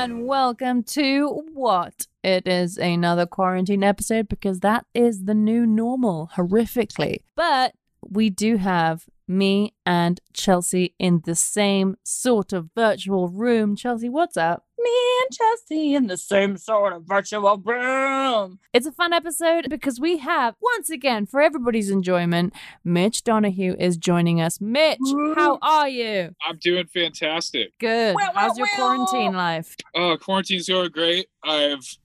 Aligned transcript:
and 0.00 0.26
welcome 0.26 0.82
to 0.82 1.42
what? 1.52 2.06
It 2.24 2.48
is 2.48 2.78
another 2.78 3.26
quarantine 3.26 3.84
episode 3.84 4.30
because 4.30 4.60
that 4.60 4.86
is 4.94 5.24
the 5.24 5.34
new 5.34 5.66
normal, 5.66 6.30
horrifically. 6.36 7.18
But 7.36 7.74
we 8.10 8.30
do 8.30 8.56
have 8.56 9.04
me 9.28 9.72
and 9.86 10.20
Chelsea 10.32 10.94
in 10.98 11.22
the 11.24 11.36
same 11.36 11.96
sort 12.02 12.52
of 12.52 12.68
virtual 12.74 13.28
room. 13.28 13.76
Chelsea, 13.76 14.08
what's 14.08 14.36
up? 14.36 14.64
Me 14.76 14.90
and 15.22 15.30
Chelsea 15.30 15.94
in 15.94 16.06
the 16.08 16.16
same 16.16 16.56
sort 16.56 16.92
of 16.92 17.04
virtual 17.06 17.58
room. 17.58 18.58
It's 18.72 18.86
a 18.86 18.92
fun 18.92 19.12
episode 19.12 19.68
because 19.68 20.00
we 20.00 20.18
have, 20.18 20.54
once 20.60 20.90
again, 20.90 21.26
for 21.26 21.40
everybody's 21.40 21.90
enjoyment, 21.90 22.54
Mitch 22.82 23.22
Donahue 23.22 23.76
is 23.78 23.96
joining 23.96 24.40
us. 24.40 24.60
Mitch, 24.60 24.98
how 25.36 25.58
are 25.62 25.88
you? 25.88 26.34
I'm 26.44 26.56
doing 26.56 26.86
fantastic. 26.86 27.78
Good. 27.78 28.16
Well, 28.16 28.32
How's 28.34 28.58
your 28.58 28.68
well, 28.78 28.96
well. 28.96 29.06
quarantine 29.06 29.36
life? 29.36 29.76
Uh, 29.94 30.16
quarantine's 30.16 30.68
going 30.68 30.90
great. 30.90 31.28
I've 31.44 31.98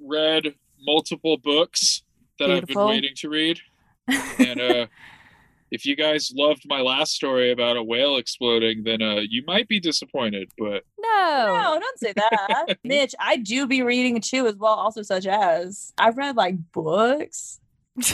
read 0.00 0.54
multiple 0.82 1.38
books 1.38 2.02
that 2.38 2.50
I've 2.50 2.66
been 2.66 2.78
waiting 2.78 3.14
to 3.16 3.28
read. 3.28 3.58
And 4.38 4.60
uh, 4.60 4.86
if 5.72 5.86
you 5.86 5.96
guys 5.96 6.30
loved 6.36 6.64
my 6.66 6.82
last 6.82 7.12
story 7.12 7.50
about 7.50 7.78
a 7.78 7.82
whale 7.82 8.18
exploding, 8.18 8.82
then 8.84 9.00
uh, 9.00 9.20
you 9.26 9.42
might 9.46 9.66
be 9.68 9.80
disappointed. 9.80 10.50
But 10.58 10.84
No. 10.98 11.46
No, 11.46 11.80
don't 11.80 11.98
say 11.98 12.12
that. 12.14 12.78
Mitch, 12.84 13.14
I 13.18 13.36
do 13.38 13.66
be 13.66 13.82
reading 13.82 14.20
too 14.20 14.46
as 14.46 14.56
well, 14.56 14.74
also 14.74 15.00
such 15.00 15.26
as 15.26 15.94
I've 15.96 16.18
read 16.18 16.36
like 16.36 16.56
books. 16.72 17.58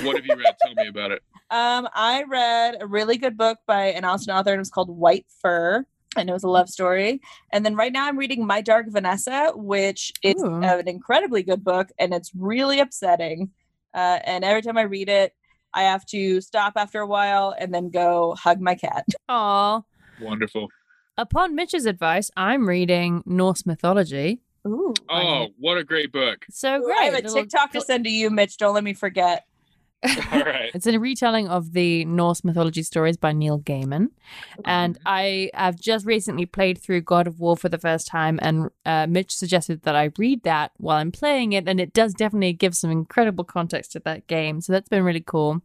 what 0.02 0.16
have 0.16 0.24
you 0.24 0.36
read? 0.36 0.54
Tell 0.64 0.74
me 0.74 0.88
about 0.88 1.10
it. 1.10 1.22
Um, 1.50 1.88
I 1.94 2.24
read 2.24 2.76
a 2.78 2.86
really 2.86 3.16
good 3.16 3.38
book 3.38 3.56
by 3.66 3.86
an 3.86 4.04
Austin 4.04 4.34
author, 4.34 4.50
and 4.50 4.58
it 4.58 4.60
was 4.60 4.68
called 4.68 4.90
White 4.90 5.24
Fur. 5.40 5.86
And 6.14 6.28
it 6.28 6.32
was 6.34 6.44
a 6.44 6.48
love 6.48 6.68
story. 6.68 7.22
And 7.54 7.64
then 7.64 7.74
right 7.74 7.90
now 7.90 8.06
I'm 8.06 8.18
reading 8.18 8.46
My 8.46 8.60
Dark 8.60 8.84
Vanessa, 8.90 9.52
which 9.54 10.12
is 10.22 10.42
Ooh. 10.42 10.62
an 10.62 10.86
incredibly 10.86 11.42
good 11.42 11.64
book 11.64 11.88
and 11.98 12.12
it's 12.12 12.32
really 12.34 12.80
upsetting. 12.80 13.50
Uh, 13.94 14.18
and 14.24 14.44
every 14.44 14.60
time 14.60 14.76
I 14.76 14.82
read 14.82 15.08
it, 15.08 15.32
I 15.74 15.82
have 15.82 16.04
to 16.06 16.40
stop 16.40 16.74
after 16.76 17.00
a 17.00 17.06
while 17.06 17.54
and 17.58 17.72
then 17.74 17.90
go 17.90 18.34
hug 18.38 18.60
my 18.60 18.74
cat. 18.74 19.06
Aw. 19.28 19.82
Wonderful. 20.20 20.68
Upon 21.16 21.54
Mitch's 21.54 21.84
advice, 21.86 22.30
I'm 22.36 22.68
reading 22.68 23.22
Norse 23.26 23.66
mythology. 23.66 24.40
Ooh. 24.66 24.94
Oh, 25.08 25.48
what 25.58 25.78
a 25.78 25.84
great 25.84 26.12
book. 26.12 26.44
So 26.50 26.80
great. 26.82 26.96
I 26.98 27.02
have 27.04 27.14
a 27.14 27.16
Little- 27.18 27.34
TikTok 27.34 27.72
to 27.72 27.80
send 27.80 28.04
to 28.04 28.10
you, 28.10 28.30
Mitch. 28.30 28.56
Don't 28.56 28.74
let 28.74 28.84
me 28.84 28.94
forget. 28.94 29.44
All 30.32 30.42
right. 30.42 30.70
It's 30.74 30.86
a 30.86 30.98
retelling 30.98 31.48
of 31.48 31.72
the 31.72 32.04
Norse 32.04 32.44
mythology 32.44 32.82
stories 32.82 33.16
by 33.16 33.32
Neil 33.32 33.58
Gaiman. 33.58 34.08
And 34.64 34.98
I 35.04 35.50
have 35.54 35.80
just 35.80 36.06
recently 36.06 36.46
played 36.46 36.78
through 36.78 37.00
God 37.00 37.26
of 37.26 37.40
War 37.40 37.56
for 37.56 37.68
the 37.68 37.78
first 37.78 38.06
time, 38.06 38.38
and 38.40 38.70
uh, 38.86 39.06
Mitch 39.08 39.34
suggested 39.34 39.82
that 39.82 39.96
I 39.96 40.10
read 40.16 40.44
that 40.44 40.72
while 40.76 40.98
I'm 40.98 41.10
playing 41.10 41.52
it, 41.52 41.68
and 41.68 41.80
it 41.80 41.92
does 41.92 42.14
definitely 42.14 42.52
give 42.52 42.76
some 42.76 42.90
incredible 42.90 43.44
context 43.44 43.92
to 43.92 44.00
that 44.00 44.26
game. 44.28 44.60
So 44.60 44.72
that's 44.72 44.88
been 44.88 45.02
really 45.02 45.24
cool. 45.26 45.62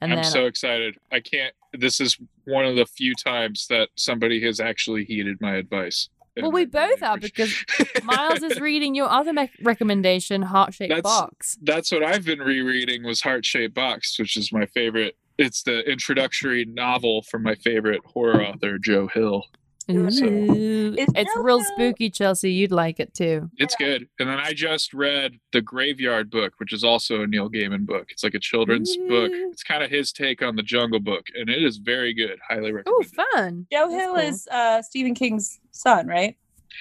And 0.00 0.12
I'm 0.12 0.24
so 0.24 0.46
excited. 0.46 0.96
I 1.10 1.20
can't. 1.20 1.54
This 1.72 2.00
is 2.00 2.16
one 2.44 2.64
of 2.64 2.76
the 2.76 2.86
few 2.86 3.14
times 3.14 3.66
that 3.68 3.88
somebody 3.96 4.40
has 4.44 4.60
actually 4.60 5.04
heeded 5.04 5.40
my 5.40 5.56
advice. 5.56 6.08
Well, 6.42 6.52
we 6.52 6.64
both 6.64 7.02
are, 7.02 7.18
because 7.18 7.54
Miles 8.04 8.42
is 8.42 8.60
reading 8.60 8.94
your 8.94 9.08
other 9.08 9.32
me- 9.32 9.50
recommendation, 9.62 10.42
Heart 10.42 10.74
Shaped 10.74 11.02
Box. 11.02 11.58
that's 11.62 11.90
what 11.92 12.02
I've 12.02 12.24
been 12.24 12.40
rereading 12.40 13.04
was 13.04 13.20
Heart 13.20 13.44
Shaped 13.44 13.74
Box, 13.74 14.18
which 14.18 14.36
is 14.36 14.52
my 14.52 14.66
favorite. 14.66 15.16
It's 15.38 15.62
the 15.62 15.88
introductory 15.88 16.64
novel 16.64 17.22
from 17.22 17.44
my 17.44 17.54
favorite 17.54 18.00
horror 18.04 18.42
author, 18.42 18.78
Joe 18.78 19.06
Hill. 19.06 19.44
Ooh. 19.90 20.10
So- 20.10 20.24
Is 20.24 21.06
It's 21.14 21.34
Joe 21.34 21.42
real 21.42 21.58
Hill- 21.60 21.68
spooky, 21.74 22.10
Chelsea. 22.10 22.52
You'd 22.52 22.72
like 22.72 23.00
it 23.00 23.14
too. 23.14 23.50
It's 23.56 23.74
good. 23.76 24.08
And 24.18 24.28
then 24.28 24.38
I 24.38 24.52
just 24.52 24.92
read 24.92 25.38
The 25.52 25.60
Graveyard 25.62 26.30
Book, 26.30 26.54
which 26.58 26.72
is 26.72 26.84
also 26.84 27.22
a 27.22 27.26
Neil 27.26 27.48
Gaiman 27.48 27.86
book. 27.86 28.06
It's 28.10 28.22
like 28.24 28.34
a 28.34 28.38
children's 28.38 28.96
book. 29.08 29.30
It's 29.32 29.62
kind 29.62 29.82
of 29.82 29.90
his 29.90 30.12
take 30.12 30.42
on 30.42 30.56
the 30.56 30.62
Jungle 30.62 31.00
Book, 31.00 31.26
and 31.34 31.48
it 31.48 31.62
is 31.62 31.78
very 31.78 32.12
good. 32.14 32.38
Highly 32.48 32.72
recommend. 32.72 32.86
Oh 33.16 33.24
fun. 33.32 33.66
Joe 33.72 33.88
That's 33.90 34.02
Hill 34.02 34.14
cool. 34.14 34.22
is 34.24 34.48
uh, 34.50 34.82
Stephen 34.82 35.14
King's 35.14 35.58
son, 35.70 36.06
right? 36.06 36.36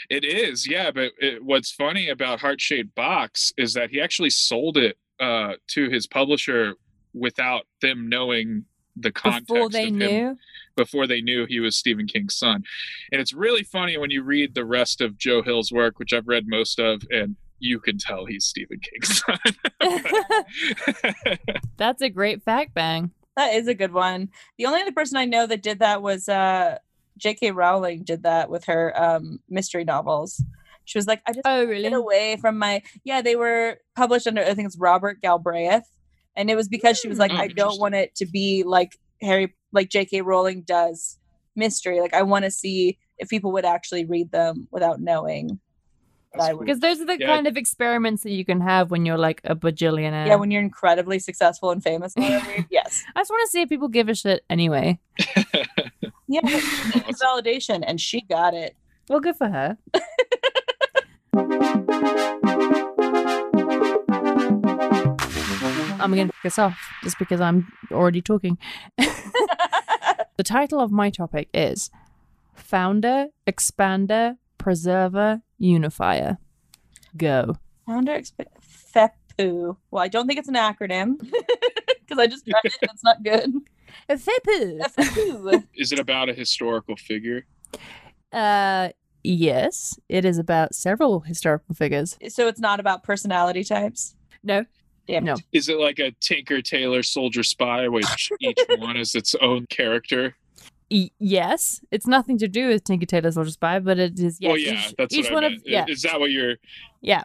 It 0.10 0.26
is, 0.26 0.68
yeah. 0.68 0.92
But 0.92 1.12
it, 1.20 1.44
what's 1.44 1.72
funny 1.72 2.10
about 2.10 2.40
Heart 2.42 2.60
Shaped 2.62 2.94
Box 2.96 3.54
is 3.58 3.74
that 3.74 3.90
he 3.90 4.02
actually 4.02 4.30
sold 4.32 4.78
it 4.78 4.98
uh, 5.20 5.54
to 5.70 5.90
his 5.90 6.06
publisher 6.08 6.76
without 7.14 7.66
them 7.82 8.10
knowing 8.10 8.66
the 8.96 9.12
context 9.12 9.48
Before 9.48 9.70
they 9.70 9.84
of 9.84 9.88
him 9.90 9.98
knew. 9.98 10.38
Before 10.78 11.06
they 11.08 11.20
knew 11.20 11.46
he 11.46 11.60
was 11.60 11.76
Stephen 11.76 12.08
King's 12.08 12.38
son. 12.38 12.64
And 13.12 13.20
it's 13.20 13.34
really 13.34 13.64
funny 13.64 13.98
when 13.98 14.12
you 14.12 14.24
read 14.24 14.56
the 14.56 14.64
rest 14.64 15.02
of 15.02 15.18
Joe 15.18 15.42
Hill's 15.42 15.72
work, 15.74 16.00
which 16.00 16.14
I've 16.14 16.28
read 16.30 16.46
most 16.48 16.80
of, 16.80 17.02
and 17.10 17.36
you 17.60 17.80
can 17.82 17.98
tell 17.98 18.26
he's 18.26 18.46
Stephen 18.46 18.80
King's 18.80 19.22
son. 19.26 19.40
That's 21.78 22.02
a 22.02 22.10
great 22.10 22.44
fact 22.44 22.74
bang. 22.74 23.12
That 23.36 23.54
is 23.54 23.68
a 23.68 23.74
good 23.74 23.94
one. 23.94 24.30
The 24.58 24.66
only 24.66 24.82
other 24.82 24.92
person 24.92 25.18
I 25.18 25.26
know 25.26 25.46
that 25.48 25.62
did 25.62 25.80
that 25.80 26.02
was 26.02 26.28
uh, 26.30 26.78
J.K. 27.18 27.52
Rowling. 27.52 28.04
Did 28.04 28.24
that 28.24 28.50
with 28.50 28.66
her 28.66 28.94
um, 29.00 29.40
mystery 29.50 29.84
novels. 29.84 30.44
She 30.86 30.98
was 30.98 31.06
like, 31.06 31.22
I 31.28 31.34
just 31.34 31.46
Oh, 31.46 31.66
get 31.66 31.94
away 31.94 32.38
from 32.40 32.58
my 32.58 32.82
yeah. 33.04 33.22
They 33.22 33.36
were 33.36 33.78
published 33.96 34.26
under 34.26 34.42
I 34.42 34.54
think 34.54 34.68
it's 34.68 34.78
Robert 34.78 35.22
Galbraith, 35.22 35.84
and 36.36 36.50
it 36.50 36.56
was 36.56 36.68
because 36.68 36.98
she 36.98 37.08
was 37.08 37.20
like, 37.20 37.32
Hmm. 37.32 37.38
Oh, 37.38 37.42
I 37.42 37.48
don't 37.48 37.80
want 37.80 37.94
it 37.96 38.16
to 38.16 38.26
be 38.26 38.64
like 38.64 38.98
Harry, 39.22 39.56
like 39.72 39.90
J.K. 39.90 40.22
Rowling 40.22 40.62
does 40.64 41.18
mystery. 41.56 42.00
Like 42.02 42.14
I 42.14 42.24
want 42.24 42.46
to 42.46 42.52
see 42.52 42.98
if 43.18 43.30
people 43.30 43.52
would 43.54 43.66
actually 43.66 44.06
read 44.06 44.32
them 44.32 44.68
without 44.72 45.00
knowing. 45.02 45.60
That's 46.34 46.50
cool. 46.50 46.60
Because 46.60 46.80
those 46.82 47.00
are 47.00 47.06
the 47.06 47.18
Yeah. 47.20 47.28
kind 47.28 47.48
of 47.48 47.58
experiments 47.58 48.22
that 48.24 48.32
you 48.32 48.46
can 48.46 48.62
have 48.62 48.92
when 48.92 49.06
you're 49.06 49.18
like 49.18 49.42
a 49.44 49.56
bajillionaire. 49.56 50.28
Yeah, 50.28 50.36
when 50.36 50.52
you're 50.52 50.62
incredibly 50.62 51.18
successful 51.20 51.72
and 51.72 51.82
famous. 51.82 52.14
yes. 52.18 53.04
I 53.16 53.22
just 53.22 53.32
want 53.32 53.48
to 53.48 53.52
see 53.52 53.62
if 53.62 53.70
people 53.70 53.88
give 53.88 54.08
a 54.10 54.16
shit 54.16 54.44
anyway. 54.50 55.00
Yeah, 56.30 56.42
it's 56.44 57.24
validation, 57.24 57.86
and 57.88 58.02
she 58.02 58.20
got 58.20 58.54
it. 58.54 58.76
Well, 59.08 59.22
good 59.22 59.38
for 59.38 59.48
her. 59.48 59.78
I'm 66.12 66.16
going 66.16 66.28
to 66.28 66.34
kick 66.42 66.46
us 66.46 66.58
off 66.60 66.80
just 67.04 67.20
because 67.20 67.42
I'm 67.42 67.68
already 67.92 68.22
talking. 68.22 68.58
The 70.38 70.44
title 70.44 70.80
of 70.80 70.92
my 70.92 71.10
topic 71.10 71.50
is 71.52 71.90
Founder, 72.54 73.28
Expander, 73.48 74.38
Preserver, 74.60 75.42
Unifier. 75.58 76.38
Go. 77.18 77.58
Founder 77.88 78.12
exp- 78.12 78.46
FEPU. 78.96 79.78
Well, 79.90 80.04
I 80.04 80.08
don't 80.08 80.28
think 80.28 80.38
it's 80.38 80.48
an 80.48 80.54
acronym 80.54 81.18
because 82.00 82.20
I 82.20 82.28
just 82.28 82.46
read 82.46 82.62
it 82.66 82.76
and 82.84 82.92
it's 82.94 83.04
not 83.04 83.24
good. 83.24 83.52
FEPU. 84.08 84.80
FEPU. 84.96 85.68
Is 85.76 85.92
it 85.92 85.98
about 85.98 86.30
a 86.30 86.34
historical 86.34 86.96
figure? 86.96 87.48
Uh, 88.32 88.90
yes, 89.24 89.98
it 90.08 90.24
is 90.24 90.38
about 90.38 90.76
several 90.76 91.22
historical 91.22 91.74
figures. 91.74 92.16
so 92.30 92.48
it's 92.48 92.60
not 92.60 92.80
about 92.80 93.04
personality 93.04 93.64
types. 93.64 94.14
No, 94.44 94.66
Damn 95.08 95.24
No. 95.24 95.34
it. 95.34 95.42
Is 95.54 95.70
it 95.70 95.80
like 95.80 96.00
a 96.00 96.12
Tinker 96.20 96.62
Tailor 96.62 97.04
Soldier 97.04 97.44
Spy, 97.44 97.88
which 97.88 98.32
each 98.42 98.60
one 98.78 98.98
is 98.98 99.16
its 99.16 99.36
own 99.36 99.66
character? 99.68 100.36
E- 100.90 101.12
yes, 101.20 101.82
it's 101.92 102.08
nothing 102.08 102.38
to 102.38 102.48
do 102.48 102.70
with 102.70 102.84
Tinker 102.84 103.06
Tailor 103.06 103.32
Soldier 103.32 103.52
Spy, 103.52 103.80
but 103.80 104.00
it 104.00 104.20
is. 104.20 104.38
Yes, 104.40 104.50
well, 104.50 104.58
yeah, 104.58 104.72
each, 104.74 104.96
that's 104.98 105.14
each 105.16 105.26
what 105.26 105.34
one 105.34 105.44
I 105.44 105.48
of 105.48 105.54
yeah, 105.66 105.86
Is 105.88 106.02
that 106.04 106.20
what 106.20 106.32
you're 106.32 106.56
yeah. 107.02 107.24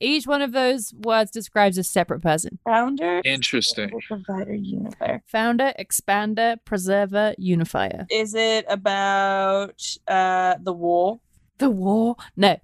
Each 0.00 0.26
one 0.26 0.42
of 0.42 0.50
those 0.52 0.92
words 0.92 1.30
describes 1.30 1.78
a 1.78 1.84
separate 1.84 2.20
person. 2.20 2.58
Founder, 2.64 3.22
interesting? 3.24 3.90
provider, 4.06 4.52
unifier. 4.52 5.22
Founder, 5.26 5.72
expander, 5.78 6.56
preserver, 6.64 7.34
unifier. 7.38 8.04
Is 8.10 8.34
it 8.34 8.66
about 8.68 9.80
uh 10.08 10.56
the 10.60 10.72
war? 10.72 11.20
The 11.58 11.70
war? 11.70 12.16
No. 12.36 12.56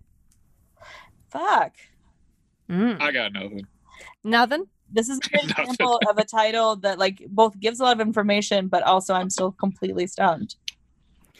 Fuck. 1.30 1.74
Mm. 2.68 3.00
I 3.00 3.12
got 3.12 3.32
nothing. 3.32 3.66
Nothing. 4.24 4.64
This 4.92 5.08
is 5.08 5.18
an 5.32 5.46
Nothing. 5.48 5.64
example 5.70 6.00
of 6.08 6.18
a 6.18 6.24
title 6.24 6.76
that 6.76 6.98
like 6.98 7.22
both 7.28 7.58
gives 7.60 7.80
a 7.80 7.84
lot 7.84 7.92
of 8.00 8.00
information, 8.06 8.68
but 8.68 8.82
also 8.82 9.14
I'm 9.14 9.30
still 9.30 9.52
completely 9.52 10.06
stumped. 10.06 10.56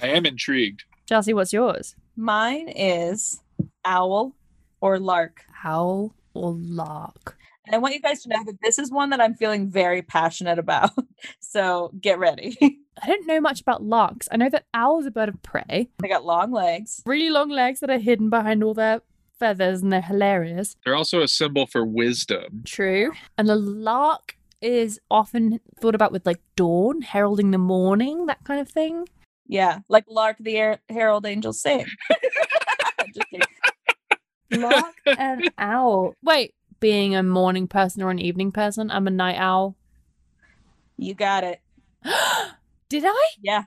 I 0.02 0.08
am 0.08 0.24
intrigued. 0.26 0.84
Chelsea, 1.08 1.34
what's 1.34 1.52
yours? 1.52 1.96
Mine 2.16 2.68
is 2.68 3.40
owl 3.84 4.34
or 4.80 4.98
lark. 4.98 5.42
Owl 5.64 6.14
or 6.34 6.54
lark? 6.56 7.36
And 7.66 7.74
I 7.74 7.78
want 7.78 7.94
you 7.94 8.00
guys 8.00 8.22
to 8.22 8.28
know 8.30 8.42
that 8.44 8.58
this 8.62 8.78
is 8.78 8.90
one 8.90 9.10
that 9.10 9.20
I'm 9.20 9.34
feeling 9.34 9.68
very 9.70 10.02
passionate 10.02 10.58
about. 10.58 10.90
So 11.40 11.90
get 12.00 12.18
ready. 12.18 12.56
I 13.02 13.06
don't 13.08 13.26
know 13.26 13.40
much 13.40 13.60
about 13.60 13.82
larks. 13.82 14.28
I 14.30 14.36
know 14.36 14.48
that 14.50 14.64
owls 14.72 15.04
are 15.04 15.08
a 15.08 15.10
bird 15.10 15.28
of 15.28 15.42
prey. 15.42 15.90
they 16.00 16.08
got 16.08 16.24
long 16.24 16.52
legs. 16.52 17.02
Really 17.04 17.28
long 17.28 17.50
legs 17.50 17.80
that 17.80 17.90
are 17.90 17.98
hidden 17.98 18.30
behind 18.30 18.62
all 18.62 18.72
their 18.72 19.02
feathers, 19.40 19.82
and 19.82 19.92
they're 19.92 20.00
hilarious. 20.02 20.76
They're 20.84 20.94
also 20.94 21.20
a 21.22 21.26
symbol 21.28 21.66
for 21.66 21.84
wisdom. 21.84 22.62
True. 22.64 23.10
And 23.36 23.48
the 23.48 23.56
lark 23.56 24.36
is 24.62 25.00
often 25.10 25.58
thought 25.80 25.94
about 25.96 26.12
with 26.12 26.24
like 26.26 26.40
dawn, 26.54 27.00
heralding 27.02 27.50
the 27.50 27.58
morning, 27.58 28.26
that 28.26 28.44
kind 28.44 28.60
of 28.60 28.68
thing. 28.68 29.06
Yeah, 29.48 29.80
like 29.88 30.04
Lark 30.08 30.36
the 30.38 30.54
Her- 30.56 30.78
Herald 30.88 31.26
Angels 31.26 31.60
sing. 31.60 31.84
Just 33.14 33.28
kidding. 33.30 33.46
Block 34.50 34.94
owl. 35.58 36.14
Wait, 36.22 36.54
being 36.78 37.16
a 37.16 37.22
morning 37.24 37.66
person 37.66 38.02
or 38.02 38.10
an 38.10 38.18
evening 38.20 38.52
person, 38.52 38.90
I'm 38.92 39.08
a 39.08 39.10
night 39.10 39.36
owl. 39.38 39.76
You 40.96 41.14
got 41.14 41.42
it. 41.42 41.60
Did 42.88 43.04
I? 43.06 43.28
Yeah, 43.42 43.64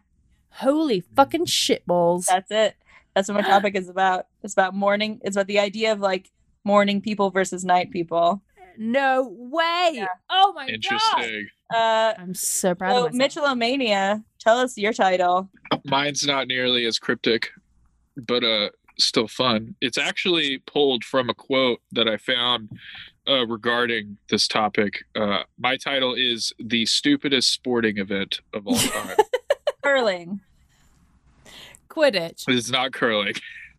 Holy 0.51 1.01
fucking 1.15 1.45
shitballs. 1.47 2.27
that's 2.27 2.51
it. 2.51 2.75
That's 3.15 3.27
what 3.27 3.35
my 3.35 3.41
topic 3.41 3.75
is 3.75 3.89
about. 3.89 4.27
It's 4.43 4.53
about 4.53 4.73
morning. 4.75 5.19
It's 5.23 5.35
about 5.35 5.47
the 5.47 5.59
idea 5.59 5.91
of 5.91 5.99
like 5.99 6.31
morning 6.63 7.01
people 7.01 7.29
versus 7.29 7.63
night 7.63 7.91
people. 7.91 8.41
No 8.77 9.29
way. 9.37 9.91
Yeah. 9.93 10.07
Oh 10.29 10.53
my 10.53 10.65
god. 10.65 10.73
Interesting. 10.73 11.47
Uh, 11.73 12.13
I'm 12.17 12.33
so 12.33 12.75
proud 12.75 12.93
so 12.95 13.05
of 13.07 13.13
myself. 13.13 13.33
Mitchellomania, 13.57 14.23
tell 14.39 14.57
us 14.57 14.77
your 14.77 14.93
title. 14.93 15.49
Mine's 15.85 16.25
not 16.25 16.47
nearly 16.47 16.85
as 16.85 16.99
cryptic, 16.99 17.49
but 18.15 18.43
uh, 18.43 18.69
still 18.99 19.27
fun. 19.27 19.75
It's 19.81 19.97
actually 19.97 20.59
pulled 20.59 21.03
from 21.03 21.29
a 21.29 21.33
quote 21.33 21.79
that 21.91 22.07
I 22.07 22.17
found 22.17 22.69
uh, 23.27 23.45
regarding 23.47 24.17
this 24.29 24.47
topic. 24.47 25.03
Uh, 25.15 25.43
my 25.57 25.77
title 25.77 26.13
is 26.15 26.51
"The 26.59 26.85
Stupidest 26.85 27.51
Sporting 27.51 27.97
Event 27.97 28.41
of 28.53 28.67
All 28.67 28.75
Time." 28.77 29.17
Curling. 29.83 30.41
Quidditch. 31.89 32.47
it 32.49 32.55
is 32.55 32.71
not 32.71 32.91
curling. 32.91 33.35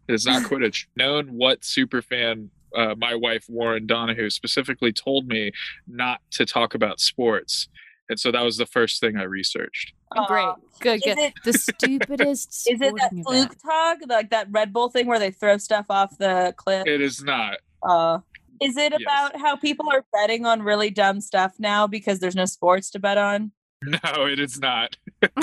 It 0.08 0.14
is 0.14 0.26
not 0.26 0.42
Quidditch. 0.42 0.86
Known 0.96 1.28
what 1.28 1.60
superfan 1.62 2.48
uh, 2.76 2.94
my 2.98 3.14
wife 3.14 3.44
Warren 3.48 3.86
Donahue 3.86 4.28
specifically 4.30 4.92
told 4.92 5.28
me 5.28 5.52
not 5.86 6.20
to 6.32 6.44
talk 6.44 6.74
about 6.74 7.00
sports, 7.00 7.68
and 8.08 8.18
so 8.18 8.32
that 8.32 8.42
was 8.42 8.56
the 8.56 8.66
first 8.66 9.00
thing 9.00 9.16
I 9.16 9.22
researched. 9.22 9.92
Great. 10.26 10.54
Good, 10.80 10.96
Is 10.96 11.02
good. 11.02 11.18
it- 11.18 11.34
the 11.44 11.52
stupidest 11.52 12.48
Is 12.70 12.80
it 12.80 12.94
that 12.96 13.10
sporting 13.10 13.22
fluke 13.24 13.46
event. 13.46 13.60
tug, 14.00 14.10
like 14.10 14.30
that 14.30 14.48
Red 14.50 14.72
Bull 14.72 14.88
thing 14.90 15.06
where 15.06 15.18
they 15.18 15.30
throw 15.30 15.56
stuff 15.58 15.86
off 15.88 16.18
the 16.18 16.52
cliff? 16.56 16.84
It 16.86 17.00
is 17.00 17.22
not. 17.22 17.58
Uh, 17.82 18.18
is 18.60 18.76
it 18.76 18.92
Yes. 18.92 19.00
about 19.02 19.40
how 19.40 19.56
people 19.56 19.86
are 19.90 20.04
betting 20.12 20.44
on 20.46 20.62
really 20.62 20.90
dumb 20.90 21.20
stuff 21.20 21.54
now 21.58 21.86
because 21.86 22.18
there's 22.20 22.36
no 22.36 22.44
sports 22.44 22.90
to 22.90 22.98
bet 22.98 23.18
on? 23.18 23.52
No, 23.86 24.24
it 24.26 24.38
is 24.40 24.58
not. 24.60 24.96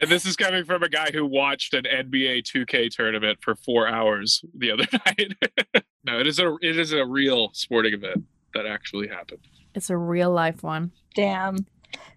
And 0.00 0.10
this 0.10 0.24
is 0.26 0.36
coming 0.36 0.64
from 0.64 0.82
a 0.82 0.88
guy 0.88 1.10
who 1.12 1.24
watched 1.26 1.74
an 1.74 1.84
NBA 1.84 2.42
2K 2.42 2.90
tournament 2.90 3.38
for 3.40 3.54
four 3.54 3.88
hours 3.88 4.44
the 4.54 4.70
other 4.70 4.84
night. 5.06 5.34
no, 6.04 6.18
it 6.20 6.26
is 6.26 6.38
a 6.38 6.56
it 6.62 6.78
is 6.78 6.92
a 6.92 7.04
real 7.04 7.50
sporting 7.52 7.94
event 7.94 8.24
that 8.54 8.66
actually 8.66 9.08
happened. 9.08 9.40
It's 9.74 9.90
a 9.90 9.96
real 9.96 10.30
life 10.30 10.62
one. 10.62 10.92
Damn. 11.14 11.66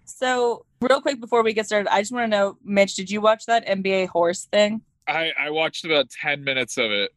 So, 0.04 0.64
real 0.80 1.00
quick 1.00 1.20
before 1.20 1.42
we 1.42 1.52
get 1.52 1.66
started, 1.66 1.92
I 1.92 2.00
just 2.00 2.12
want 2.12 2.24
to 2.24 2.28
know, 2.28 2.58
Mitch, 2.64 2.94
did 2.94 3.10
you 3.10 3.20
watch 3.20 3.46
that 3.46 3.66
NBA 3.66 4.08
horse 4.08 4.44
thing? 4.46 4.82
I, 5.08 5.32
I 5.38 5.50
watched 5.50 5.84
about 5.84 6.10
ten 6.10 6.44
minutes 6.44 6.76
of 6.78 6.90
it. 6.90 7.10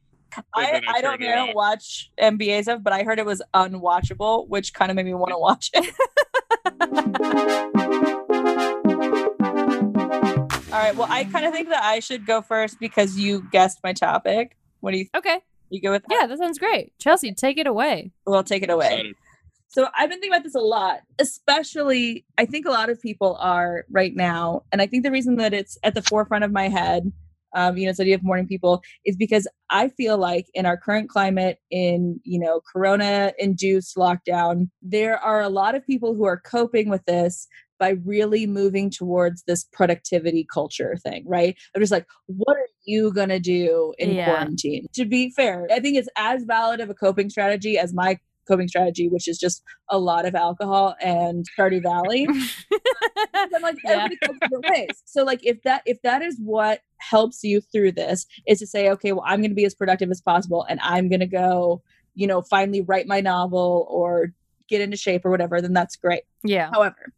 I, 0.54 0.72
then 0.72 0.84
I 0.88 0.94
I 0.98 1.02
don't 1.02 1.20
turned 1.20 1.24
it 1.24 1.36
know, 1.36 1.48
off. 1.50 1.56
watch 1.56 2.12
NBA 2.20 2.64
stuff, 2.64 2.82
but 2.84 2.92
I 2.94 3.04
heard 3.04 3.20
it 3.20 3.26
was 3.26 3.42
unwatchable, 3.54 4.48
which 4.50 4.74
kind 4.74 4.92
of 4.92 4.96
made 4.96 5.06
me 5.06 5.14
want 5.14 5.32
to 5.32 5.38
watch 5.38 5.72
it. 5.74 5.94
All 10.76 10.82
right. 10.82 10.94
Well, 10.94 11.08
I 11.10 11.24
kind 11.24 11.46
of 11.46 11.54
think 11.54 11.70
that 11.70 11.86
I 11.86 12.02
should 12.02 12.26
go 12.26 12.42
first 12.42 12.82
because 12.82 13.18
you 13.18 13.48
guessed 13.50 13.80
my 13.82 13.94
topic. 13.94 14.58
What 14.82 14.92
do 14.92 14.98
you 14.98 15.06
think? 15.06 15.26
Okay. 15.26 15.40
you 15.70 15.82
go 15.82 15.92
with? 15.92 16.04
That? 16.04 16.18
Yeah, 16.20 16.28
that 16.28 16.38
sounds 16.38 16.60
great. 16.60 16.92
Chelsea, 17.00 17.34
take 17.34 17.58
it 17.58 17.66
away. 17.66 18.12
Well, 18.26 18.44
take 18.44 18.62
it 18.62 18.70
away. 18.70 19.14
So 19.70 19.88
I've 19.98 20.10
been 20.10 20.20
thinking 20.20 20.34
about 20.34 20.44
this 20.44 20.54
a 20.54 20.60
lot, 20.60 21.00
especially 21.18 22.26
I 22.38 22.46
think 22.46 22.66
a 22.66 22.72
lot 22.72 22.90
of 22.90 23.02
people 23.02 23.38
are 23.40 23.86
right 23.90 24.14
now. 24.14 24.64
And 24.74 24.82
I 24.82 24.88
think 24.88 25.04
the 25.04 25.12
reason 25.12 25.38
that 25.38 25.54
it's 25.54 25.78
at 25.84 25.96
the 25.96 26.02
forefront 26.02 26.44
of 26.44 26.52
my 26.52 26.68
head, 26.68 27.10
um, 27.56 27.78
you 27.78 27.86
know, 27.86 27.92
this 27.92 28.02
idea 28.02 28.16
of 28.16 28.24
morning 28.24 28.46
people 28.46 28.84
is 29.06 29.16
because 29.16 29.48
I 29.70 29.88
feel 29.88 30.18
like 30.18 30.48
in 30.54 30.66
our 30.66 30.76
current 30.76 31.10
climate, 31.10 31.58
in, 31.72 32.20
you 32.26 32.38
know, 32.38 32.60
corona 32.70 33.32
induced 33.40 33.96
lockdown, 33.96 34.70
there 34.82 35.18
are 35.20 35.40
a 35.40 35.48
lot 35.48 35.74
of 35.74 35.88
people 35.88 36.16
who 36.16 36.26
are 36.26 36.38
coping 36.38 36.90
with 36.90 37.06
this 37.06 37.48
by 37.80 37.96
really 38.06 38.48
moving 38.48 38.90
towards 38.90 39.44
this 39.44 39.66
productivity 39.74 40.46
culture 40.52 40.98
thing, 41.04 41.24
right? 41.28 41.56
I'm 41.76 41.82
just 41.82 41.92
like, 41.92 42.06
what 42.28 42.58
are 42.58 42.68
you 42.86 43.12
going 43.14 43.30
to 43.30 43.40
do 43.40 43.94
in 43.98 44.12
Yeah. 44.16 44.26
quarantine? 44.26 44.86
To 44.94 45.06
be 45.06 45.32
fair, 45.32 45.68
I 45.72 45.80
think 45.80 45.98
it's 45.98 46.10
as 46.18 46.44
valid 46.44 46.80
of 46.80 46.90
a 46.90 46.94
coping 46.94 47.30
strategy 47.30 47.78
as 47.78 47.94
my 47.94 48.18
coping 48.48 48.68
strategy, 48.68 49.10
which 49.10 49.28
is 49.28 49.40
just 49.40 49.64
a 49.90 49.98
lot 49.98 50.26
of 50.26 50.36
alcohol 50.36 50.96
and 51.02 51.46
Stardew 51.58 51.82
Valley. 51.82 52.28
I'm 53.34 53.62
like 53.62 53.76
Yeah. 53.84 53.92
everybody 53.94 54.18
copes 54.26 54.40
different 54.42 54.66
ways. 54.68 55.02
So 55.06 55.24
like 55.24 55.44
if 55.46 55.62
that 55.64 55.82
if 55.86 56.02
that 56.04 56.22
is 56.22 56.38
what 56.44 56.82
helps 57.00 57.44
you 57.44 57.62
through 57.62 57.94
this 57.94 58.26
is 58.48 58.60
to 58.60 58.68
say, 58.68 58.90
okay, 58.92 59.12
well, 59.14 59.24
I'm 59.26 59.42
gonna 59.42 59.56
be 59.56 59.66
as 59.66 59.74
productive 59.76 60.12
as 60.12 60.22
possible 60.22 60.64
and 60.70 60.80
I'm 60.84 61.10
gonna 61.10 61.26
go, 61.28 61.82
you 62.14 62.28
know, 62.28 62.42
finally 62.44 62.82
write 62.82 63.08
my 63.08 63.20
novel 63.20 63.88
or 63.90 64.28
get 64.70 64.82
into 64.82 64.98
shape 64.98 65.26
or 65.26 65.32
whatever, 65.32 65.60
then 65.62 65.74
that's 65.74 65.96
great. 65.96 66.22
yeah. 66.44 66.70
However, 66.72 67.12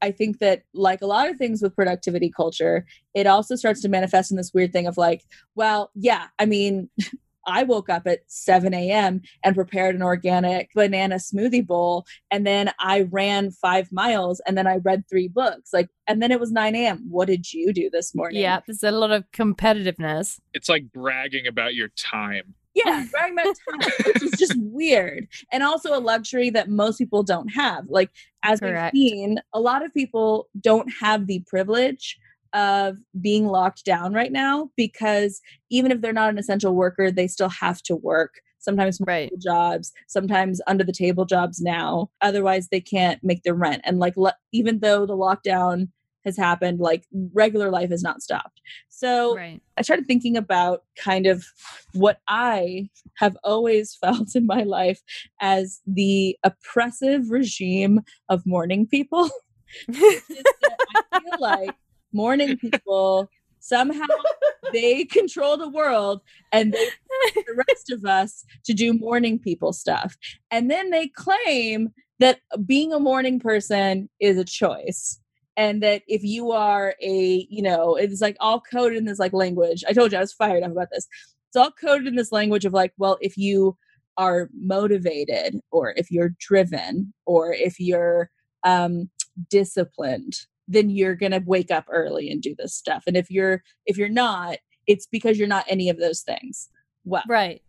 I 0.00 0.10
think 0.10 0.38
that, 0.38 0.62
like 0.74 1.02
a 1.02 1.06
lot 1.06 1.28
of 1.28 1.36
things 1.36 1.62
with 1.62 1.74
productivity 1.74 2.30
culture, 2.30 2.86
it 3.14 3.26
also 3.26 3.56
starts 3.56 3.80
to 3.82 3.88
manifest 3.88 4.30
in 4.30 4.36
this 4.36 4.52
weird 4.52 4.72
thing 4.72 4.86
of 4.86 4.96
like, 4.96 5.24
well, 5.54 5.90
yeah, 5.94 6.26
I 6.38 6.46
mean, 6.46 6.88
I 7.46 7.62
woke 7.62 7.88
up 7.88 8.06
at 8.06 8.20
7 8.26 8.72
a.m. 8.74 9.22
and 9.44 9.54
prepared 9.54 9.94
an 9.94 10.02
organic 10.02 10.70
banana 10.74 11.16
smoothie 11.16 11.66
bowl, 11.66 12.06
and 12.30 12.46
then 12.46 12.72
I 12.80 13.02
ran 13.02 13.50
five 13.50 13.90
miles, 13.92 14.40
and 14.46 14.56
then 14.56 14.66
I 14.66 14.76
read 14.76 15.04
three 15.08 15.28
books. 15.28 15.72
Like, 15.72 15.88
and 16.06 16.22
then 16.22 16.32
it 16.32 16.40
was 16.40 16.52
9 16.52 16.74
a.m. 16.74 17.04
What 17.08 17.28
did 17.28 17.52
you 17.52 17.72
do 17.72 17.90
this 17.90 18.14
morning? 18.14 18.40
Yeah, 18.40 18.60
there's 18.66 18.82
a 18.82 18.90
lot 18.90 19.10
of 19.10 19.24
competitiveness. 19.32 20.40
It's 20.52 20.68
like 20.68 20.92
bragging 20.92 21.46
about 21.46 21.74
your 21.74 21.88
time. 21.88 22.54
Yeah, 22.74 23.04
bragging 23.10 23.38
about 23.38 23.56
time, 23.70 23.90
which 24.06 24.22
is 24.22 24.32
just 24.38 24.54
weird. 24.56 25.28
And 25.50 25.62
also 25.62 25.96
a 25.96 26.00
luxury 26.00 26.50
that 26.50 26.70
most 26.70 26.98
people 26.98 27.22
don't 27.22 27.48
have. 27.48 27.84
Like, 27.88 28.10
as 28.42 28.60
Correct. 28.60 28.94
we've 28.94 29.10
seen, 29.10 29.40
a 29.52 29.60
lot 29.60 29.84
of 29.84 29.92
people 29.92 30.48
don't 30.60 30.90
have 31.00 31.26
the 31.26 31.44
privilege 31.46 32.18
of 32.54 32.96
being 33.20 33.46
locked 33.46 33.84
down 33.84 34.12
right 34.12 34.32
now 34.32 34.70
because 34.76 35.40
even 35.70 35.90
if 35.90 36.00
they're 36.00 36.12
not 36.12 36.30
an 36.30 36.38
essential 36.38 36.74
worker, 36.74 37.10
they 37.10 37.26
still 37.28 37.48
have 37.48 37.82
to 37.82 37.96
work. 37.96 38.40
Sometimes 38.58 39.00
Right. 39.04 39.32
jobs, 39.38 39.92
sometimes 40.06 40.60
under 40.66 40.84
the 40.84 40.92
table 40.92 41.24
jobs 41.24 41.60
now. 41.60 42.10
Otherwise, 42.20 42.68
they 42.70 42.80
can't 42.80 43.22
make 43.22 43.42
their 43.42 43.54
rent. 43.54 43.82
And 43.84 43.98
like, 43.98 44.16
le- 44.16 44.36
even 44.52 44.78
though 44.78 45.04
the 45.04 45.16
lockdown 45.16 45.88
has 46.24 46.36
happened, 46.36 46.78
like 46.78 47.04
regular 47.34 47.70
life 47.70 47.90
has 47.90 48.02
not 48.04 48.22
stopped. 48.22 48.60
So 48.88 49.34
Right. 49.34 49.60
I 49.76 49.82
started 49.82 50.06
thinking 50.06 50.36
about 50.36 50.84
kind 50.96 51.26
of 51.26 51.44
what 51.94 52.20
I 52.28 52.90
have 53.16 53.36
always 53.42 53.96
felt 54.00 54.36
in 54.36 54.46
my 54.46 54.62
life 54.62 55.00
as 55.40 55.80
the 55.86 56.36
oppressive 56.44 57.30
regime 57.30 58.02
of 58.28 58.46
morning 58.46 58.86
people. 58.86 59.28
Which 59.88 59.98
is 59.98 60.22
that 60.28 60.78
I 61.12 61.18
feel 61.18 61.40
like 61.40 61.74
morning 62.12 62.56
people 62.56 63.28
somehow 63.60 64.06
they 64.72 65.04
control 65.04 65.56
the 65.56 65.68
world 65.68 66.20
and 66.52 66.72
they 66.72 66.88
the 67.34 67.64
rest 67.68 67.90
of 67.90 68.04
us 68.04 68.44
to 68.64 68.74
do 68.74 68.92
morning 68.92 69.38
people 69.38 69.72
stuff. 69.72 70.16
And 70.50 70.70
then 70.70 70.90
they 70.90 71.08
claim 71.08 71.90
that 72.18 72.40
being 72.66 72.92
a 72.92 73.00
morning 73.00 73.40
person 73.40 74.08
is 74.20 74.38
a 74.38 74.44
choice 74.44 75.20
and 75.56 75.82
that 75.82 76.02
if 76.06 76.22
you 76.22 76.52
are 76.52 76.94
a 77.02 77.46
you 77.50 77.62
know 77.62 77.96
it's 77.96 78.20
like 78.20 78.36
all 78.40 78.60
coded 78.60 78.96
in 78.96 79.04
this 79.04 79.18
like 79.18 79.32
language 79.32 79.84
i 79.88 79.92
told 79.92 80.12
you 80.12 80.18
i 80.18 80.20
was 80.20 80.32
fired 80.32 80.62
up 80.62 80.70
about 80.70 80.88
this 80.90 81.06
it's 81.48 81.56
all 81.56 81.70
coded 81.72 82.06
in 82.06 82.14
this 82.14 82.32
language 82.32 82.64
of 82.64 82.72
like 82.72 82.92
well 82.96 83.18
if 83.20 83.36
you 83.36 83.76
are 84.16 84.48
motivated 84.54 85.60
or 85.70 85.94
if 85.96 86.10
you're 86.10 86.34
driven 86.38 87.12
or 87.26 87.52
if 87.52 87.78
you're 87.78 88.30
um 88.64 89.10
disciplined 89.50 90.34
then 90.68 90.90
you're 90.90 91.14
going 91.16 91.32
to 91.32 91.42
wake 91.44 91.70
up 91.70 91.84
early 91.90 92.30
and 92.30 92.40
do 92.42 92.54
this 92.58 92.74
stuff 92.74 93.02
and 93.06 93.16
if 93.16 93.30
you're 93.30 93.62
if 93.86 93.96
you're 93.96 94.08
not 94.08 94.56
it's 94.86 95.06
because 95.06 95.38
you're 95.38 95.48
not 95.48 95.64
any 95.68 95.88
of 95.88 95.98
those 95.98 96.20
things 96.22 96.68
well 97.04 97.22
Right. 97.28 97.62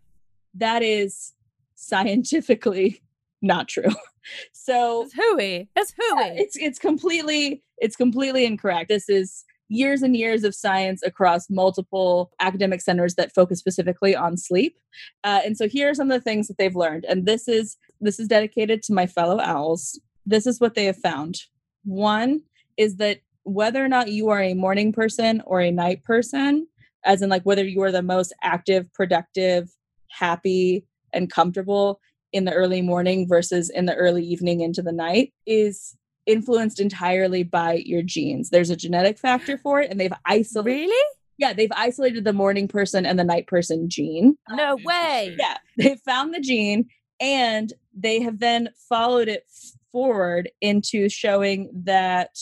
that 0.54 0.82
is 0.82 1.32
scientifically 1.74 3.00
not 3.42 3.68
true 3.68 3.90
so 4.52 5.02
It's 5.02 5.14
hooey. 5.14 5.68
It's 5.76 5.92
yeah, 5.98 6.24
hooey. 6.30 6.38
it's 6.40 6.56
it's 6.56 6.78
completely 6.78 7.62
it's 7.78 7.96
completely 7.96 8.44
incorrect. 8.46 8.88
This 8.88 9.08
is 9.08 9.44
years 9.68 10.02
and 10.02 10.16
years 10.16 10.44
of 10.44 10.54
science 10.54 11.02
across 11.02 11.50
multiple 11.50 12.30
academic 12.40 12.80
centers 12.80 13.14
that 13.16 13.34
focus 13.34 13.58
specifically 13.58 14.14
on 14.14 14.36
sleep. 14.36 14.78
Uh, 15.24 15.40
and 15.44 15.56
so 15.56 15.66
here 15.68 15.90
are 15.90 15.94
some 15.94 16.10
of 16.10 16.18
the 16.18 16.22
things 16.24 16.46
that 16.48 16.56
they've 16.58 16.76
learned. 16.76 17.04
And 17.06 17.26
this 17.26 17.48
is 17.48 17.76
this 18.00 18.18
is 18.18 18.28
dedicated 18.28 18.82
to 18.84 18.94
my 18.94 19.06
fellow 19.06 19.38
owls. 19.40 19.98
This 20.24 20.46
is 20.46 20.60
what 20.60 20.74
they 20.74 20.84
have 20.86 20.96
found. 20.98 21.40
One 21.84 22.42
is 22.76 22.96
that 22.96 23.20
whether 23.44 23.84
or 23.84 23.88
not 23.88 24.08
you 24.08 24.30
are 24.30 24.40
a 24.40 24.54
morning 24.54 24.92
person 24.92 25.42
or 25.46 25.60
a 25.60 25.70
night 25.70 26.02
person, 26.04 26.66
as 27.04 27.22
in 27.22 27.28
like 27.28 27.44
whether 27.44 27.64
you 27.64 27.82
are 27.82 27.92
the 27.92 28.02
most 28.02 28.32
active, 28.42 28.92
productive, 28.92 29.70
happy, 30.10 30.86
and 31.12 31.30
comfortable 31.30 32.00
in 32.32 32.44
the 32.44 32.52
early 32.52 32.82
morning 32.82 33.28
versus 33.28 33.70
in 33.70 33.86
the 33.86 33.94
early 33.94 34.24
evening 34.24 34.60
into 34.60 34.82
the 34.82 34.92
night 34.92 35.32
is 35.46 35.96
influenced 36.26 36.80
entirely 36.80 37.42
by 37.42 37.74
your 37.84 38.02
genes. 38.02 38.50
There's 38.50 38.70
a 38.70 38.76
genetic 38.76 39.18
factor 39.18 39.58
for 39.58 39.80
it, 39.80 39.90
and 39.90 40.00
they've 40.00 40.12
isolated. 40.26 40.66
really? 40.66 41.10
Yeah, 41.36 41.52
they've 41.52 41.72
isolated 41.76 42.24
the 42.24 42.32
morning 42.32 42.68
person 42.68 43.04
and 43.04 43.18
the 43.18 43.24
night 43.24 43.46
person 43.46 43.88
gene. 43.88 44.38
No 44.50 44.76
oh, 44.78 44.82
way. 44.84 45.36
Yeah, 45.38 45.56
they 45.76 45.96
found 46.04 46.32
the 46.32 46.40
gene 46.40 46.88
and 47.20 47.72
they 47.92 48.20
have 48.22 48.38
then 48.38 48.70
followed 48.88 49.28
it 49.28 49.44
forward 49.90 50.50
into 50.60 51.08
showing 51.08 51.70
that 51.84 52.36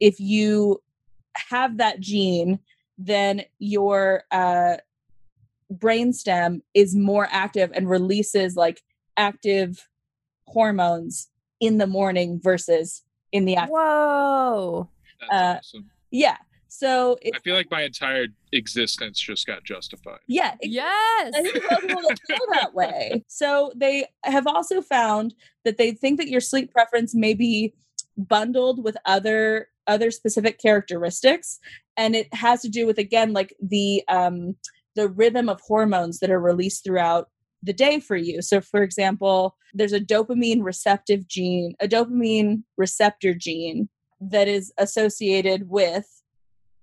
if 0.00 0.20
you 0.20 0.80
have 1.50 1.78
that 1.78 2.00
gene, 2.00 2.58
then 2.98 3.42
your 3.58 4.24
uh, 4.30 4.76
brainstem 5.72 6.60
is 6.74 6.94
more 6.96 7.28
active 7.30 7.70
and 7.74 7.88
releases 7.88 8.56
like 8.56 8.82
active 9.16 9.88
hormones 10.46 11.28
in 11.60 11.78
the 11.78 11.86
morning 11.86 12.40
versus 12.42 13.02
in 13.32 13.44
the 13.44 13.56
afternoon. 13.56 13.74
Whoa. 13.80 14.88
That's 15.20 15.32
Uh, 15.32 15.56
awesome. 15.58 15.90
Yeah. 16.10 16.36
So 16.70 17.16
it, 17.22 17.34
I 17.34 17.38
feel 17.40 17.54
like 17.54 17.70
my 17.70 17.82
entire 17.82 18.26
existence 18.52 19.18
just 19.18 19.46
got 19.46 19.64
justified. 19.64 20.20
yeah, 20.26 20.54
it- 20.60 20.70
Yes. 20.70 21.32
I 21.36 21.42
think 21.42 21.56
a 21.56 21.68
lot 21.68 21.72
of 21.82 21.88
people 21.88 22.02
don't 22.02 22.20
feel 22.26 22.46
that 22.52 22.74
way. 22.74 23.24
So 23.26 23.72
they 23.74 24.06
have 24.24 24.46
also 24.46 24.80
found 24.80 25.34
that 25.64 25.76
they 25.78 25.92
think 25.92 26.18
that 26.18 26.28
your 26.28 26.40
sleep 26.40 26.72
preference 26.72 27.14
may 27.14 27.34
be 27.34 27.74
bundled 28.16 28.82
with 28.84 28.96
other 29.04 29.68
other 29.88 30.10
specific 30.10 30.58
characteristics, 30.60 31.58
and 31.96 32.14
it 32.14 32.32
has 32.34 32.62
to 32.62 32.68
do 32.68 32.86
with 32.86 32.98
again 32.98 33.32
like 33.32 33.54
the 33.60 34.04
um, 34.08 34.56
the 34.94 35.08
rhythm 35.08 35.48
of 35.48 35.60
hormones 35.60 36.20
that 36.20 36.30
are 36.30 36.40
released 36.40 36.84
throughout 36.84 37.28
the 37.62 37.72
day 37.72 37.98
for 37.98 38.16
you. 38.16 38.40
So, 38.42 38.60
for 38.60 38.82
example, 38.82 39.56
there's 39.74 39.92
a 39.92 40.00
dopamine 40.00 40.62
receptive 40.62 41.26
gene, 41.26 41.74
a 41.80 41.88
dopamine 41.88 42.62
receptor 42.76 43.34
gene 43.34 43.88
that 44.20 44.48
is 44.48 44.72
associated 44.78 45.68
with 45.68 46.06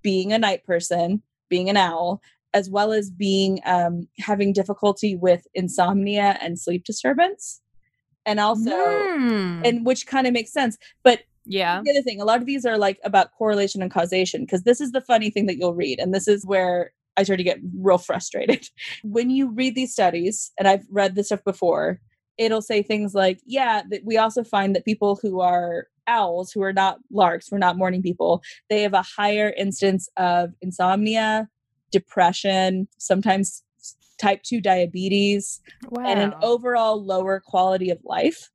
being 0.01 0.33
a 0.33 0.37
night 0.37 0.65
person, 0.65 1.21
being 1.49 1.69
an 1.69 1.77
owl, 1.77 2.21
as 2.53 2.69
well 2.69 2.93
as 2.93 3.09
being 3.09 3.59
um, 3.65 4.07
having 4.19 4.53
difficulty 4.53 5.15
with 5.15 5.45
insomnia 5.53 6.37
and 6.41 6.59
sleep 6.59 6.83
disturbance 6.83 7.61
and 8.25 8.39
also 8.39 8.71
Hmm. 8.71 9.61
and 9.63 9.85
which 9.85 10.07
kind 10.07 10.25
of 10.25 10.33
makes 10.33 10.51
sense 10.51 10.77
but 11.03 11.19
yeah. 11.45 11.81
the 11.83 11.91
other 11.91 12.01
thing 12.01 12.21
a 12.21 12.25
lot 12.25 12.39
of 12.39 12.45
these 12.45 12.65
are 12.65 12.77
like 12.77 12.99
about 13.03 13.31
correlation 13.37 13.81
and 13.81 13.91
causation 13.91 14.41
because 14.41 14.63
this 14.63 14.81
is 14.81 14.91
the 14.91 15.01
funny 15.01 15.29
thing 15.29 15.45
that 15.45 15.57
you'll 15.57 15.73
read 15.75 15.99
and 15.99 16.13
this 16.13 16.27
is 16.27 16.45
where 16.45 16.91
i 17.17 17.23
start 17.23 17.37
to 17.37 17.43
get 17.43 17.59
real 17.79 17.97
frustrated 18.09 18.67
when 19.03 19.29
you 19.29 19.49
read 19.49 19.75
these 19.75 19.91
studies 19.91 20.51
and 20.57 20.67
i've 20.67 20.85
read 20.89 21.15
this 21.15 21.27
stuff 21.27 21.43
before 21.43 21.99
it'll 22.37 22.61
say 22.61 22.81
things 22.81 23.13
like 23.13 23.39
yeah 23.45 23.81
that 23.89 24.01
we 24.05 24.17
also 24.17 24.43
find 24.43 24.75
that 24.75 24.85
people 24.85 25.17
who 25.21 25.39
are 25.41 25.87
owls 26.07 26.51
who 26.51 26.61
are 26.61 26.73
not 26.73 26.99
larks 27.11 27.47
who 27.47 27.55
are 27.55 27.59
not 27.59 27.77
morning 27.77 28.01
people 28.01 28.41
they 28.69 28.81
have 28.81 28.93
a 28.93 29.01
higher 29.01 29.53
instance 29.57 30.07
of 30.17 30.51
insomnia 30.61 31.47
depression 31.91 32.87
sometimes 32.97 33.63
type 34.17 34.43
2 34.43 34.61
diabetes 34.61 35.61
Wow. 35.89 36.05
and 36.05 36.19
an 36.19 36.33
overall 36.41 37.03
lower 37.03 37.41
quality 37.45 37.89
of 37.89 37.99
life. 38.03 38.49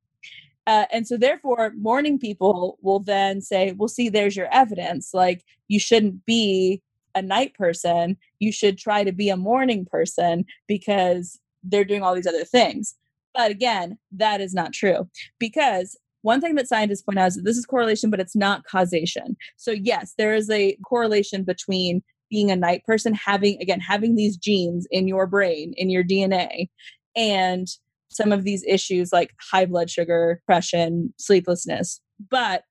Uh, 0.71 0.85
and 0.93 1.05
so, 1.05 1.17
therefore, 1.17 1.73
morning 1.77 2.17
people 2.17 2.77
will 2.81 3.01
then 3.01 3.41
say, 3.41 3.73
Well, 3.73 3.89
see, 3.89 4.07
there's 4.07 4.37
your 4.37 4.47
evidence. 4.53 5.13
Like, 5.13 5.43
you 5.67 5.81
shouldn't 5.81 6.25
be 6.25 6.81
a 7.13 7.21
night 7.21 7.53
person. 7.55 8.15
You 8.39 8.53
should 8.53 8.77
try 8.77 9.03
to 9.03 9.11
be 9.11 9.27
a 9.27 9.35
morning 9.35 9.85
person 9.85 10.45
because 10.69 11.37
they're 11.61 11.83
doing 11.83 12.03
all 12.03 12.15
these 12.15 12.25
other 12.25 12.45
things. 12.45 12.95
But 13.33 13.51
again, 13.51 13.97
that 14.13 14.39
is 14.39 14.53
not 14.53 14.71
true 14.71 15.09
because 15.39 15.97
one 16.21 16.39
thing 16.39 16.55
that 16.55 16.69
scientists 16.69 17.01
point 17.01 17.19
out 17.19 17.27
is 17.27 17.35
that 17.35 17.43
this 17.43 17.57
is 17.57 17.65
correlation, 17.65 18.09
but 18.09 18.21
it's 18.21 18.35
not 18.35 18.63
causation. 18.63 19.35
So, 19.57 19.71
yes, 19.71 20.13
there 20.17 20.33
is 20.33 20.49
a 20.49 20.77
correlation 20.87 21.43
between 21.43 22.01
being 22.29 22.49
a 22.49 22.55
night 22.55 22.85
person, 22.85 23.13
having, 23.13 23.61
again, 23.61 23.81
having 23.81 24.15
these 24.15 24.37
genes 24.37 24.87
in 24.89 25.09
your 25.09 25.27
brain, 25.27 25.73
in 25.75 25.89
your 25.89 26.05
DNA, 26.05 26.69
and 27.13 27.67
some 28.11 28.31
of 28.31 28.43
these 28.43 28.63
issues 28.67 29.11
like 29.11 29.33
high 29.39 29.65
blood 29.65 29.89
sugar, 29.89 30.35
depression, 30.41 31.13
sleeplessness. 31.17 32.01
But 32.29 32.63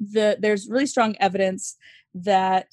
the 0.00 0.36
there's 0.40 0.68
really 0.68 0.86
strong 0.86 1.14
evidence 1.20 1.76
that 2.14 2.66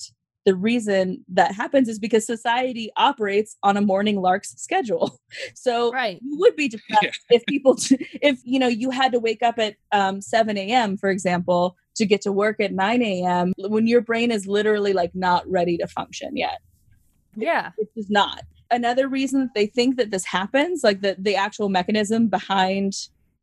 the 0.45 0.55
reason 0.55 1.25
that 1.27 1.53
happens 1.53 1.89
is 1.89 1.99
because 1.99 2.25
society 2.25 2.89
operates 2.95 3.57
on 3.63 3.75
a 3.75 3.81
morning 3.81 4.21
lark's 4.21 4.53
schedule. 4.61 5.19
So 5.55 5.91
right. 5.91 6.17
you 6.23 6.37
would 6.39 6.55
be 6.55 6.69
depressed 6.69 7.19
if 7.29 7.45
people 7.47 7.75
t- 7.75 8.07
if 8.21 8.39
you 8.45 8.59
know 8.59 8.69
you 8.69 8.89
had 8.91 9.11
to 9.11 9.19
wake 9.19 9.43
up 9.43 9.59
at 9.59 9.75
um, 9.91 10.21
7 10.21 10.57
a.m 10.57 10.95
for 10.95 11.09
example 11.09 11.75
to 11.97 12.05
get 12.05 12.21
to 12.21 12.31
work 12.31 12.61
at 12.61 12.71
9 12.71 13.01
a.m 13.01 13.53
when 13.57 13.87
your 13.87 13.99
brain 13.99 14.31
is 14.31 14.47
literally 14.47 14.93
like 14.93 15.11
not 15.13 15.43
ready 15.49 15.77
to 15.77 15.87
function 15.87 16.37
yet 16.37 16.59
Yeah. 17.35 17.71
it's 17.77 17.93
just 17.93 18.09
not 18.09 18.41
another 18.71 19.07
reason 19.07 19.41
that 19.41 19.53
they 19.55 19.65
think 19.65 19.97
that 19.97 20.11
this 20.11 20.25
happens 20.25 20.83
like 20.83 21.01
the 21.01 21.15
the 21.19 21.35
actual 21.35 21.69
mechanism 21.69 22.27
behind 22.27 22.93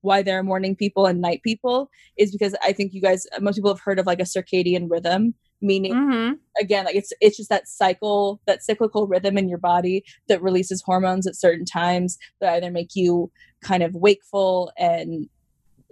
why 0.02 0.22
there 0.22 0.38
are 0.38 0.42
morning 0.42 0.76
people 0.76 1.06
and 1.06 1.20
night 1.20 1.42
people 1.42 1.90
is 2.18 2.32
because 2.32 2.54
i 2.62 2.72
think 2.72 2.92
you 2.92 3.00
guys 3.00 3.26
most 3.40 3.56
people 3.56 3.70
have 3.70 3.80
heard 3.80 3.98
of 3.98 4.06
like 4.06 4.20
a 4.20 4.24
circadian 4.24 4.90
rhythm 4.90 5.34
meaning 5.60 5.92
hmm 5.92 6.32
again 6.60 6.84
like 6.84 6.94
it's 6.94 7.12
it's 7.20 7.36
just 7.36 7.48
that 7.48 7.66
cycle 7.66 8.40
that 8.46 8.62
cyclical 8.62 9.08
rhythm 9.08 9.36
in 9.36 9.48
your 9.48 9.58
body 9.58 10.04
that 10.28 10.42
releases 10.42 10.82
hormones 10.82 11.26
at 11.26 11.34
certain 11.34 11.64
times 11.64 12.16
that 12.40 12.54
either 12.54 12.70
make 12.70 12.90
you 12.94 13.30
kind 13.60 13.82
of 13.82 13.94
wakeful 13.94 14.70
and 14.78 15.28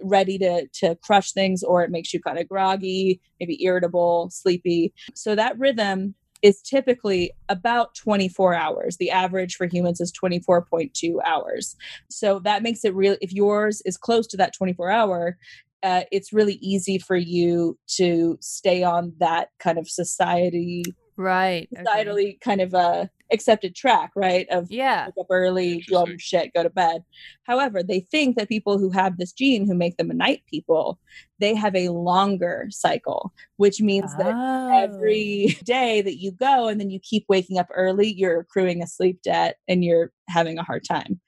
ready 0.03 0.37
to 0.37 0.67
to 0.73 0.95
crush 1.03 1.31
things 1.31 1.63
or 1.63 1.83
it 1.83 1.91
makes 1.91 2.13
you 2.13 2.19
kind 2.21 2.37
of 2.37 2.47
groggy 2.47 3.19
maybe 3.39 3.63
irritable 3.63 4.29
sleepy. 4.31 4.93
So 5.15 5.35
that 5.35 5.57
rhythm 5.57 6.15
is 6.43 6.61
typically 6.61 7.31
about 7.49 7.95
24 7.95 8.53
hours 8.53 8.97
the 8.97 9.09
average 9.09 9.55
for 9.55 9.65
humans 9.65 9.99
is 9.99 10.11
24.2 10.11 11.15
hours 11.25 11.75
so 12.09 12.39
that 12.39 12.61
makes 12.61 12.85
it 12.85 12.93
real 12.93 13.17
if 13.21 13.33
yours 13.33 13.81
is 13.85 13.97
close 13.97 14.27
to 14.27 14.37
that 14.37 14.53
24 14.53 14.91
hour 14.91 15.37
uh, 15.81 16.03
it's 16.13 16.31
really 16.31 16.59
easy 16.61 16.97
for 16.97 17.17
you 17.17 17.77
to 17.87 18.37
stay 18.39 18.83
on 18.83 19.13
that 19.19 19.49
kind 19.59 19.77
of 19.77 19.89
society 19.89 20.83
Right. 21.15 21.69
okay. 21.77 21.83
societally 21.83 22.41
kind 22.41 22.61
of 22.61 22.73
uh, 22.73 23.05
accepted 23.33 23.75
track 23.75 24.11
right 24.15 24.47
of 24.49 24.71
Yeah. 24.71 25.07
wake 25.07 25.15
up 25.19 25.27
early, 25.29 25.83
do 25.87 25.95
all 25.97 26.07
your 26.07 26.19
shit, 26.19 26.53
go 26.53 26.63
to 26.63 26.69
bed. 26.69 27.03
However, 27.43 27.83
they 27.83 27.99
think 27.99 28.37
that 28.37 28.47
people 28.47 28.77
who 28.77 28.89
have 28.91 29.17
this 29.17 29.33
gene 29.33 29.65
who 29.67 29.73
make 29.73 29.97
them 29.97 30.11
a 30.11 30.13
night 30.13 30.43
people, 30.49 30.99
they 31.39 31.55
have 31.55 31.75
a 31.75 31.89
longer 31.89 32.67
cycle, 32.69 33.33
which 33.57 33.81
means 33.81 34.15
that 34.17 34.33
Oh. 34.35 34.77
every 34.77 35.57
day 35.65 36.01
that 36.01 36.17
you 36.19 36.31
go 36.31 36.67
and 36.67 36.79
then 36.79 36.89
you 36.89 36.99
keep 36.99 37.25
waking 37.27 37.57
up 37.57 37.67
early, 37.73 38.13
you're 38.13 38.39
accruing 38.39 38.81
a 38.81 38.87
sleep 38.87 39.21
debt 39.23 39.57
and 39.67 39.83
you're 39.83 40.11
having 40.29 40.57
a 40.57 40.63
hard 40.63 40.83
time. 40.85 41.19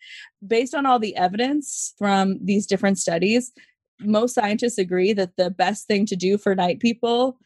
Based 0.47 0.75
on 0.75 0.85
all 0.85 0.99
the 0.99 1.15
evidence 1.17 1.93
from 1.97 2.37
these 2.43 2.65
different 2.67 2.99
studies, 2.99 3.51
most 3.99 4.35
scientists 4.35 4.77
agree 4.77 5.13
that 5.13 5.37
the 5.37 5.49
best 5.49 5.87
thing 5.87 6.05
to 6.05 6.15
do 6.15 6.37
for 6.37 6.53
night 6.53 6.79
people 6.79 7.37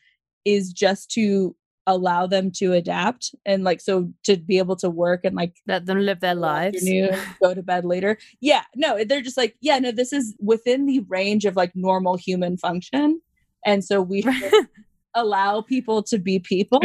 is 0.45 0.73
just 0.73 1.09
to 1.11 1.55
allow 1.87 2.27
them 2.27 2.51
to 2.51 2.73
adapt 2.73 3.33
and 3.45 3.63
like 3.63 3.81
so 3.81 4.11
to 4.23 4.37
be 4.37 4.57
able 4.57 4.75
to 4.75 4.89
work 4.89 5.21
and 5.23 5.35
like 5.35 5.55
let 5.67 5.85
them 5.85 5.99
live 5.99 6.19
their 6.19 6.35
lives. 6.35 6.83
go 7.41 7.53
to 7.53 7.63
bed 7.63 7.85
later. 7.85 8.17
Yeah, 8.41 8.63
no, 8.75 9.03
they're 9.03 9.21
just 9.21 9.37
like, 9.37 9.55
yeah, 9.61 9.79
no, 9.79 9.91
this 9.91 10.13
is 10.13 10.35
within 10.39 10.85
the 10.85 10.99
range 11.07 11.45
of 11.45 11.55
like 11.55 11.71
normal 11.75 12.17
human 12.17 12.57
function. 12.57 13.21
And 13.65 13.83
so 13.83 14.01
we 14.01 14.23
allow 15.15 15.61
people 15.61 16.03
to 16.03 16.17
be 16.17 16.39
people. 16.39 16.81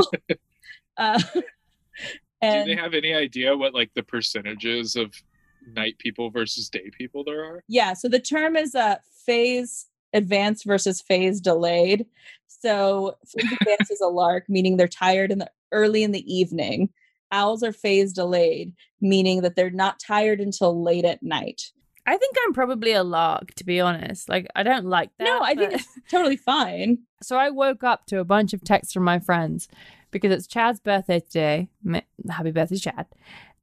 uh, 0.97 1.23
Do 2.43 2.65
they 2.65 2.77
have 2.77 2.93
any 2.93 3.15
idea 3.15 3.57
what 3.57 3.73
like 3.73 3.91
the 3.95 4.03
percentages 4.03 4.97
of 4.97 5.15
night 5.67 5.97
people 5.99 6.31
versus 6.31 6.69
day 6.69 6.91
people 6.97 7.25
there 7.25 7.43
are? 7.43 7.65
yeah, 7.69 7.95
so 7.95 8.09
the 8.09 8.21
term 8.21 8.55
is 8.55 8.75
uh, 8.75 8.97
phase 9.25 9.87
advanced 10.14 10.64
versus 10.64 11.02
phase 11.02 11.40
delayed. 11.40 12.06
So 12.47 13.16
phase 13.26 13.52
advanced 13.61 13.92
is 13.92 14.00
a 14.00 14.09
lark, 14.09 14.44
meaning 14.49 14.76
they're 14.76 14.88
tired 14.88 15.30
in 15.30 15.38
the 15.38 15.50
early 15.73 16.02
in 16.02 16.12
the 16.12 16.35
evening. 16.35 16.88
Owls 17.30 17.62
are 17.62 17.73
phase 17.73 18.12
delayed, 18.12 18.73
meaning 19.00 19.42
that 19.42 19.56
they're 19.56 19.71
not 19.71 19.99
tired 19.99 20.40
until 20.40 20.83
late 20.83 21.04
at 21.04 21.23
night. 21.23 21.73
I 22.06 22.16
think 22.16 22.37
I'm 22.44 22.52
probably 22.52 22.92
a 22.92 23.02
lark, 23.02 23.54
to 23.54 23.64
be 23.64 23.80
honest. 23.80 24.28
Like, 24.28 24.47
I 24.54 24.62
don't 24.62 24.87
like 24.87 25.11
that. 25.18 25.25
no, 25.25 25.40
I 25.42 25.54
think 25.54 25.73
it's 25.73 25.88
totally 26.11 26.37
fine. 26.37 26.99
so 27.23 27.37
I 27.37 27.50
woke 27.50 27.83
up 27.83 28.06
to 28.06 28.21
a 28.21 28.25
bunch 28.25 28.52
of 28.52 28.62
texts 28.62 28.92
from 28.92 29.04
my 29.04 29.18
friends 29.18 29.68
because 30.11 30.30
it's 30.30 30.47
Chad's 30.47 30.80
birthday 30.80 31.21
today. 31.21 31.68
Happy 32.30 32.50
birthday, 32.50 32.76
Chad. 32.76 33.06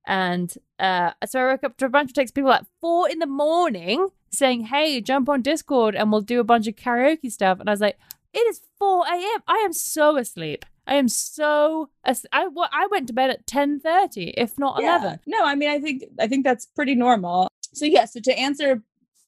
And 0.08 0.54
uh, 0.80 1.12
so 1.26 1.40
I 1.40 1.52
woke 1.52 1.64
up 1.64 1.78
to 1.78 1.86
a 1.86 1.90
bunch 1.90 2.10
of 2.10 2.16
texts, 2.16 2.34
people 2.34 2.52
at 2.52 2.66
four 2.82 3.08
in 3.10 3.20
the 3.20 3.28
morning 3.28 4.08
saying, 4.32 4.66
Hey, 4.66 5.02
jump 5.02 5.30
on 5.30 5.42
Discord 5.42 5.96
and 5.96 6.12
we'll 6.12 6.22
do 6.22 6.40
a 6.40 6.44
bunch 6.44 6.68
of 6.68 6.76
karaoke 6.76 7.32
stuff. 7.32 7.60
And 7.60 7.70
I 7.70 7.74
was 7.74 7.82
like, 7.82 7.98
It 8.34 8.40
is 8.40 8.62
4 8.80 9.06
a.m. 9.08 9.44
I 9.48 9.62
am 9.66 9.74
so 9.74 10.18
asleep. 10.18 10.66
I 10.88 10.96
am 10.96 11.08
so 11.08 11.90
as- 12.04 12.26
I, 12.34 12.48
I 12.58 12.88
went 12.90 13.08
to 13.08 13.14
bed 13.14 13.30
at 13.30 13.46
10:30, 13.46 14.34
if 14.36 14.58
not 14.58 14.82
11. 14.82 15.20
No, 15.28 15.44
I 15.46 15.56
mean, 15.56 15.70
I 15.70 15.80
think 15.80 16.04
I 16.20 16.28
think 16.28 16.44
that's 16.44 16.66
pretty 16.66 16.96
normal. 16.96 17.48
So 17.74 17.86
yeah, 17.86 18.06
so 18.06 18.20
to 18.22 18.38
answer 18.38 18.82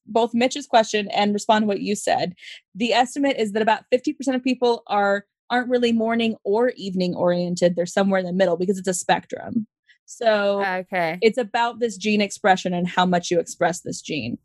both 0.05 0.33
Mitch's 0.33 0.67
question 0.67 1.07
and 1.11 1.33
respond 1.33 1.63
to 1.63 1.67
what 1.67 1.79
you 1.79 1.95
said, 1.95 2.33
the 2.75 2.91
estimate 2.93 3.37
is 3.37 3.53
that 3.53 3.61
about 3.61 3.83
50% 3.93 4.35
of 4.35 4.43
people 4.43 4.83
are 4.87 5.25
aren't 5.49 5.69
really 5.69 5.91
morning 5.93 6.35
or 6.43 6.69
evening 6.75 7.13
oriented. 7.15 7.75
They're 7.75 7.85
somewhere 7.85 8.19
in 8.19 8.25
the 8.25 8.33
middle 8.33 8.57
because 8.57 8.79
it's 8.79 8.87
a 8.87 8.93
spectrum. 8.93 9.67
So 10.05 10.61
ah, 10.65 10.77
Okay. 10.77 11.19
it's 11.21 11.37
about 11.37 11.79
this 11.79 11.95
gene 11.97 12.19
expression 12.21 12.73
and 12.73 12.87
how 12.87 13.05
much 13.05 13.29
you 13.31 13.39
express 13.39 13.81
this 13.81 14.01
gene. 14.01 14.37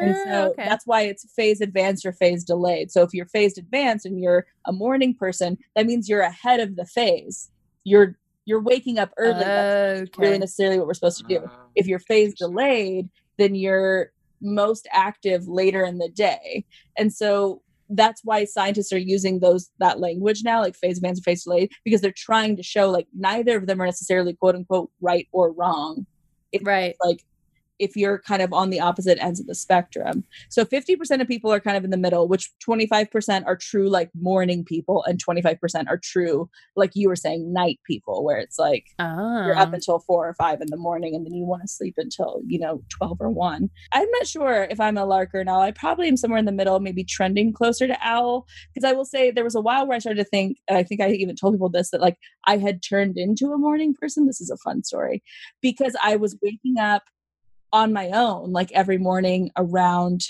And 0.00 0.16
Ah, 0.26 0.30
so 0.30 0.50
okay. 0.50 0.64
that's 0.66 0.86
why 0.86 1.02
it's 1.02 1.30
phase 1.34 1.60
advanced 1.60 2.04
or 2.04 2.12
phase 2.12 2.44
delayed. 2.44 2.90
So 2.90 3.02
if 3.02 3.12
you're 3.12 3.26
phased 3.26 3.58
advanced 3.58 4.06
and 4.06 4.20
you're 4.20 4.46
a 4.66 4.72
morning 4.72 5.14
person, 5.14 5.56
that 5.76 5.86
means 5.86 6.08
you're 6.08 6.20
ahead 6.22 6.60
of 6.60 6.76
the 6.76 6.86
phase. 6.86 7.50
You're 7.84 8.16
you're 8.46 8.60
waking 8.62 8.98
up 8.98 9.12
early. 9.16 9.38
That's 9.44 10.10
not 10.18 10.22
really 10.22 10.38
necessarily 10.38 10.78
what 10.78 10.86
we're 10.86 10.94
supposed 10.94 11.18
to 11.18 11.24
do. 11.24 11.36
Uh, 11.44 11.48
If 11.74 11.86
you're 11.86 11.98
phase 12.00 12.34
delayed, 12.34 13.08
then 13.38 13.54
you're 13.54 14.10
most 14.42 14.86
active 14.92 15.48
later 15.48 15.84
in 15.84 15.98
the 15.98 16.10
day. 16.10 16.64
And 16.98 17.12
so 17.12 17.62
that's 17.88 18.20
why 18.24 18.44
scientists 18.44 18.92
are 18.92 18.98
using 18.98 19.40
those 19.40 19.70
that 19.78 20.00
language 20.00 20.42
now, 20.44 20.60
like 20.60 20.74
phase 20.76 20.96
advanced 20.98 21.20
and 21.20 21.24
phase 21.24 21.44
delayed, 21.44 21.70
because 21.84 22.00
they're 22.00 22.12
trying 22.14 22.56
to 22.56 22.62
show 22.62 22.90
like 22.90 23.06
neither 23.16 23.56
of 23.56 23.66
them 23.66 23.80
are 23.80 23.86
necessarily 23.86 24.34
quote 24.34 24.54
unquote 24.56 24.90
right 25.00 25.26
or 25.32 25.52
wrong. 25.52 26.06
It's 26.52 26.64
Right. 26.64 26.94
like 27.02 27.22
if 27.78 27.96
you're 27.96 28.18
kind 28.20 28.42
of 28.42 28.52
on 28.52 28.70
the 28.70 28.80
opposite 28.80 29.18
ends 29.20 29.40
of 29.40 29.46
the 29.46 29.54
spectrum. 29.54 30.24
So 30.48 30.64
50% 30.64 31.20
of 31.20 31.28
people 31.28 31.52
are 31.52 31.60
kind 31.60 31.76
of 31.76 31.84
in 31.84 31.90
the 31.90 31.96
middle, 31.96 32.28
which 32.28 32.50
25% 32.66 33.44
are 33.46 33.56
true 33.56 33.88
like 33.88 34.10
morning 34.14 34.64
people 34.64 35.02
and 35.04 35.22
25% 35.24 35.86
are 35.88 35.98
true 35.98 36.48
like 36.76 36.92
you 36.94 37.08
were 37.08 37.16
saying 37.16 37.52
night 37.52 37.80
people 37.86 38.24
where 38.24 38.38
it's 38.38 38.58
like 38.58 38.86
you're 38.98 39.56
up 39.56 39.68
Ah. 39.68 39.74
until 39.74 39.98
4 39.98 40.28
or 40.28 40.34
5 40.34 40.60
in 40.60 40.68
the 40.70 40.76
morning 40.76 41.14
and 41.14 41.26
then 41.26 41.34
you 41.34 41.44
want 41.44 41.62
to 41.62 41.68
sleep 41.68 41.94
until, 41.96 42.40
you 42.46 42.58
know, 42.58 42.82
12 42.90 43.18
or 43.20 43.30
1. 43.30 43.68
I'm 43.92 44.10
not 44.12 44.26
sure 44.26 44.66
if 44.70 44.80
I'm 44.80 44.96
a 44.96 45.04
lark 45.04 45.30
or 45.34 45.44
owl. 45.48 45.60
I 45.60 45.72
probably 45.72 46.08
am 46.08 46.16
somewhere 46.16 46.38
in 46.38 46.44
the 46.44 46.52
middle, 46.52 46.78
maybe 46.80 47.04
trending 47.04 47.52
closer 47.52 47.86
to 47.86 47.98
owl 48.02 48.46
because 48.72 48.88
I 48.88 48.92
will 48.92 49.04
say 49.04 49.30
there 49.30 49.44
was 49.44 49.54
a 49.54 49.60
while 49.60 49.86
where 49.86 49.96
I 49.96 49.98
started 49.98 50.22
to 50.22 50.28
think 50.28 50.58
and 50.68 50.78
I 50.78 50.82
think 50.82 51.00
I 51.00 51.10
even 51.10 51.36
told 51.36 51.54
people 51.54 51.68
this 51.68 51.90
that 51.90 52.00
like 52.00 52.18
I 52.46 52.58
had 52.58 52.82
turned 52.82 53.16
into 53.18 53.52
a 53.52 53.58
morning 53.58 53.94
person. 53.94 54.26
This 54.26 54.40
is 54.40 54.50
a 54.50 54.56
fun 54.58 54.84
story 54.84 55.22
because 55.60 55.96
I 56.02 56.16
was 56.16 56.36
waking 56.42 56.78
up 56.78 57.02
on 57.74 57.92
my 57.92 58.08
own 58.10 58.52
like 58.52 58.70
every 58.72 58.98
morning 58.98 59.50
around 59.56 60.22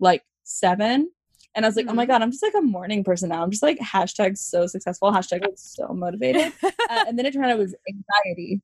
like 0.00 0.22
seven. 0.44 1.10
And 1.54 1.64
I 1.64 1.68
was 1.68 1.76
like, 1.76 1.86
oh 1.88 1.92
my 1.94 2.04
Mhm. 2.04 2.08
God, 2.08 2.22
I'm 2.22 2.30
just 2.30 2.42
like 2.42 2.54
a 2.56 2.62
morning 2.62 3.04
person 3.04 3.28
now. 3.28 3.42
I'm 3.42 3.50
just 3.50 3.62
like 3.62 3.78
hashtag 3.78 4.36
so 4.38 4.66
successful, 4.66 5.12
hashtag 5.12 5.42
like 5.42 5.56
so 5.56 5.88
motivated. 5.88 6.52
Uh, 6.88 7.04
and 7.08 7.18
then 7.18 7.26
it 7.26 7.32
turned 7.32 7.44
out 7.44 7.50
it 7.50 7.58
was 7.58 7.74
anxiety. 7.88 8.60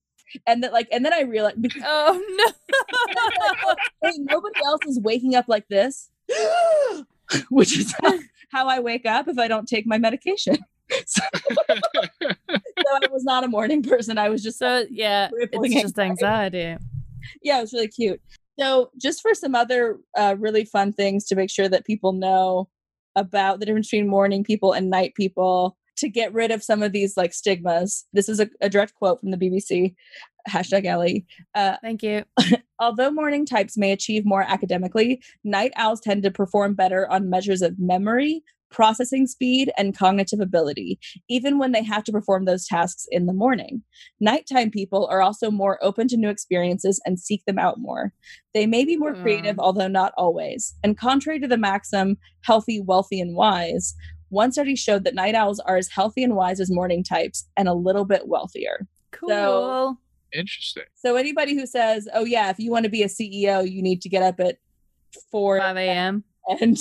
And 0.46 0.62
that 0.62 0.72
like, 0.72 0.88
and 0.92 1.04
then 1.04 1.12
I 1.12 1.22
realized 1.22 1.60
because 1.60 1.82
oh 1.84 2.22
no. 2.38 4.14
nobody 4.18 4.60
else 4.64 4.80
is 4.86 4.98
waking 5.00 5.34
up 5.34 5.46
like 5.48 5.66
this, 5.68 6.08
which 7.50 7.76
is 7.76 7.92
how, 8.00 8.18
how 8.50 8.68
I 8.68 8.78
wake 8.80 9.04
up 9.04 9.26
if 9.28 9.38
I 9.38 9.48
don't 9.48 9.66
take 9.66 9.86
my 9.86 9.98
medication. 9.98 10.56
so, 11.06 11.22
so 11.44 11.50
I 11.80 13.08
was 13.10 13.24
not 13.24 13.44
a 13.44 13.48
morning 13.48 13.82
person. 13.82 14.18
I 14.18 14.28
was 14.28 14.42
just 14.42 14.58
so 14.58 14.86
yeah, 14.90 15.28
it's 15.32 15.82
just 15.82 15.98
anxiety. 15.98 16.76
Yeah, 17.42 17.58
it 17.58 17.62
was 17.62 17.72
really 17.72 17.88
cute. 17.88 18.20
So, 18.58 18.90
just 19.00 19.22
for 19.22 19.34
some 19.34 19.54
other 19.54 19.98
uh, 20.16 20.36
really 20.38 20.64
fun 20.64 20.92
things 20.92 21.24
to 21.26 21.36
make 21.36 21.50
sure 21.50 21.68
that 21.68 21.86
people 21.86 22.12
know 22.12 22.68
about 23.16 23.60
the 23.60 23.66
difference 23.66 23.90
between 23.90 24.08
morning 24.08 24.44
people 24.44 24.72
and 24.72 24.90
night 24.90 25.14
people 25.14 25.76
to 25.96 26.08
get 26.08 26.32
rid 26.32 26.50
of 26.50 26.62
some 26.62 26.82
of 26.82 26.92
these 26.92 27.16
like 27.16 27.32
stigmas. 27.32 28.06
This 28.12 28.28
is 28.28 28.40
a, 28.40 28.48
a 28.60 28.68
direct 28.68 28.94
quote 28.94 29.20
from 29.20 29.30
the 29.30 29.36
BBC. 29.36 29.94
Hashtag 30.48 30.84
Ellie. 30.84 31.26
Uh, 31.54 31.76
Thank 31.82 32.02
you. 32.02 32.24
Although 32.80 33.10
morning 33.10 33.46
types 33.46 33.76
may 33.76 33.92
achieve 33.92 34.24
more 34.24 34.42
academically, 34.42 35.22
night 35.44 35.72
owls 35.76 36.00
tend 36.00 36.22
to 36.24 36.30
perform 36.30 36.74
better 36.74 37.08
on 37.10 37.30
measures 37.30 37.62
of 37.62 37.78
memory, 37.78 38.42
processing 38.72 39.26
speed, 39.26 39.70
and 39.78 39.96
cognitive 39.96 40.40
ability, 40.40 40.98
even 41.28 41.58
when 41.58 41.70
they 41.72 41.82
have 41.84 42.02
to 42.04 42.12
perform 42.12 42.44
those 42.44 42.66
tasks 42.66 43.06
in 43.10 43.26
the 43.26 43.32
morning. 43.32 43.82
Nighttime 44.18 44.70
people 44.70 45.06
are 45.06 45.22
also 45.22 45.50
more 45.50 45.78
open 45.84 46.08
to 46.08 46.16
new 46.16 46.28
experiences 46.30 47.00
and 47.06 47.20
seek 47.20 47.44
them 47.44 47.58
out 47.58 47.78
more. 47.78 48.12
They 48.54 48.66
may 48.66 48.84
be 48.84 48.96
more 48.96 49.14
creative, 49.14 49.56
Hmm. 49.56 49.60
although 49.60 49.88
not 49.88 50.12
always. 50.16 50.74
And 50.82 50.98
contrary 50.98 51.38
to 51.40 51.46
the 51.48 51.56
maxim, 51.58 52.16
healthy, 52.40 52.80
wealthy, 52.80 53.20
and 53.20 53.36
wise, 53.36 53.94
one 54.30 54.50
study 54.50 54.74
showed 54.74 55.04
that 55.04 55.14
night 55.14 55.34
owls 55.34 55.60
are 55.60 55.76
as 55.76 55.88
healthy 55.88 56.24
and 56.24 56.34
wise 56.34 56.58
as 56.58 56.70
morning 56.70 57.04
types 57.04 57.46
and 57.56 57.68
a 57.68 57.74
little 57.74 58.06
bit 58.06 58.26
wealthier. 58.26 58.86
Cool. 59.10 59.98
Interesting. 60.32 60.84
So 60.94 61.16
anybody 61.16 61.54
who 61.54 61.66
says, 61.66 62.08
"Oh 62.14 62.24
yeah, 62.24 62.48
if 62.48 62.58
you 62.58 62.70
want 62.70 62.84
to 62.84 62.90
be 62.90 63.02
a 63.02 63.08
CEO, 63.08 63.70
you 63.70 63.82
need 63.82 64.00
to 64.00 64.08
get 64.08 64.22
up 64.22 64.40
at 64.40 64.56
4 65.30 65.58
5 65.60 65.76
a.m. 65.76 66.24
and 66.60 66.78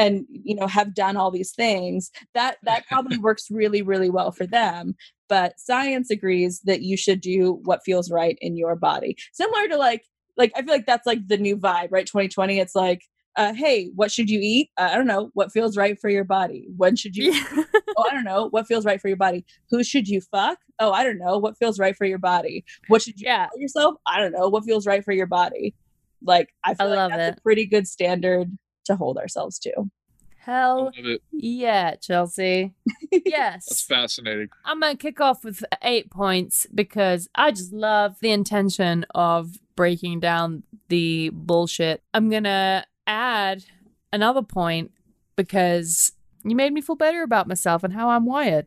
and 0.00 0.24
you 0.30 0.54
know 0.54 0.66
have 0.66 0.94
done 0.94 1.16
all 1.16 1.30
these 1.30 1.52
things," 1.52 2.10
that 2.34 2.56
that 2.64 2.86
probably 2.88 3.18
works 3.18 3.50
really 3.50 3.82
really 3.82 4.10
well 4.10 4.32
for 4.32 4.46
them. 4.46 4.94
But 5.28 5.58
science 5.60 6.10
agrees 6.10 6.60
that 6.64 6.82
you 6.82 6.96
should 6.96 7.20
do 7.20 7.60
what 7.64 7.84
feels 7.84 8.10
right 8.10 8.36
in 8.40 8.56
your 8.56 8.74
body. 8.76 9.16
Similar 9.32 9.68
to 9.68 9.76
like 9.76 10.04
like 10.36 10.52
I 10.56 10.62
feel 10.62 10.74
like 10.74 10.86
that's 10.86 11.06
like 11.06 11.26
the 11.28 11.36
new 11.38 11.56
vibe, 11.56 11.88
right? 11.90 12.06
2020 12.06 12.58
it's 12.58 12.74
like 12.74 13.02
uh, 13.36 13.54
hey, 13.54 13.90
what 13.94 14.10
should 14.10 14.28
you 14.28 14.40
eat? 14.42 14.70
Uh, 14.76 14.88
I 14.92 14.96
don't 14.96 15.06
know. 15.06 15.30
What 15.34 15.52
feels 15.52 15.76
right 15.76 15.96
for 16.00 16.10
your 16.10 16.24
body? 16.24 16.66
When 16.76 16.96
should 16.96 17.14
you 17.16 17.32
Yeah. 17.32 17.44
oh, 17.96 18.04
I 18.10 18.12
don't 18.12 18.24
know. 18.24 18.48
What 18.50 18.66
feels 18.66 18.84
right 18.84 19.00
for 19.00 19.06
your 19.06 19.16
body? 19.16 19.46
Who 19.70 19.84
should 19.84 20.08
you 20.08 20.20
fuck? 20.20 20.58
Oh, 20.80 20.90
I 20.90 21.04
don't 21.04 21.16
know. 21.18 21.38
What 21.38 21.56
feels 21.56 21.78
right 21.78 21.96
for 21.96 22.06
your 22.06 22.18
body? 22.18 22.64
What 22.88 23.02
should 23.02 23.20
you 23.20 23.26
Yeah. 23.26 23.46
yourself? 23.56 23.94
I 24.06 24.18
don't 24.18 24.32
know. 24.32 24.48
What 24.48 24.64
feels 24.64 24.84
right 24.84 25.04
for 25.04 25.12
your 25.12 25.28
body? 25.28 25.76
Like, 26.22 26.48
I 26.64 26.74
feel 26.74 26.88
like 26.88 26.96
love 26.96 27.10
that's 27.12 27.36
it. 27.36 27.38
a 27.38 27.40
pretty 27.40 27.66
good 27.66 27.86
standard 27.86 28.50
to 28.90 28.96
hold 28.96 29.16
ourselves 29.18 29.58
to. 29.60 29.72
Hell 30.38 30.90
yeah, 31.32 31.94
Chelsea. 31.96 32.72
Yes. 33.24 33.66
That's 33.68 33.82
fascinating. 33.82 34.48
I'm 34.64 34.78
going 34.78 34.96
to 34.96 35.02
kick 35.02 35.20
off 35.20 35.42
with 35.42 35.64
eight 35.82 36.10
points 36.12 36.66
because 36.72 37.28
I 37.34 37.50
just 37.50 37.72
love 37.72 38.16
the 38.20 38.30
intention 38.30 39.04
of 39.16 39.56
breaking 39.74 40.20
down 40.20 40.62
the 40.88 41.30
bullshit. 41.32 42.04
I'm 42.14 42.30
going 42.30 42.44
to 42.44 42.84
add 43.08 43.64
another 44.12 44.42
point 44.42 44.92
because 45.34 46.12
you 46.44 46.54
made 46.54 46.72
me 46.72 46.80
feel 46.80 46.94
better 46.94 47.24
about 47.24 47.48
myself 47.48 47.82
and 47.82 47.92
how 47.92 48.10
I'm 48.10 48.26
wired. 48.26 48.66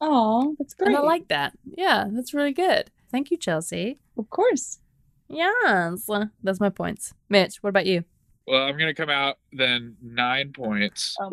Oh, 0.00 0.56
that's 0.58 0.74
great. 0.74 0.88
And 0.88 0.96
I 0.96 1.00
like 1.00 1.28
that. 1.28 1.52
Yeah, 1.64 2.06
that's 2.10 2.34
really 2.34 2.52
good. 2.52 2.90
Thank 3.12 3.30
you, 3.30 3.36
Chelsea. 3.36 4.00
of 4.18 4.28
course. 4.28 4.80
Yes. 5.28 6.08
That's 6.42 6.60
my 6.60 6.68
points. 6.68 7.14
Mitch, 7.28 7.62
what 7.62 7.70
about 7.70 7.86
you? 7.86 8.04
Well, 8.46 8.62
I'm 8.62 8.76
gonna 8.78 8.94
come 8.94 9.10
out 9.10 9.36
then 9.52 9.96
nine 10.02 10.52
points 10.52 11.16
Oh, 11.20 11.30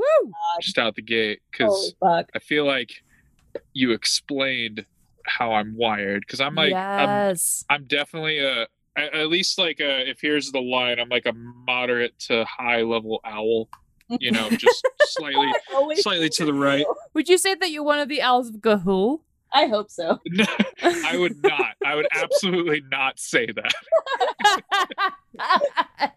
just 0.62 0.78
out 0.78 0.95
the 0.95 1.02
gate 1.02 1.41
because. 1.52 1.93
I 2.36 2.39
feel 2.39 2.65
like 2.65 2.91
you 3.74 3.91
explained 3.91 4.86
how 5.26 5.54
I'm 5.54 5.76
wired 5.78 6.24
because 6.26 6.39
I'm 6.41 6.56
like 6.56 6.74
I'm, 6.74 7.10
yes. 7.10 7.63
I'm 7.69 7.86
definitely 7.86 8.39
a 8.39 8.67
a- 8.97 9.15
at 9.15 9.28
least 9.30 9.58
like 9.60 9.80
a 9.80 10.10
if 10.10 10.19
here's 10.21 10.52
the 10.52 10.62
line 10.62 11.00
I'm 11.00 11.10
like 11.10 11.26
a 11.26 11.34
moderate 11.34 12.17
to 12.28 12.45
high 12.45 12.82
level 12.82 13.19
owl. 13.26 13.69
You 14.19 14.32
know, 14.32 14.50
just 14.50 14.86
slightly 15.04 15.52
slightly 15.95 16.30
to 16.30 16.45
the 16.45 16.54
right. 16.54 16.86
Would 17.13 17.30
you 17.30 17.38
say 17.38 17.56
that 17.56 17.71
you're 17.71 17.84
one 17.84 18.00
of 18.00 18.10
the 18.10 18.21
owls 18.21 18.50
of 18.50 18.56
Ga'Hoole? 18.56 19.21
I 19.53 19.67
hope 19.67 19.91
so. 19.91 20.17
I 20.81 21.17
would 21.17 21.41
not. 21.43 21.75
I 21.85 21.95
would 21.95 22.07
absolutely 22.13 22.81
not 22.89 23.19
say 23.19 23.47
that. 23.47 23.73
I 25.39 26.09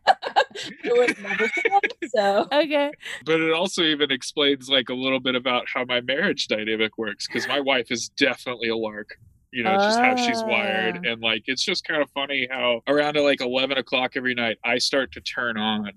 would 0.86 1.20
never 1.20 1.48
say 1.48 1.62
that, 1.70 2.10
so 2.14 2.48
okay. 2.52 2.92
But 3.24 3.40
it 3.40 3.52
also 3.52 3.82
even 3.82 4.10
explains 4.10 4.68
like 4.68 4.88
a 4.88 4.94
little 4.94 5.20
bit 5.20 5.34
about 5.34 5.66
how 5.72 5.84
my 5.84 6.00
marriage 6.00 6.46
dynamic 6.48 6.96
works 6.96 7.26
because 7.26 7.48
my 7.48 7.60
wife 7.60 7.90
is 7.90 8.08
definitely 8.10 8.68
a 8.68 8.76
lark. 8.76 9.18
You 9.52 9.62
know, 9.62 9.76
just 9.76 10.00
how 10.00 10.16
she's 10.16 10.42
wired. 10.42 10.96
Ah. 10.96 11.10
And 11.12 11.22
like, 11.22 11.44
it's 11.46 11.64
just 11.64 11.84
kind 11.84 12.02
of 12.02 12.10
funny 12.10 12.48
how 12.50 12.82
around 12.88 13.16
like 13.16 13.40
11 13.40 13.78
o'clock 13.78 14.12
every 14.16 14.34
night, 14.34 14.58
I 14.64 14.78
start 14.78 15.12
to 15.12 15.20
turn 15.20 15.56
on 15.56 15.92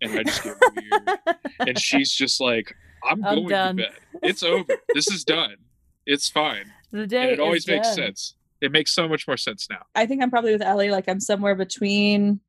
and 0.00 0.18
I 0.18 0.22
just 0.22 0.44
get 0.44 0.54
weird. 0.76 1.18
And 1.66 1.78
she's 1.78 2.12
just 2.12 2.40
like, 2.40 2.74
I'm, 3.04 3.22
I'm 3.24 3.34
going 3.34 3.48
done. 3.48 3.76
to 3.76 3.82
bed. 3.82 3.92
It's 4.22 4.42
over. 4.42 4.64
This 4.94 5.08
is 5.10 5.24
done. 5.24 5.56
It's 6.06 6.28
fine. 6.30 6.72
The 6.92 7.02
And 7.02 7.30
it 7.30 7.40
always 7.40 7.66
makes 7.66 7.88
done. 7.88 7.96
sense. 7.96 8.34
It 8.60 8.72
makes 8.72 8.92
so 8.92 9.08
much 9.08 9.26
more 9.26 9.36
sense 9.36 9.66
now. 9.70 9.82
I 9.94 10.06
think 10.06 10.22
I'm 10.22 10.30
probably 10.30 10.52
with 10.52 10.62
Ellie. 10.62 10.90
Like 10.90 11.08
I'm 11.08 11.20
somewhere 11.20 11.54
between 11.54 12.40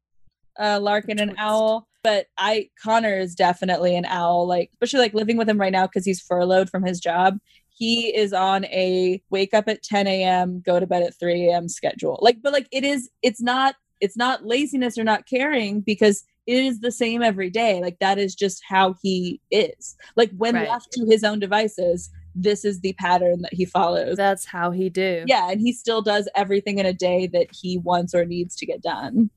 uh 0.59 0.79
Larkin 0.81 1.19
and 1.19 1.31
Twist. 1.31 1.41
Owl. 1.41 1.87
But 2.03 2.25
I 2.37 2.69
Connor 2.83 3.17
is 3.17 3.35
definitely 3.35 3.95
an 3.95 4.05
owl. 4.05 4.47
Like 4.47 4.69
especially 4.73 4.99
like 5.01 5.13
living 5.13 5.37
with 5.37 5.47
him 5.47 5.59
right 5.59 5.71
now 5.71 5.85
because 5.87 6.05
he's 6.05 6.19
furloughed 6.21 6.69
from 6.69 6.83
his 6.83 6.99
job. 6.99 7.37
He 7.69 8.15
is 8.15 8.33
on 8.33 8.65
a 8.65 9.21
wake 9.29 9.53
up 9.53 9.67
at 9.67 9.81
10 9.83 10.05
a.m., 10.07 10.61
go 10.65 10.79
to 10.79 10.85
bed 10.85 11.03
at 11.03 11.17
3 11.19 11.47
a.m. 11.47 11.67
schedule. 11.69 12.19
Like, 12.21 12.41
but 12.41 12.53
like 12.53 12.67
it 12.71 12.83
is, 12.83 13.09
it's 13.23 13.41
not, 13.41 13.75
it's 13.99 14.17
not 14.17 14.45
laziness 14.45 14.97
or 14.99 15.03
not 15.03 15.25
caring 15.25 15.81
because 15.81 16.23
it 16.45 16.57
is 16.63 16.81
the 16.81 16.91
same 16.91 17.23
every 17.23 17.49
day. 17.49 17.81
Like 17.81 17.97
that 17.99 18.17
is 18.19 18.35
just 18.35 18.61
how 18.67 18.95
he 19.01 19.41
is. 19.49 19.95
Like 20.15 20.31
when 20.37 20.55
Right. 20.55 20.69
left 20.69 20.91
to 20.93 21.05
his 21.05 21.23
own 21.23 21.39
devices, 21.39 22.09
this 22.35 22.63
is 22.65 22.79
the 22.81 22.93
pattern 22.93 23.41
that 23.41 23.53
he 23.53 23.65
follows. 23.65 24.17
That's 24.17 24.45
how 24.45 24.71
he 24.71 24.89
do. 24.89 25.23
Yeah, 25.27 25.49
and 25.51 25.59
he 25.61 25.73
still 25.73 26.01
does 26.01 26.29
everything 26.35 26.79
in 26.79 26.85
a 26.85 26.93
day 26.93 27.27
that 27.27 27.47
he 27.51 27.77
wants 27.77 28.13
or 28.15 28.25
needs 28.25 28.55
to 28.57 28.65
get 28.65 28.81
done. 28.81 29.29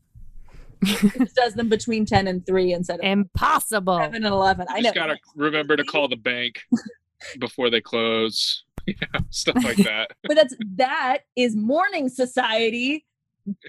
he 0.85 1.09
does 1.37 1.54
them 1.54 1.68
between 1.68 2.04
10 2.07 2.28
and 2.28 2.44
3 2.46 2.72
instead 2.72 3.00
of 3.00 3.04
Impossible. 3.04 3.96
7 3.98 4.14
and 4.16 4.26
11. 4.26 4.66
I 4.68 4.76
You 4.76 4.83
know. 4.83 4.87
just 4.88 4.94
gotta 4.94 5.16
remember 5.35 5.76
to 5.76 5.85
call 5.85 6.09
the 6.09 6.16
bank. 6.16 6.61
before 7.38 7.70
they 7.70 7.80
close. 7.80 8.64
You 8.87 8.92
know, 9.14 9.20
stuff 9.30 9.64
like 9.64 9.78
that. 9.78 10.11
But 10.24 10.35
that's 10.35 10.54
that 10.76 11.20
is 11.37 11.57
morning 11.57 12.11
society 12.11 12.90
trying 12.90 12.98
to 12.98 13.13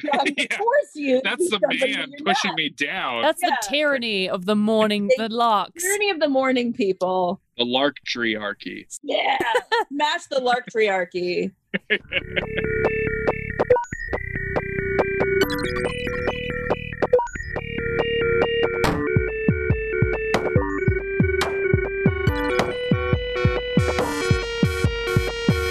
Yeah. 0.04 0.18
force 0.58 0.92
you. 0.96 1.22
That's 1.24 1.50
the 1.50 1.60
man 1.60 2.12
pushing 2.24 2.50
not. 2.52 2.56
me 2.58 2.70
down. 2.70 3.22
That's 3.24 3.42
Yeah. 3.44 3.50
the 3.50 3.58
tyranny 3.70 4.30
of 4.30 4.46
the 4.46 4.56
morning, 4.56 5.10
the 5.18 5.30
larks. 5.30 5.84
Tyranny 5.84 6.10
of 6.12 6.20
the 6.20 6.30
morning 6.30 6.74
people. 6.74 7.42
the 7.58 7.66
lark 7.66 7.98
triarchy. 8.08 8.86
Yeah. 9.04 9.38
Smash 9.92 10.26
the 10.28 10.40
lark 10.40 10.66
triarchy. 10.74 11.52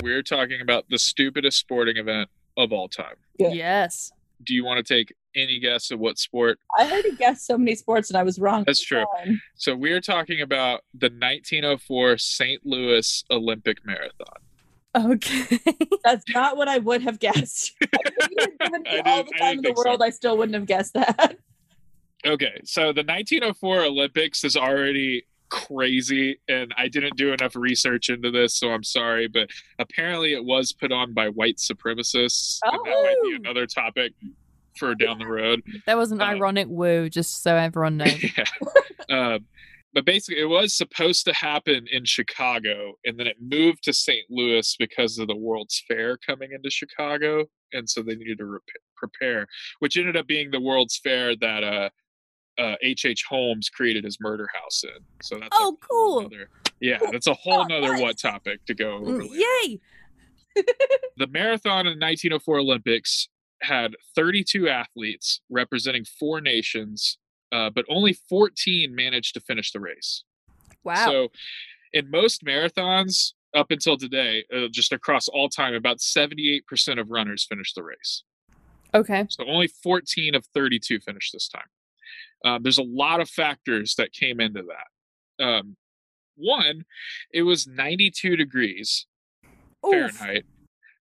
We're 0.03 0.23
talking 0.23 0.61
about 0.61 0.85
the 0.91 0.99
stupidest 0.99 1.59
sporting 1.59 1.97
event 1.97 2.29
of 2.57 2.73
all 2.73 2.89
time. 2.89 3.17
Yeah. 3.39 3.49
Yes. 3.49 4.13
Do 4.43 4.55
you 4.55 4.65
want 4.65 4.85
to 4.85 4.95
take 4.95 5.15
any 5.35 5.59
guess 5.59 5.91
of 5.91 5.99
what 5.99 6.19
sport? 6.19 6.59
I 6.79 6.91
already 6.91 7.15
guessed 7.17 7.47
so 7.47 7.57
many 7.57 7.75
sports 7.75 8.11
and 8.11 8.17
I 8.17 8.23
was 8.23 8.39
wrong. 8.39 8.65
That's 8.67 8.83
true. 8.83 9.05
time. 9.19 9.41
So 9.57 9.75
we're 9.75 10.01
talking 10.01 10.41
about 10.41 10.83
the 10.93 11.07
1904 11.07 12.19
St. 12.19 12.65
Louis 12.65 13.25
Olympic 13.31 13.85
Marathon. 13.85 14.37
Okay. 14.97 15.59
That's 16.05 16.25
not 16.33 16.57
what 16.57 16.69
I 16.69 16.79
would 16.79 17.03
have 17.03 17.19
guessed. 17.19 17.73
I 17.83 17.87
think 18.05 18.31
you 18.31 18.47
given 18.61 18.85
I 18.87 18.95
me 18.95 19.03
all 19.05 19.25
the 19.25 19.33
time 19.39 19.51
in 19.53 19.57
the 19.59 19.63
think 19.69 19.77
so. 19.79 19.85
world, 19.85 20.03
I 20.03 20.11
still 20.11 20.37
wouldn't 20.37 20.55
have 20.55 20.67
guessed 20.67 20.95
that. 20.95 21.37
Okay, 22.27 22.61
so 22.65 22.85
the 22.85 23.03
1904 23.03 23.83
Olympics 23.83 24.45
is 24.45 24.57
already 24.57 25.27
crazy, 25.51 26.39
and 26.49 26.73
I 26.77 26.89
didn't 26.89 27.17
do 27.17 27.33
enough 27.33 27.55
research 27.57 28.09
into 28.11 28.31
this, 28.31 28.55
so 28.55 28.71
I'm 28.71 28.83
sorry, 28.85 29.29
but 29.29 29.49
apparently 29.79 30.33
it 30.35 30.45
was 30.45 30.73
put 30.73 30.93
on 30.93 31.13
by 31.15 31.29
white 31.29 31.57
supremacists, 31.59 32.59
and 32.65 32.73
that 32.85 33.03
might 33.03 33.17
be 33.23 33.33
Oh. 33.35 33.37
another 33.37 33.67
topic 33.67 34.13
for 34.79 34.95
down 34.95 35.19
the 35.19 35.27
road. 35.27 35.63
That 35.87 35.97
was 35.97 36.11
an 36.13 36.21
Uh, 36.21 36.25
ironic 36.27 36.67
woo, 36.69 37.09
just 37.09 37.43
so 37.43 37.55
everyone 37.57 37.99
knows. 37.99 38.23
yeah. 38.37 39.35
Um, 39.35 39.47
but 39.93 40.05
basically, 40.05 40.41
it 40.43 40.47
was 40.49 40.75
supposed 40.75 41.25
to 41.27 41.33
happen 41.33 41.87
in 41.93 42.05
Chicago, 42.05 42.95
and 43.05 43.17
then 43.19 43.29
it 43.29 43.37
moved 43.41 43.85
to 43.85 43.93
St. 43.93 44.25
Louis 44.29 44.75
because 44.77 45.19
of 45.19 45.29
the 45.29 45.37
World's 45.37 45.85
Fair 45.87 46.17
coming 46.17 46.51
into 46.53 46.69
Chicago, 46.71 47.45
and 47.73 47.89
so 47.89 48.03
they 48.03 48.17
needed 48.17 48.39
to 48.39 48.47
rep- 48.47 48.63
prepare, 48.97 49.47
which 49.79 49.97
ended 49.97 50.17
up 50.17 50.27
being 50.27 50.51
the 50.51 50.61
World's 50.61 50.99
Fair 50.99 51.37
that 51.37 51.63
uh, 51.63 51.91
uh, 52.59 52.75
H. 52.83 53.05
H. 53.05 53.25
Holmes 53.29 53.69
created 53.69 54.05
his 54.05 54.19
murder 54.21 54.49
house 54.55 54.85
in. 54.85 55.03
So 55.23 55.39
that's 55.39 55.57
Oh, 55.59 55.77
cool. 55.81 56.23
nother- 56.23 56.49
yeah, 56.81 56.99
that's 57.11 57.27
a 57.27 57.35
whole 57.35 57.63
Oh, 57.63 57.65
nother 57.65 57.93
nice. 57.93 58.01
what 58.01 58.19
topic 58.19 58.65
to 58.67 58.75
go 58.75 58.93
over. 58.99 59.11
Mm, 59.11 59.23
later 59.31 59.35
Yay! 59.35 59.81
the 61.17 61.27
marathon 61.29 61.87
in 61.87 61.99
1904 61.99 62.59
Olympics 62.59 63.29
had 63.63 63.95
32 64.15 64.69
athletes 64.69 65.41
representing 65.51 66.05
four 66.05 66.41
nations, 66.41 67.19
uh, 67.53 67.71
but 67.71 67.85
only 67.89 68.13
14 68.13 68.95
managed 68.95 69.35
to 69.35 69.41
finish 69.41 69.73
the 69.73 69.81
race. 69.81 70.25
Wow. 70.85 71.07
So, 71.07 71.29
in 71.93 72.11
most 72.11 72.45
marathons 72.45 73.33
up 73.57 73.71
until 73.71 73.97
today, 73.97 74.45
uh, 74.55 74.67
just 74.71 74.93
across 74.93 75.29
all 75.29 75.49
time, 75.49 75.75
about 75.75 75.99
78% 76.01 76.63
of 77.01 77.11
runners 77.11 77.45
finish 77.49 77.73
the 77.73 77.83
race. 77.83 78.23
okay. 78.93 79.27
So, 79.31 79.45
only 79.47 79.67
14 79.69 80.35
of 80.35 80.45
32 80.55 81.01
finished 81.01 81.33
this 81.33 81.49
time. 81.49 81.67
Um, 82.45 82.63
there's 82.63 82.79
a 82.79 82.83
lot 82.83 83.21
of 83.21 83.29
factors 83.29 83.95
that 83.97 84.13
came 84.13 84.41
into 84.41 84.63
that. 84.63 85.45
Um, 85.45 85.77
one, 86.37 86.85
it 87.33 87.43
was 87.43 87.67
92 87.67 88.37
degrees 88.37 89.07
Oof. 89.87 89.93
Fahrenheit 89.93 90.45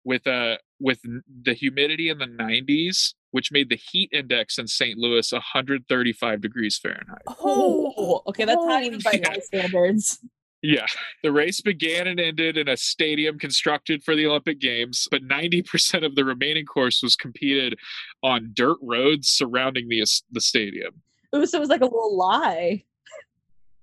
with 0.04 0.28
uh 0.28 0.58
with 0.80 1.00
the 1.44 1.54
humidity 1.54 2.10
in 2.10 2.20
the 2.20 2.28
90s 2.28 3.14
which 3.36 3.52
made 3.52 3.68
the 3.68 3.76
heat 3.76 4.10
index 4.14 4.58
in 4.58 4.66
St. 4.66 4.98
Louis 4.98 5.30
135 5.30 6.40
degrees 6.40 6.78
Fahrenheit. 6.78 7.22
Oh, 7.28 8.22
okay, 8.28 8.46
that's 8.46 8.64
not 8.64 8.82
even 8.84 9.02
by 9.04 9.12
holy 9.12 9.24
my 9.24 9.40
standards. 9.40 10.20
Yeah, 10.62 10.86
the 11.22 11.32
race 11.32 11.62
began 11.62 12.08
and 12.08 12.20
ended 12.20 12.58
in 12.58 12.68
a 12.68 12.76
stadium 12.76 13.38
constructed 13.38 14.04
for 14.04 14.16
the 14.16 14.26
Olympic 14.26 14.60
Games, 14.60 15.08
but 15.12 15.22
90% 15.22 16.04
of 16.04 16.16
the 16.16 16.26
remaining 16.26 16.66
course 16.66 17.04
was 17.04 17.16
competed 17.16 17.78
on 18.24 18.50
dirt 18.54 18.78
roads 18.82 19.28
surrounding 19.28 19.90
the 19.90 20.04
the 20.32 20.42
stadium. 20.42 21.04
Ooh, 21.36 21.46
so 21.46 21.58
it 21.58 21.62
was 21.62 21.70
like 21.70 21.82
a 21.82 21.86
little 21.86 22.16
lie. 22.16 22.84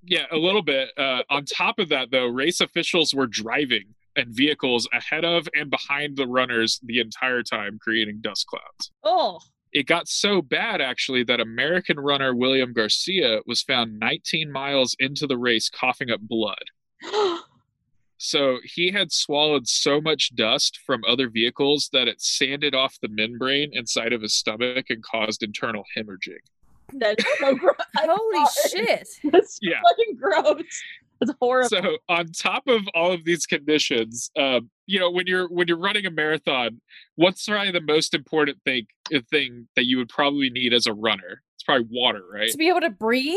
Yeah, 0.04 0.24
a 0.32 0.36
little 0.36 0.62
bit. 0.62 0.90
Uh, 0.96 1.22
on 1.30 1.44
top 1.44 1.78
of 1.78 1.88
that, 1.90 2.10
though, 2.10 2.26
race 2.26 2.60
officials 2.60 3.14
were 3.14 3.26
driving 3.26 3.94
and 4.16 4.34
vehicles 4.34 4.88
ahead 4.92 5.24
of 5.24 5.48
and 5.54 5.70
behind 5.70 6.16
the 6.16 6.26
runners 6.26 6.80
the 6.82 6.98
entire 7.00 7.42
time, 7.42 7.78
creating 7.80 8.20
dust 8.20 8.46
clouds. 8.46 8.90
Oh, 9.04 9.40
It 9.72 9.86
got 9.86 10.08
so 10.08 10.42
bad, 10.42 10.80
actually, 10.80 11.24
that 11.24 11.40
American 11.40 11.98
runner 11.98 12.34
William 12.34 12.72
Garcia 12.72 13.40
was 13.46 13.62
found 13.62 13.98
19 13.98 14.50
miles 14.50 14.96
into 14.98 15.26
the 15.26 15.38
race 15.38 15.70
coughing 15.70 16.10
up 16.10 16.20
blood. 16.20 16.64
So 18.24 18.58
he 18.62 18.92
had 18.92 19.10
swallowed 19.10 19.66
so 19.66 20.00
much 20.00 20.36
dust 20.36 20.78
from 20.86 21.02
other 21.08 21.28
vehicles 21.28 21.90
that 21.92 22.06
it 22.06 22.22
sanded 22.22 22.72
off 22.72 23.00
the 23.02 23.08
membrane 23.08 23.70
inside 23.72 24.12
of 24.12 24.22
his 24.22 24.32
stomach 24.32 24.86
and 24.90 25.02
caused 25.02 25.42
internal 25.42 25.82
hemorrhaging. 25.96 26.38
That's 26.94 27.24
so 27.38 27.54
gross. 27.54 27.74
Holy 27.96 28.46
shit. 28.70 29.08
That's 29.32 29.58
Yeah. 29.62 29.80
fucking 29.88 30.16
gross. 30.16 30.62
That's 31.20 31.32
horrible. 31.40 31.68
So 31.68 31.98
on 32.08 32.26
top 32.32 32.64
of 32.66 32.82
all 32.94 33.12
of 33.12 33.24
these 33.24 33.46
conditions, 33.46 34.30
um, 34.36 34.70
you 34.86 34.98
know, 34.98 35.10
when 35.10 35.26
you're 35.26 35.46
when 35.48 35.68
you're 35.68 35.78
running 35.78 36.04
a 36.06 36.10
marathon, 36.10 36.80
what's 37.16 37.46
probably 37.46 37.70
the 37.70 37.80
most 37.80 38.12
important 38.14 38.58
thing 38.64 38.86
uh, 39.14 39.20
thing 39.30 39.68
that 39.76 39.86
you 39.86 39.98
would 39.98 40.08
probably 40.08 40.50
need 40.50 40.72
as 40.74 40.86
a 40.86 40.92
runner? 40.92 41.42
It's 41.54 41.62
probably 41.64 41.86
water, 41.90 42.22
right? 42.32 42.50
To 42.50 42.56
be 42.58 42.68
able 42.68 42.80
to 42.80 42.90
breathe? 42.90 43.36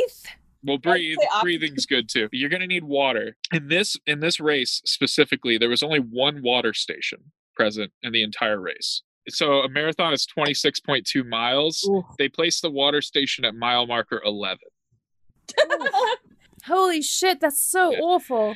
Well, 0.64 0.80
breathe. 0.80 1.18
Breathing's 1.44 1.86
good 1.86 2.10
too. 2.10 2.28
You're 2.32 2.50
gonna 2.50 2.66
need 2.66 2.86
water. 2.86 3.38
In 3.52 3.68
this 3.68 3.96
in 4.08 4.20
this 4.20 4.40
race 4.40 4.82
specifically, 4.86 5.60
there 5.60 5.70
was 5.70 5.84
only 5.84 6.00
one 6.00 6.42
water 6.42 6.74
station 6.74 7.20
present 7.56 7.92
in 8.02 8.14
the 8.14 8.24
entire 8.24 8.60
race. 8.60 9.04
So 9.30 9.62
a 9.62 9.70
marathon 9.70 10.14
is 10.14 10.28
26.2 10.28 11.28
miles. 11.28 11.84
Ooh. 11.90 12.06
They 12.18 12.30
placed 12.30 12.62
the 12.62 12.70
water 12.70 13.02
station 13.02 13.46
at 13.46 13.56
mile 13.56 13.88
marker 13.88 14.22
11. 14.26 14.60
Holy 16.66 17.02
shit, 17.02 17.40
that's 17.40 17.62
so 17.62 17.92
Yeah. 17.92 18.00
awful. 18.00 18.56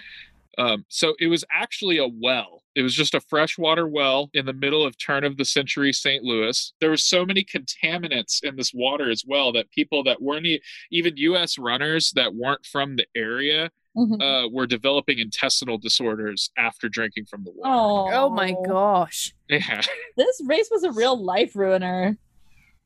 Um, 0.57 0.85
so 0.89 1.15
it 1.19 1.27
was 1.27 1.45
actually 1.51 1.97
a 1.99 2.07
well. 2.07 2.63
It 2.75 2.81
was 2.81 2.93
just 2.93 3.13
a 3.13 3.19
freshwater 3.21 3.87
well 3.87 4.29
in 4.33 4.45
the 4.45 4.53
middle 4.53 4.85
of 4.85 4.97
turn 4.97 5.23
of 5.23 5.37
the 5.37 5.45
century 5.45 5.93
St. 5.93 6.23
Louis. 6.23 6.73
There 6.81 6.89
were 6.89 6.97
so 6.97 7.25
many 7.25 7.43
contaminants 7.43 8.43
in 8.43 8.55
this 8.55 8.73
water 8.73 9.09
as 9.09 9.23
well 9.25 9.51
that 9.53 9.69
people 9.71 10.03
that 10.03 10.21
weren't 10.21 10.45
e- 10.45 10.61
even 10.91 11.15
U.S. 11.17 11.57
runners 11.57 12.11
that 12.11 12.33
weren't 12.35 12.65
from 12.65 12.95
the 12.95 13.05
area 13.15 13.69
Mhm. 13.99 14.21
uh, 14.45 14.49
were 14.49 14.65
developing 14.67 15.19
intestinal 15.19 15.77
disorders 15.77 16.49
after 16.57 16.87
drinking 16.89 17.25
from 17.25 17.43
the 17.43 17.51
water. 17.51 17.71
oh, 17.73 18.25
Oh 18.25 18.29
my 18.29 18.55
gosh. 18.65 19.33
Yeah. 19.49 19.81
This 20.17 20.41
race 20.45 20.69
was 20.71 20.83
a 20.83 20.91
real 20.91 21.21
life 21.21 21.55
ruiner. 21.55 22.17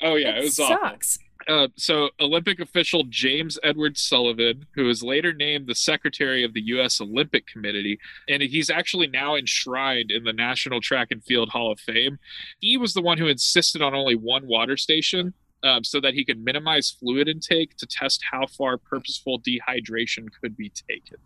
Oh 0.01 0.15
yeah, 0.15 0.31
That 0.33 0.37
it 0.39 0.43
was 0.43 0.59
awful. 0.59 0.99
Uh, 1.45 1.67
so 1.75 2.09
Olympic 2.21 2.59
official 2.61 3.03
James 3.09 3.59
Edward 3.63 3.97
Sullivan, 3.97 4.65
who 4.75 4.85
was 4.85 5.03
later 5.03 5.33
named 5.33 5.67
the 5.67 5.75
secretary 5.75 6.41
of 6.45 6.53
the 6.53 6.61
U.S. 6.67 7.01
Olympic 7.01 7.45
Committee, 7.47 7.99
and 8.29 8.41
he's 8.41 8.69
actually 8.69 9.07
now 9.07 9.35
enshrined 9.35 10.09
in 10.09 10.23
the 10.23 10.31
National 10.31 10.79
Track 10.79 11.09
and 11.11 11.21
Field 11.23 11.49
Hall 11.49 11.69
of 11.69 11.81
Fame. 11.81 12.17
He 12.61 12.77
was 12.77 12.93
the 12.93 13.01
one 13.01 13.17
who 13.17 13.27
insisted 13.27 13.81
on 13.81 13.93
only 13.93 14.15
one 14.15 14.47
water 14.47 14.77
station. 14.77 15.33
Um, 15.63 15.83
so 15.85 16.01
that 16.01 16.13
he 16.13 16.25
could 16.25 16.43
minimize 16.43 16.91
fluid 16.91 17.29
intake 17.29 17.77
to 17.77 17.85
test 17.85 18.21
how 18.29 18.45
far 18.47 18.77
purposeful 18.77 19.39
dehydration 19.39 20.27
could 20.41 20.57
be 20.57 20.69
taken. 20.69 21.17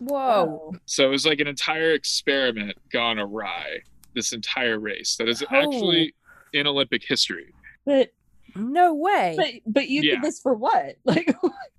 Whoa. 0.00 0.74
So 0.86 1.06
it 1.06 1.10
was 1.10 1.24
like 1.24 1.38
an 1.40 1.46
entire 1.46 1.92
experiment 1.92 2.76
gone 2.92 3.18
awry. 3.18 3.80
This 4.14 4.32
entire 4.32 4.78
race 4.78 5.16
that 5.16 5.28
is 5.28 5.42
Oh. 5.42 5.46
actually 5.56 6.14
in 6.52 6.66
Olympic 6.66 7.02
history. 7.06 7.54
But 7.86 8.12
No 8.56 8.94
way. 8.94 9.34
but 9.36 9.72
but 9.72 9.88
you 9.88 10.02
Yeah. 10.02 10.14
did 10.16 10.22
this 10.22 10.40
for 10.40 10.54
what? 10.54 10.96
Like 11.04 11.32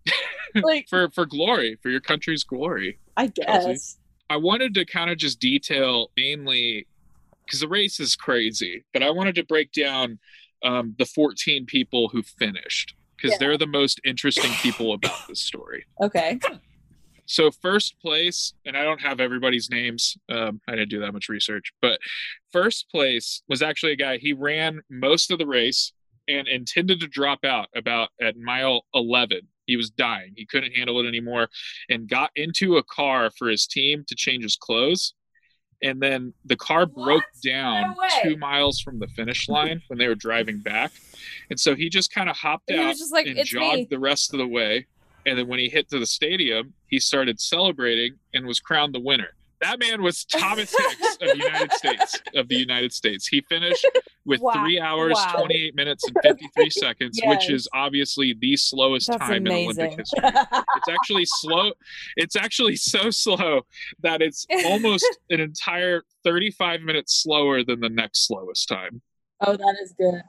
like 0.56 0.88
for 0.90 1.10
for 1.12 1.26
glory, 1.26 1.78
for 1.82 1.90
your 1.90 2.00
country's 2.02 2.44
glory. 2.44 2.98
I 3.18 3.28
Chelsea. 3.28 3.68
guess. 3.72 3.98
I 4.30 4.38
wanted 4.38 4.74
to 4.76 4.86
kind 4.86 5.10
of 5.10 5.18
just 5.18 5.40
detail 5.40 6.12
mainly 6.16 6.88
because 7.46 7.60
the 7.60 7.68
race 7.68 8.00
is 8.00 8.16
crazy, 8.16 8.86
but 8.94 9.04
I 9.04 9.10
wanted 9.12 9.36
to 9.36 9.44
break 9.44 9.72
down 9.74 10.18
um, 10.64 10.96
the 10.98 11.06
14 11.06 11.66
people 11.66 12.10
who 12.10 12.24
finished 12.24 12.96
because 13.16 13.32
Yeah. 13.32 13.38
they're 13.40 13.58
the 13.58 13.68
most 13.68 14.00
interesting 14.06 14.52
people 14.62 14.94
about 14.94 15.28
this 15.28 15.40
story. 15.42 15.86
Okay. 16.02 16.40
So 17.26 17.52
first 17.52 17.98
place, 18.02 18.54
and 18.66 18.76
I 18.76 18.84
don't 18.84 19.00
have 19.02 19.20
everybody's 19.22 19.70
names. 19.70 20.18
Um, 20.30 20.60
I 20.68 20.74
didn't 20.74 20.90
do 20.90 21.00
that 21.00 21.14
much 21.14 21.30
research, 21.30 21.72
but 21.82 22.00
first 22.52 22.90
place 22.90 23.42
was 23.48 23.62
actually 23.62 23.94
a 23.94 23.96
guy. 23.96 24.18
He 24.18 24.34
ran 24.34 24.82
most 24.90 25.32
of 25.32 25.40
the 25.40 25.48
race 25.48 25.94
and 26.28 26.48
intended 26.48 27.00
to 27.00 27.08
drop 27.08 27.46
out 27.46 27.68
about 27.76 28.10
at 28.22 28.36
mile 28.38 28.86
11 28.94 29.42
He 29.68 29.78
was 29.78 29.90
dying. 29.90 30.34
He 30.36 30.46
couldn't 30.46 30.74
handle 30.74 31.00
it 31.00 31.08
anymore 31.08 31.48
and 31.90 32.10
got 32.10 32.32
into 32.36 32.76
a 32.76 32.84
car 32.84 33.32
for 33.38 33.48
his 33.48 33.66
team 33.68 34.04
to 34.08 34.16
change 34.16 34.44
his 34.44 34.58
clothes. 34.58 35.14
And 35.82 36.02
then 36.02 36.34
the 36.46 36.56
car 36.56 36.86
broke 36.86 37.24
down 37.44 37.96
No 37.98 38.08
two 38.22 38.38
miles 38.38 38.80
from 38.80 39.00
the 39.00 39.08
finish 39.08 39.50
line 39.50 39.82
when 39.88 40.00
they 40.00 40.08
were 40.08 40.16
driving 40.16 40.60
back. 40.60 40.92
And 41.50 41.60
so 41.60 41.76
he 41.76 41.90
just 41.90 42.14
kind 42.14 42.30
of 42.30 42.38
hopped 42.38 42.70
He 42.70 42.78
was 42.78 42.86
out 42.86 42.96
just 42.98 43.14
like, 43.14 43.28
and 43.28 43.38
"It's 43.38 43.50
jogged 43.50 43.76
me." 43.78 43.88
the 43.90 44.00
rest 44.00 44.34
of 44.34 44.40
the 44.40 44.48
way. 44.48 44.88
And 45.26 45.38
then 45.38 45.48
when 45.48 45.60
he 45.60 45.70
hit 45.70 45.90
to 45.90 46.00
the 46.00 46.06
stadium, 46.06 46.74
he 46.88 47.00
started 47.00 47.40
celebrating 47.40 48.18
and 48.34 48.46
was 48.46 48.60
crowned 48.60 48.94
the 48.94 49.00
winner. 49.00 49.30
That 49.64 49.80
man 49.80 50.02
was 50.04 50.26
Thomas 50.26 50.76
Hicks 50.78 51.16
of 51.22 51.30
the 51.30 51.38
United 51.38 51.72
States. 51.82 52.22
Of 52.36 52.48
the 52.50 52.56
United 52.58 52.92
States, 52.94 53.28
he 53.28 53.42
finished 53.48 53.86
with 54.26 54.42
Wow. 54.42 54.54
three 54.54 54.80
hours, 54.80 55.14
Wow. 55.16 55.36
twenty-eight 55.38 55.74
minutes, 55.76 56.04
and 56.06 56.16
fifty-three 56.22 56.70
seconds, 56.86 57.20
which 57.24 57.50
is 57.50 57.68
obviously 57.74 58.36
the 58.40 58.58
slowest 58.58 59.08
That's 59.08 59.20
time 59.20 59.48
in 59.48 59.54
Olympic 59.54 59.94
amazing. 59.94 59.98
history. 60.00 60.22
It's 60.76 60.90
actually 60.90 61.26
slow. 61.26 61.72
It's 62.18 62.36
actually 62.36 62.76
so 62.76 63.10
slow 63.10 63.62
that 64.02 64.22
it's 64.22 64.46
almost 64.66 65.06
an 65.30 65.40
entire 65.40 66.04
thirty-five 66.24 66.82
minutes 66.82 67.22
slower 67.24 67.64
than 67.64 67.80
the 67.80 67.90
next 67.90 68.28
slowest 68.28 68.68
time. 68.68 69.02
oh, 69.42 69.56
that 69.56 69.76
is 69.82 69.94
good. 69.98 70.22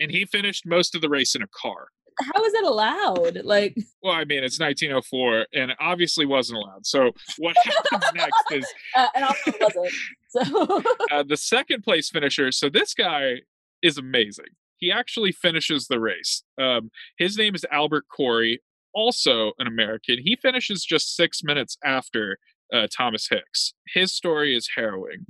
And 0.00 0.10
he 0.10 0.24
finished 0.24 0.64
most 0.64 0.94
of 0.94 1.00
the 1.02 1.08
race 1.08 1.34
in 1.34 1.42
a 1.42 1.48
car. 1.48 1.88
How 2.20 2.44
is 2.44 2.52
that 2.52 2.64
allowed? 2.64 3.40
Like, 3.44 3.76
Well, 4.02 4.12
I 4.14 4.24
mean, 4.24 4.42
it's 4.44 4.58
1904, 4.60 5.46
and 5.54 5.70
it 5.70 5.76
obviously 5.80 6.26
wasn't 6.26 6.58
allowed. 6.58 6.84
So 6.86 7.12
what 7.38 7.56
happens 7.64 8.04
next 8.14 8.44
is 8.52 8.66
uh, 8.96 9.06
and 9.14 9.24
also 9.24 9.38
it 9.46 9.56
wasn't. 9.60 9.94
So 10.28 10.82
uh, 11.16 11.22
the 11.22 11.36
second 11.36 11.82
place 11.82 12.10
finisher. 12.10 12.50
So 12.52 12.68
this 12.68 12.94
guy 12.94 13.36
is 13.82 13.98
amazing. 13.98 14.46
He 14.78 14.92
actually 14.92 15.32
finishes 15.32 15.86
the 15.88 15.98
race. 16.00 16.42
Um, 16.60 16.90
his 17.18 17.36
name 17.38 17.54
is 17.54 17.64
Albert 17.70 18.04
Corey, 18.14 18.60
also 18.94 19.52
an 19.58 19.66
American. 19.66 20.18
He 20.22 20.36
finishes 20.40 20.84
just 20.84 21.16
six 21.16 21.42
minutes 21.42 21.76
after 21.84 22.38
uh, 22.72 22.86
Thomas 22.96 23.28
Hicks. 23.30 23.74
His 23.94 24.12
story 24.12 24.54
is 24.56 24.68
harrowing. 24.76 25.26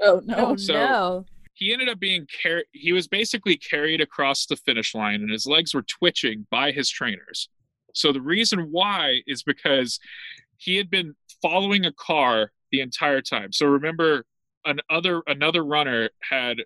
oh 0.00 0.22
no. 0.24 0.34
Oh 0.36 0.56
So- 0.56 0.72
no. 0.74 1.24
He 1.60 1.74
ended 1.74 1.90
up 1.90 2.00
being 2.00 2.26
carried. 2.42 2.64
He 2.72 2.92
was 2.92 3.06
basically 3.06 3.56
carried 3.56 4.00
across 4.00 4.46
the 4.46 4.56
finish 4.56 4.94
line, 4.94 5.20
and 5.20 5.30
his 5.30 5.46
legs 5.46 5.74
were 5.74 5.82
twitching 5.82 6.46
by 6.50 6.72
his 6.72 6.88
trainers. 6.90 7.50
So 7.94 8.12
the 8.12 8.22
reason 8.22 8.68
why 8.70 9.20
is 9.26 9.42
because 9.42 10.00
he 10.56 10.76
had 10.76 10.88
been 10.90 11.14
following 11.42 11.84
a 11.84 11.92
car 11.92 12.50
the 12.72 12.80
entire 12.80 13.20
time. 13.20 13.52
So 13.52 13.66
remember, 13.66 14.24
an 14.64 14.80
other 14.88 15.22
another 15.26 15.62
runner 15.62 16.08
had 16.22 16.60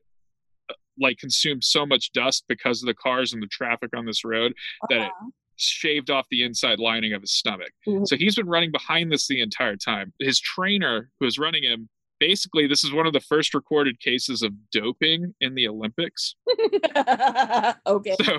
uh, 0.70 0.74
like 0.98 1.18
consumed 1.18 1.64
so 1.64 1.85
much 1.85 2.12
dust 2.12 2.44
because 2.48 2.80
of 2.80 2.87
the 2.87 2.94
cars 2.94 3.33
and 3.33 3.42
the 3.42 3.48
traffic 3.48 3.90
on 3.96 4.07
this 4.07 4.24
road 4.24 4.52
that 4.90 5.07
it 5.07 5.12
shaved 5.57 6.09
off 6.11 6.26
the 6.30 6.44
inside 6.44 6.78
lining 6.78 7.14
of 7.14 7.20
his 7.20 7.33
stomach. 7.33 7.72
Mhm. 7.87 8.07
So 8.07 8.16
he's 8.16 8.37
been 8.37 8.46
running 8.46 8.70
behind 8.70 9.11
this 9.11 9.26
the 9.26 9.40
entire 9.40 9.76
time. 9.76 10.12
His 10.20 10.38
trainer, 10.38 11.11
who 11.18 11.24
was 11.24 11.37
running 11.38 11.64
him, 11.64 11.88
basically, 12.20 12.66
this 12.66 12.85
is 12.85 12.92
one 12.92 13.07
of 13.07 13.12
the 13.12 13.20
first 13.20 13.55
recorded 13.55 14.00
cases 14.00 14.42
of 14.42 14.53
doping 14.70 15.35
in 15.40 15.55
the 15.55 15.68
Olympics. 15.68 16.35
okay. 17.87 18.16
So 18.22 18.38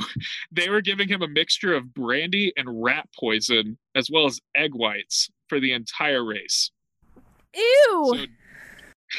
they 0.51 0.69
were 0.69 0.81
giving 0.81 1.07
him 1.07 1.21
a 1.21 1.27
mixture 1.27 1.73
of 1.73 1.93
brandy 1.93 2.53
and 2.57 2.83
rat 2.83 3.07
poison, 3.17 3.77
as 3.95 4.09
well 4.11 4.25
as 4.25 4.39
egg 4.55 4.73
whites 4.73 5.29
for 5.47 5.59
the 5.59 5.73
entire 5.73 6.23
race. 6.23 6.71
Ew. 7.55 8.27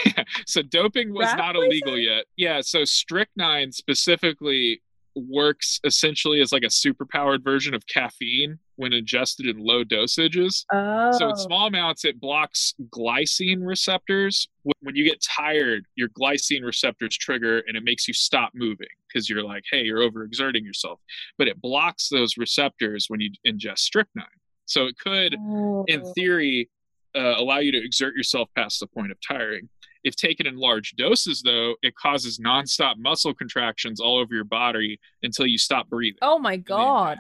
So, 0.04 0.10
so 0.46 0.62
doping 0.62 1.12
was 1.12 1.26
Rat 1.26 1.38
not 1.38 1.54
poison? 1.54 1.70
illegal 1.70 1.98
yet. 1.98 2.24
Yeah, 2.36 2.60
so 2.60 2.84
strychnine 2.84 3.72
specifically 3.72 4.82
works 5.14 5.80
essentially 5.84 6.40
as 6.40 6.52
like 6.52 6.62
a 6.62 6.66
superpowered 6.66 7.42
version 7.42 7.74
of 7.74 7.86
caffeine 7.86 8.58
when 8.76 8.92
ingested 8.92 9.46
in 9.46 9.58
low 9.58 9.84
dosages. 9.84 10.64
Oh. 10.72 11.10
So 11.12 11.30
in 11.30 11.36
small 11.36 11.66
amounts, 11.66 12.04
it 12.04 12.20
blocks 12.20 12.74
glycine 12.90 13.66
receptors. 13.66 14.48
When 14.80 14.94
you 14.94 15.04
get 15.04 15.22
tired, 15.22 15.86
your 15.94 16.08
glycine 16.10 16.62
receptors 16.64 17.16
trigger 17.16 17.62
and 17.66 17.76
it 17.76 17.82
makes 17.82 18.06
you 18.06 18.14
stop 18.14 18.52
moving 18.54 18.86
because 19.08 19.28
you're 19.28 19.42
like, 19.42 19.64
hey, 19.70 19.82
you're 19.82 20.00
overexerting 20.00 20.64
yourself. 20.64 21.00
But 21.38 21.48
it 21.48 21.60
blocks 21.60 22.08
those 22.08 22.36
receptors 22.36 23.06
when 23.08 23.20
you 23.20 23.30
ingest 23.46 23.78
strychnine. 23.78 24.26
So 24.66 24.86
it 24.86 24.98
could, 24.98 25.34
in 25.34 26.02
Oh. 26.04 26.12
theory, 26.14 26.68
uh, 27.14 27.34
allow 27.36 27.58
you 27.58 27.72
to 27.72 27.82
exert 27.82 28.14
yourself 28.14 28.48
past 28.56 28.80
the 28.80 28.86
point 28.86 29.10
of 29.10 29.18
tiring. 29.26 29.68
If 30.04 30.14
taken 30.16 30.46
in 30.46 30.56
large 30.56 30.92
doses, 30.96 31.42
though, 31.42 31.74
it 31.82 31.94
causes 31.96 32.38
nonstop 32.38 32.96
muscle 32.98 33.32
contractions 33.34 34.00
all 34.00 34.18
over 34.18 34.34
your 34.34 34.44
body 34.44 35.00
until 35.22 35.46
you 35.46 35.58
stop 35.58 35.88
breathing. 35.88 36.18
Oh 36.22 36.38
my 36.38 36.56
god. 36.56 37.18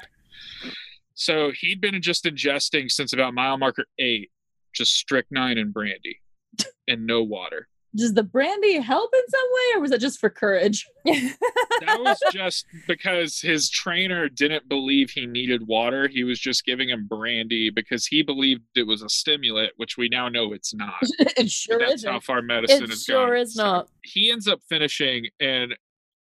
So 1.16 1.50
he'd 1.50 1.80
been 1.80 2.00
just 2.02 2.24
ingesting 2.24 2.90
since 2.90 3.12
about 3.12 3.34
mile 3.34 3.56
marker 3.58 3.86
eight, 3.98 4.30
just 4.74 4.92
strychnine 4.92 5.58
and 5.58 5.72
brandy 5.72 6.20
and 6.88 7.06
no 7.06 7.22
water. 7.22 7.68
Does 7.96 8.12
the 8.12 8.22
brandy 8.22 8.78
help 8.78 9.10
in 9.14 9.22
some 9.30 9.48
way, 9.54 9.76
or 9.78 9.80
was 9.80 9.90
it 9.90 10.00
just 10.02 10.20
for 10.20 10.30
courage? 10.30 10.86
That 11.84 12.00
was 12.00 12.18
just 12.32 12.64
because 12.88 13.38
his 13.38 13.68
trainer 13.68 14.30
didn't 14.30 14.66
believe 14.66 15.10
he 15.10 15.26
needed 15.26 15.66
water. 15.66 16.08
He 16.08 16.24
was 16.24 16.40
just 16.40 16.64
giving 16.64 16.88
him 16.88 17.06
brandy 17.06 17.68
because 17.68 18.06
he 18.06 18.22
believed 18.22 18.62
it 18.74 18.86
was 18.86 19.02
a 19.02 19.10
stimulant, 19.10 19.72
which 19.76 19.98
we 19.98 20.08
now 20.08 20.30
know 20.30 20.54
it's 20.54 20.74
not. 20.74 20.94
it 21.18 21.50
sure 21.50 21.78
That's 21.78 21.90
how 21.90 21.94
isn't. 21.94 22.12
How 22.12 22.20
far 22.20 22.40
medicine 22.40 22.84
It 22.84 22.90
has 22.90 23.02
sure 23.02 23.34
gone. 23.34 23.36
is 23.36 23.56
not. 23.56 23.88
He 24.02 24.30
ends 24.30 24.48
up 24.48 24.60
finishing 24.70 25.26
and 25.38 25.76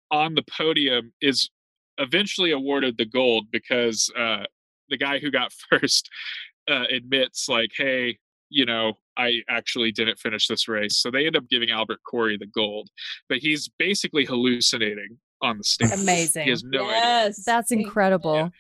on 0.10 0.36
the 0.36 0.44
podium 0.44 1.12
is 1.22 1.50
eventually 1.98 2.52
awarded 2.52 2.98
the 2.98 3.06
gold 3.06 3.48
because 3.52 4.10
uh, 4.18 4.44
the 4.92 4.98
guy 4.98 5.18
who 5.20 5.32
got 5.32 5.52
first 5.72 6.10
uh, 6.70 6.84
admits, 6.92 7.50
like, 7.50 7.72
hey, 7.76 8.20
you 8.50 8.66
know, 8.66 8.94
I 9.18 9.40
actually 9.50 9.92
didn't 9.92 10.20
finish 10.20 10.48
this 10.48 10.68
race. 10.68 10.98
So 10.98 11.10
they 11.10 11.26
end 11.26 11.36
up 11.36 11.48
giving 11.50 11.72
Albert 11.72 12.00
Corey 12.10 12.38
the 12.38 12.46
gold, 12.48 12.90
but 13.30 13.40
he's 13.40 13.70
basically 13.80 14.26
hallucinating 14.26 15.18
on 15.42 15.58
the 15.58 15.64
stage. 15.64 15.92
Amazing. 15.94 16.44
He 16.44 16.50
has 16.52 16.64
no 16.64 16.84
idea. 16.84 16.92
yes. 16.98 17.44
That's 17.46 17.72
incredible. 17.72 18.52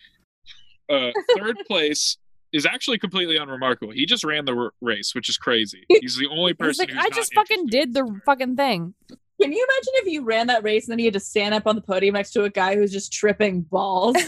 Uh, 0.89 1.11
third 1.37 1.57
place 1.67 2.17
is 2.53 2.65
actually 2.65 2.97
completely 2.99 3.37
unremarkable. 3.37 3.93
He 3.93 4.05
just 4.05 4.23
ran 4.23 4.45
the 4.45 4.53
r- 4.55 4.71
race, 4.81 5.13
which 5.15 5.29
is 5.29 5.37
crazy. 5.37 5.83
He's 5.89 6.17
the 6.17 6.27
only 6.27 6.51
He's 6.51 6.57
person. 6.57 6.83
like, 6.83 6.89
who's 6.89 6.99
I 6.99 7.07
not 7.07 7.13
just 7.13 7.33
fucking 7.33 7.67
did 7.67 7.93
the 7.93 8.19
fucking 8.25 8.55
thing. 8.55 8.93
Can 9.41 9.51
you 9.51 9.67
imagine 9.69 9.93
if 9.95 10.07
you 10.07 10.23
ran 10.23 10.47
that 10.47 10.63
race 10.63 10.87
and 10.87 10.91
then 10.91 10.99
you 10.99 11.05
had 11.05 11.13
to 11.13 11.19
stand 11.19 11.53
up 11.55 11.65
on 11.65 11.75
the 11.75 11.81
podium 11.81 12.13
next 12.13 12.31
to 12.33 12.43
a 12.43 12.49
guy 12.49 12.75
who's 12.75 12.91
just 12.91 13.11
tripping 13.11 13.61
balls? 13.61 14.15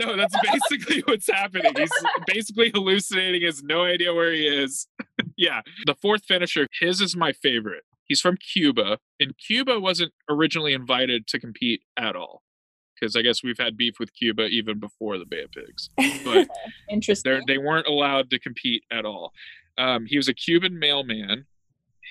No, 0.00 0.16
that's 0.16 0.34
basically 0.42 1.00
what's 1.06 1.30
happening. 1.30 1.72
He's 1.76 1.90
basically 2.26 2.70
hallucinating, 2.74 3.42
has 3.42 3.62
no 3.62 3.84
idea 3.84 4.12
where 4.14 4.32
he 4.32 4.46
is. 4.46 4.88
yeah. 5.36 5.60
The 5.86 5.94
fourth 5.94 6.24
finisher, 6.24 6.66
his 6.80 7.00
is 7.00 7.16
my 7.16 7.32
favorite. 7.32 7.84
He's 8.04 8.20
from 8.20 8.36
Cuba, 8.36 8.98
and 9.20 9.34
Cuba 9.38 9.80
wasn't 9.80 10.12
originally 10.28 10.72
invited 10.72 11.26
to 11.28 11.38
compete 11.38 11.82
at 11.96 12.16
all. 12.16 12.42
Because 12.98 13.16
I 13.16 13.22
guess 13.22 13.42
we've 13.42 13.58
had 13.58 13.76
beef 13.76 13.94
with 13.98 14.14
Cuba 14.14 14.46
even 14.46 14.78
before 14.78 15.18
the 15.18 15.26
Bay 15.26 15.42
of 15.42 15.50
Pigs. 15.52 15.90
But 16.24 16.48
Interesting. 16.90 17.42
they're, 17.46 17.60
weren't 17.60 17.86
allowed 17.86 18.30
to 18.30 18.38
compete 18.38 18.84
at 18.90 19.04
all. 19.04 19.32
Um, 19.76 20.06
he 20.06 20.16
was 20.16 20.28
a 20.28 20.34
Cuban 20.34 20.78
mailman. 20.78 21.46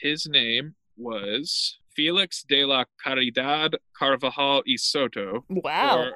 His 0.02 0.28
name 0.28 0.76
was 0.98 1.80
Felix 1.96 2.44
de 2.48 2.66
la 2.66 2.86
Caridad 3.06 3.74
Carvajal 3.98 4.64
y 4.68 4.76
Soto. 4.78 5.46
wow. 5.50 6.00
Or 6.00 6.12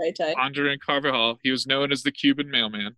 tight, 0.00 0.16
tight. 0.16 0.36
Andre 0.38 0.76
Carvajal. 0.78 1.38
He 1.42 1.50
was 1.50 1.66
known 1.66 1.92
as 1.92 2.02
the 2.02 2.12
Cuban 2.12 2.50
mailman. 2.50 2.94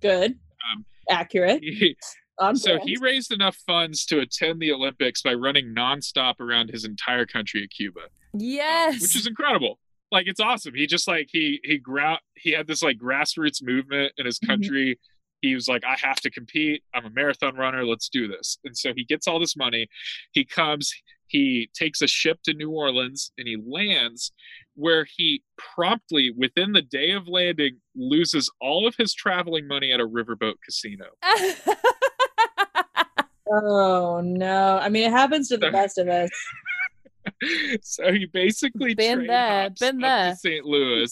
Good. 0.00 0.32
Um, 0.72 0.84
Accurate. 1.10 1.62
He, 1.62 1.96
so 2.54 2.78
he 2.84 2.96
raised 3.00 3.32
enough 3.32 3.56
funds 3.66 4.04
to 4.06 4.20
attend 4.20 4.60
the 4.60 4.72
Olympics 4.72 5.22
by 5.22 5.34
running 5.34 5.74
nonstop 5.74 6.40
around 6.40 6.70
his 6.70 6.84
entire 6.84 7.26
country 7.26 7.64
of 7.64 7.70
Cuba, 7.70 8.02
Yes. 8.34 9.00
which 9.00 9.16
is 9.16 9.26
incredible. 9.26 9.78
Like 10.12 10.26
it's 10.28 10.40
awesome. 10.40 10.74
He 10.74 10.86
just 10.86 11.08
like 11.08 11.28
he 11.32 11.60
he 11.64 11.78
gra- 11.78 12.20
he 12.34 12.52
had 12.52 12.66
this 12.68 12.82
like 12.82 12.98
grassroots 12.98 13.60
movement 13.62 14.12
in 14.18 14.26
his 14.26 14.38
Mhm. 14.38 14.46
country. 14.46 14.98
He 15.42 15.54
was 15.54 15.68
like, 15.68 15.82
I 15.84 15.96
have 16.00 16.16
to 16.20 16.30
compete. 16.30 16.82
I'm 16.94 17.04
a 17.06 17.10
marathon 17.10 17.56
runner. 17.56 17.84
Let's 17.84 18.08
do 18.08 18.26
this. 18.28 18.58
And 18.64 18.76
so 18.76 18.92
he 18.94 19.04
gets 19.04 19.26
all 19.26 19.38
this 19.40 19.56
money. 19.56 19.88
He 20.32 20.44
comes. 20.44 20.92
He 21.28 21.68
takes 21.74 22.00
a 22.02 22.06
ship 22.06 22.38
to 22.44 22.54
New 22.54 22.70
Orleans 22.70 23.32
and 23.38 23.48
he 23.48 23.56
lands, 23.66 24.32
where 24.74 25.04
he 25.16 25.42
promptly, 25.56 26.32
within 26.36 26.72
the 26.72 26.82
day 26.82 27.10
of 27.12 27.26
landing, 27.28 27.78
loses 27.94 28.50
all 28.60 28.86
of 28.86 28.94
his 28.96 29.12
traveling 29.14 29.66
money 29.66 29.92
at 29.92 30.00
a 30.00 30.06
riverboat 30.06 30.54
casino. 30.64 31.06
Oh 33.48 34.20
no! 34.24 34.78
I 34.82 34.88
mean, 34.88 35.04
it 35.04 35.12
happens 35.12 35.48
to 35.50 35.56
the 35.56 35.70
best 35.72 35.98
of 35.98 36.08
us. 36.08 36.30
so 37.82 38.12
he 38.12 38.26
basically 38.26 38.94
Been 38.94 39.26
there, 39.26 39.62
hops 39.62 39.80
been 39.80 40.02
up 40.02 40.02
there. 40.02 40.30
to 40.32 40.36
St. 40.36 40.64
Louis. 40.64 41.10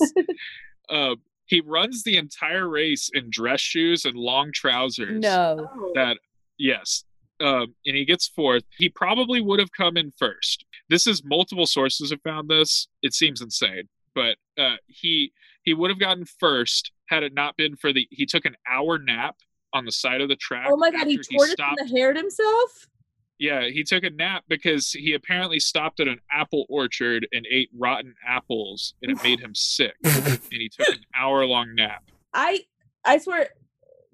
um, 0.90 1.16
he 1.46 1.60
runs 1.64 2.02
the 2.02 2.16
entire 2.16 2.68
race 2.68 3.08
in 3.14 3.28
dress 3.30 3.60
shoes 3.60 4.04
and 4.04 4.16
long 4.16 4.50
trousers. 4.52 5.20
no. 5.20 5.68
That 5.94 6.18
yes, 6.58 7.04
um, 7.40 7.74
and 7.84 7.96
he 7.96 8.04
gets 8.04 8.28
fourth. 8.28 8.64
He 8.78 8.88
probably 8.88 9.40
would 9.40 9.58
have 9.58 9.72
come 9.72 9.96
in 9.96 10.12
first. 10.18 10.64
This 10.88 11.06
is 11.06 11.22
multiple 11.24 11.66
sources 11.66 12.10
have 12.10 12.22
found 12.22 12.48
this. 12.48 12.88
It 13.02 13.14
seems 13.14 13.40
insane, 13.40 13.88
but 14.14 14.36
uh, 14.58 14.76
he 14.86 15.32
he 15.62 15.74
would 15.74 15.90
have 15.90 15.98
gotten 15.98 16.24
first 16.24 16.92
had 17.08 17.22
it 17.22 17.34
not 17.34 17.56
been 17.56 17.76
for 17.76 17.92
the 17.92 18.06
he 18.10 18.26
took 18.26 18.44
an 18.44 18.56
hour 18.70 18.98
nap 18.98 19.36
on 19.72 19.84
the 19.84 19.92
side 19.92 20.20
of 20.20 20.28
the 20.28 20.36
track. 20.36 20.66
Oh 20.70 20.76
my 20.76 20.90
god, 20.90 21.06
he 21.06 21.18
after 21.18 21.36
tortured 21.36 21.52
stopped. 21.52 21.80
and 21.80 21.90
haired 21.90 22.16
himself. 22.16 22.88
Yeah, 23.38 23.68
he 23.68 23.82
took 23.82 24.04
a 24.04 24.10
nap 24.10 24.44
because 24.48 24.92
he 24.92 25.12
apparently 25.12 25.58
stopped 25.58 25.98
at 25.98 26.06
an 26.06 26.20
apple 26.30 26.66
orchard 26.68 27.26
and 27.32 27.46
ate 27.50 27.68
rotten 27.76 28.14
apples, 28.26 28.94
and 29.02 29.10
it 29.10 29.22
made 29.24 29.40
him 29.40 29.54
sick. 29.54 29.96
and 30.04 30.40
he 30.50 30.68
took 30.68 30.88
an 30.88 31.04
hour 31.16 31.44
long 31.44 31.74
nap. 31.74 32.04
I 32.32 32.60
I 33.04 33.18
swear, 33.18 33.48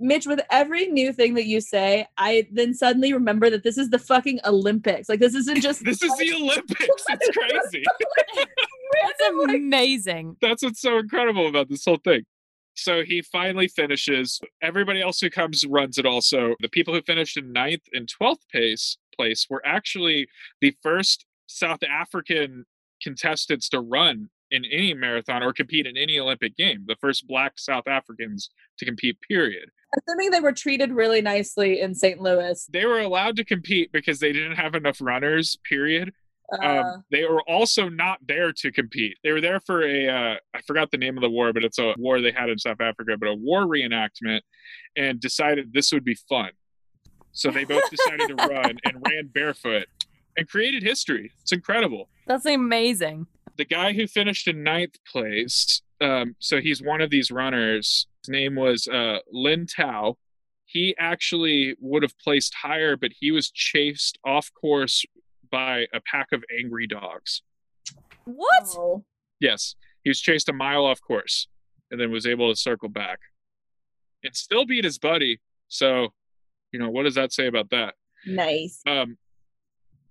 Mitch, 0.01 0.27
with 0.27 0.41
every 0.51 0.87
new 0.87 1.13
thing 1.13 1.35
that 1.35 1.47
you 1.47 1.61
say, 1.61 2.07
I 2.17 2.49
then 2.51 2.75
suddenly 2.75 3.13
remember 3.13 3.51
that 3.51 3.63
this 3.63 3.79
is 3.79 3.91
the 3.91 3.99
fucking 3.99 4.41
Olympics. 4.45 5.09
Like 5.09 5.21
this 5.21 5.35
isn't 5.35 5.61
just 5.61 5.85
This 5.85 6.03
is 6.03 6.17
the 6.17 6.35
Olympics. 6.35 7.05
It's 7.09 7.29
crazy. 7.37 7.85
That's 9.03 9.55
amazing. 9.55 10.37
That's 10.41 10.63
what's 10.63 10.81
so 10.81 10.99
incredible 10.99 11.49
about 11.49 11.69
this 11.69 11.85
whole 11.85 12.01
thing. 12.03 12.25
So 12.75 13.03
he 13.05 13.23
finally 13.23 13.69
finishes. 13.69 14.41
Everybody 14.63 15.03
else 15.03 15.21
who 15.21 15.31
comes 15.31 15.67
runs 15.67 15.99
it 15.99 16.07
also. 16.07 16.55
The 16.61 16.69
people 16.69 16.95
who 16.95 17.03
finished 17.03 17.37
in 17.37 17.53
ninth 17.53 17.83
and 17.93 18.09
12th 18.09 18.49
place 18.51 18.97
place 19.15 19.47
were 19.51 19.63
actually 19.67 20.29
the 20.61 20.75
first 20.83 21.27
South 21.47 21.83
African 21.83 22.65
contestants 23.03 23.69
to 23.71 23.81
run 23.81 24.31
in 24.51 24.65
any 24.65 24.95
marathon 24.95 25.43
or 25.43 25.53
compete 25.53 25.87
in 25.87 25.97
any 25.97 26.19
Olympic 26.19 26.57
game. 26.57 26.85
The 26.87 26.97
first 27.01 27.27
black 27.27 27.53
South 27.57 27.87
Africans 27.87 28.51
to 28.79 28.85
compete, 28.85 29.19
period. 29.27 29.71
assuming 29.99 30.31
they 30.31 30.41
were 30.41 30.53
treated 30.53 30.93
really 30.93 31.21
nicely 31.21 31.81
in 31.81 31.95
St. 31.95 32.21
Louis. 32.21 32.67
They 32.73 32.87
were 32.87 33.01
allowed 33.01 33.37
to 33.37 33.45
compete 33.45 33.93
because 33.93 34.21
they 34.21 34.33
didn't 34.33 34.57
have 34.57 34.75
enough 34.75 35.01
runners, 35.01 35.57
period. 35.69 36.13
Uh, 36.53 36.67
um, 36.67 37.05
they 37.13 37.25
were 37.25 37.43
also 37.49 37.89
not 37.89 38.19
there 38.27 38.53
to 38.53 38.73
compete. 38.73 39.17
They 39.23 39.31
were 39.31 39.41
there 39.41 39.61
for 39.61 39.83
a 39.85 40.09
uh, 40.09 40.35
I 40.55 40.61
forgot 40.67 40.91
the 40.91 40.99
name 40.99 41.17
of 41.17 41.21
the 41.21 41.31
war, 41.31 41.53
but 41.53 41.63
it's 41.63 41.79
a 41.79 41.95
war 41.97 42.21
they 42.21 42.33
had 42.33 42.49
in 42.49 42.59
South 42.59 42.81
Africa, 42.81 43.17
but 43.19 43.29
a 43.29 43.35
war 43.35 43.67
reenactment, 43.67 44.41
and 44.97 45.21
decided 45.21 45.73
this 45.73 45.93
would 45.93 46.05
be 46.05 46.17
fun. 46.29 46.51
So 47.33 47.53
they 47.53 47.65
both 47.65 47.89
decided 47.89 48.29
to 48.29 48.35
run 48.49 48.79
and 48.85 49.07
ran 49.07 49.29
barefoot 49.29 49.87
and 50.37 50.49
created 50.49 50.83
history. 50.83 51.31
It's 51.43 51.53
incredible. 51.53 52.09
That's 52.27 52.47
amazing. 52.47 53.27
The 53.61 53.67
guy 53.67 53.93
who 53.93 54.07
finished 54.07 54.49
in 54.49 54.63
ninth 54.63 54.97
place, 55.07 55.83
um, 56.01 56.35
so 56.39 56.63
he's 56.63 56.81
one 56.81 57.03
of 57.03 57.11
these 57.11 57.31
runners. 57.31 58.07
His 58.23 58.31
name 58.31 58.55
was 58.57 58.89
uh, 58.89 59.19
Len 59.31 59.67
Tau. 59.67 60.17
He 60.65 60.97
actually 60.99 61.77
would 61.79 62.03
have 62.03 62.19
placed 62.19 62.55
higher, 62.55 62.97
but 62.97 63.11
he 63.21 63.31
was 63.31 63.51
chased 63.51 64.19
off 64.25 64.51
course 64.59 65.05
by 65.51 65.81
a 65.93 66.01
pack 66.11 66.29
of 66.33 66.43
angry 66.59 66.87
dogs. 66.87 67.43
What? 68.25 68.65
oh, 68.79 69.05
Yes, 69.41 69.75
he 70.05 70.09
was 70.09 70.23
chased 70.23 70.49
a 70.49 70.55
mile 70.55 70.87
off 70.87 71.03
course 71.03 71.47
and 71.91 72.01
then 72.01 72.11
was 72.11 72.25
able 72.25 72.51
to 72.51 72.59
circle 72.59 72.89
back 72.89 73.19
and 74.25 74.35
still 74.35 74.65
beat 74.65 74.85
his 74.85 74.99
buddy. 74.99 75.39
So, 75.69 76.15
you 76.73 76.81
know, 76.81 76.89
what 76.89 77.03
does 77.03 77.17
that 77.17 77.31
say 77.31 77.47
about 77.47 77.69
that? 77.73 77.93
nice. 78.25 78.81
Um, 78.87 79.19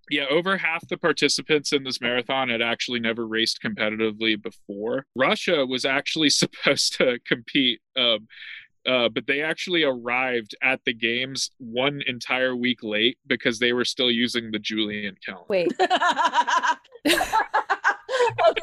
yeah, 0.10 0.26
over 0.30 0.58
half 0.58 0.88
the 0.88 0.98
participants 0.98 1.72
in 1.74 1.84
this 1.84 2.02
marathon 2.02 2.50
had 2.50 2.62
actually 2.62 3.00
never 3.00 3.26
raced 3.28 3.60
competitively 3.64 4.42
before. 4.42 5.06
Russia 5.16 5.66
was 5.66 5.86
actually 5.86 6.30
supposed 6.44 6.96
to 6.98 7.20
compete, 7.28 7.80
um, 7.98 8.28
uh, 8.88 9.10
but 9.10 9.28
they 9.28 9.42
actually 9.42 9.84
arrived 9.84 10.56
at 10.64 10.80
the 10.86 10.94
games 10.94 11.52
one 11.58 12.02
entire 12.08 12.56
week 12.56 12.80
late 12.82 13.18
because 13.28 13.60
they 13.60 13.74
were 13.74 13.86
still 13.86 14.10
using 14.10 14.52
the 14.52 14.60
Julian 14.60 15.16
calendar. 15.26 15.46
Wait. 15.50 15.72
okay, 15.80 15.88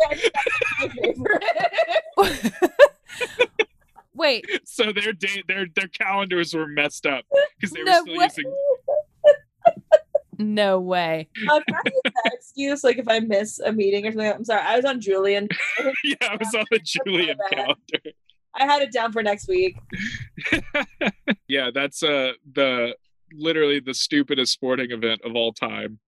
I 0.09 0.17
think 0.17 0.33
that's 0.35 0.81
my 0.81 0.89
favorite. 0.89 2.55
Wait. 4.15 4.45
So 4.65 4.93
their 4.93 5.13
day, 5.13 5.43
their 5.49 5.67
their 5.75 5.89
calendars 5.89 6.55
were 6.55 6.67
messed 6.67 7.07
up 7.07 7.25
because 7.59 7.73
they 7.73 7.81
were 7.81 7.87
No 7.87 8.01
still 8.03 8.17
way. 8.17 8.25
using 8.25 8.55
No 10.39 10.81
way. 10.81 11.29
Um, 11.51 11.63
that 11.69 12.33
excuse? 12.33 12.85
Like 12.85 12.99
if 12.99 13.09
I 13.09 13.21
miss 13.21 13.59
a 13.59 13.73
meeting 13.73 14.07
or 14.07 14.13
something, 14.13 14.33
I'm 14.33 14.45
sorry. 14.45 14.63
I 14.63 14.77
was 14.77 14.85
on 14.85 15.01
Julian. 15.01 15.49
yeah, 16.05 16.15
I 16.23 16.37
was 16.37 16.55
on 16.55 16.65
the 16.71 16.79
Julian 16.85 17.39
calendar. 17.51 18.13
I 18.55 18.65
had 18.65 18.83
it 18.83 18.93
down 18.93 19.13
for 19.13 19.23
next 19.23 19.49
week. 19.49 19.77
yeah, 21.49 21.71
that's 21.75 22.03
uh 22.03 22.33
the 22.53 22.97
literally 23.33 23.81
the 23.81 23.95
stupidest 23.95 24.53
sporting 24.53 24.91
event 24.91 25.21
of 25.25 25.35
all 25.35 25.53
time. 25.53 25.99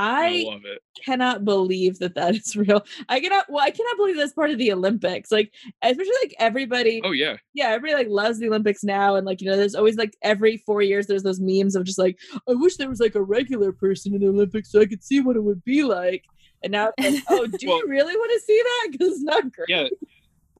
I 0.00 0.26
I 0.46 0.50
love 0.50 0.62
it. 0.64 0.82
cannot 1.04 1.44
believe 1.44 1.98
that 1.98 2.14
that 2.14 2.34
is 2.34 2.56
real. 2.56 2.84
I 3.08 3.20
cannot. 3.20 3.46
Well, 3.50 3.64
I 3.64 3.70
cannot 3.70 3.96
believe 3.96 4.16
that's 4.16 4.32
part 4.32 4.50
of 4.50 4.58
the 4.58 4.72
Olympics. 4.72 5.30
Like, 5.30 5.52
especially 5.82 6.12
like 6.22 6.34
everybody. 6.38 7.00
Oh 7.04 7.12
yeah, 7.12 7.36
yeah, 7.54 7.68
everybody 7.68 8.04
like 8.04 8.12
loves 8.12 8.38
the 8.38 8.48
Olympics 8.48 8.82
now, 8.82 9.16
and 9.16 9.26
like 9.26 9.40
you 9.40 9.48
know, 9.50 9.56
there's 9.56 9.74
always 9.74 9.96
like 9.96 10.16
every 10.22 10.56
four 10.58 10.82
years 10.82 11.06
there's 11.06 11.22
those 11.22 11.40
memes 11.40 11.76
of 11.76 11.84
just 11.84 11.98
like, 11.98 12.18
I 12.48 12.54
wish 12.54 12.76
there 12.76 12.88
was 12.88 13.00
like 13.00 13.14
a 13.14 13.22
regular 13.22 13.72
person 13.72 14.14
in 14.14 14.20
the 14.20 14.28
Olympics 14.28 14.70
so 14.72 14.80
I 14.80 14.86
could 14.86 15.04
see 15.04 15.20
what 15.20 15.36
it 15.36 15.42
would 15.44 15.62
be 15.64 15.82
like. 15.84 16.24
And 16.62 16.72
now, 16.72 16.92
it's 16.98 17.16
like, 17.16 17.24
oh, 17.30 17.46
do 17.46 17.66
Well- 17.68 17.78
you 17.78 17.88
really 17.88 18.16
want 18.16 18.30
to 18.32 18.40
see 18.40 18.62
that? 18.62 18.88
Because 18.92 19.08
it's 19.14 19.22
not 19.22 19.52
great. 19.52 19.68
yeah. 19.68 19.88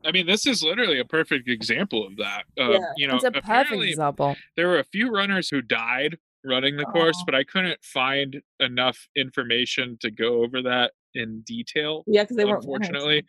I 0.02 0.12
mean, 0.12 0.26
this 0.26 0.46
is 0.46 0.62
literally 0.62 0.98
a 0.98 1.04
perfect 1.04 1.46
example 1.46 2.06
of 2.06 2.16
that. 2.16 2.44
Uh, 2.58 2.70
Yeah. 2.70 2.78
You 2.96 3.06
know, 3.06 3.16
It's 3.16 3.24
a 3.24 3.30
perfect 3.32 3.82
example. 3.82 4.34
there 4.56 4.66
were 4.68 4.78
a 4.78 4.84
few 4.84 5.10
runners 5.10 5.50
who 5.50 5.60
died 5.60 6.16
running 6.44 6.76
the 6.76 6.84
course, 6.84 7.16
Aw. 7.20 7.24
but 7.26 7.34
I 7.34 7.44
couldn't 7.44 7.82
find 7.82 8.40
enough 8.60 9.08
information 9.16 9.98
to 10.00 10.10
go 10.10 10.42
over 10.42 10.62
that 10.62 10.92
in 11.14 11.42
detail. 11.42 12.04
Yeah, 12.06 12.22
because 12.22 12.36
they 12.36 12.44
weren't. 12.44 12.62
unfortunately. 12.64 13.24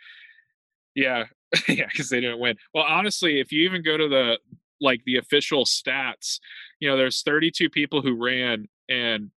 Yeah, 0.96 1.26
yeah, 1.68 1.86
because 1.92 2.10
they 2.10 2.22
didn't 2.22 2.40
win. 2.40 2.56
Well, 2.74 2.86
honestly, 2.88 3.40
if 3.40 3.52
you 3.52 3.64
even 3.64 3.84
go 3.84 3.98
to 3.98 4.08
the 4.08 4.40
like 4.80 5.02
the 5.06 5.18
official 5.18 5.66
stats, 5.66 6.40
you 6.80 6.90
know, 6.90 6.98
there's 6.98 7.22
32 7.22 7.70
people 7.70 8.02
who 8.02 8.16
ran 8.16 8.68
and 8.90 9.30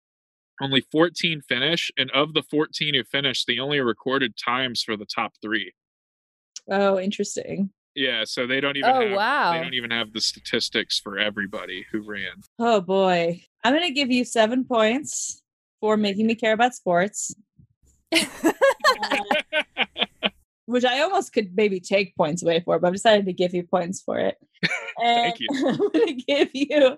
only 0.62 0.82
14 0.92 1.42
finish, 1.42 1.92
and 1.98 2.10
of 2.12 2.34
the 2.34 2.44
14 2.44 2.94
who 2.94 3.04
finished, 3.04 3.46
they 3.48 3.60
only 3.60 3.80
recorded 3.80 4.36
times 4.38 4.82
for 4.84 4.96
the 4.96 5.06
top 5.06 5.34
three. 5.42 5.74
Oh, 6.70 6.98
interesting. 7.00 7.72
Yeah, 7.96 8.24
so 8.24 8.48
they 8.48 8.62
don't 8.62 8.78
even 8.78 8.90
Oh, 8.90 9.18
have 9.20 9.54
they 9.54 9.64
don't 9.64 9.74
even 9.74 9.92
have 9.92 10.14
the 10.14 10.22
statistics 10.22 11.00
for 11.00 11.20
everybody 11.20 11.86
who 11.92 12.02
ran. 12.02 12.42
Oh 12.58 12.82
boy, 12.82 13.42
I'm 13.64 13.74
gonna 13.74 13.92
give 13.92 14.12
you 14.12 14.26
seven 14.26 14.66
points 14.66 15.42
for 15.80 15.98
making 15.98 16.28
me 16.28 16.36
care 16.36 16.54
about 16.54 16.76
sports. 16.76 17.34
Uh, 19.02 19.20
which 20.66 20.86
I 20.86 21.02
almost 21.02 21.34
could 21.34 21.56
maybe 21.56 21.80
take 21.80 22.16
points 22.16 22.42
away 22.42 22.62
for, 22.62 22.80
but 22.80 22.88
I've 22.88 22.94
decided 22.94 23.26
to 23.26 23.34
give 23.34 23.54
you 23.54 23.64
points 23.64 24.02
for 24.02 24.18
it. 24.18 24.38
And 25.02 25.34
Thank 25.38 25.40
you. 25.40 25.48
I'm 25.68 25.78
going 25.78 26.08
to 26.08 26.14
give 26.14 26.50
you 26.54 26.98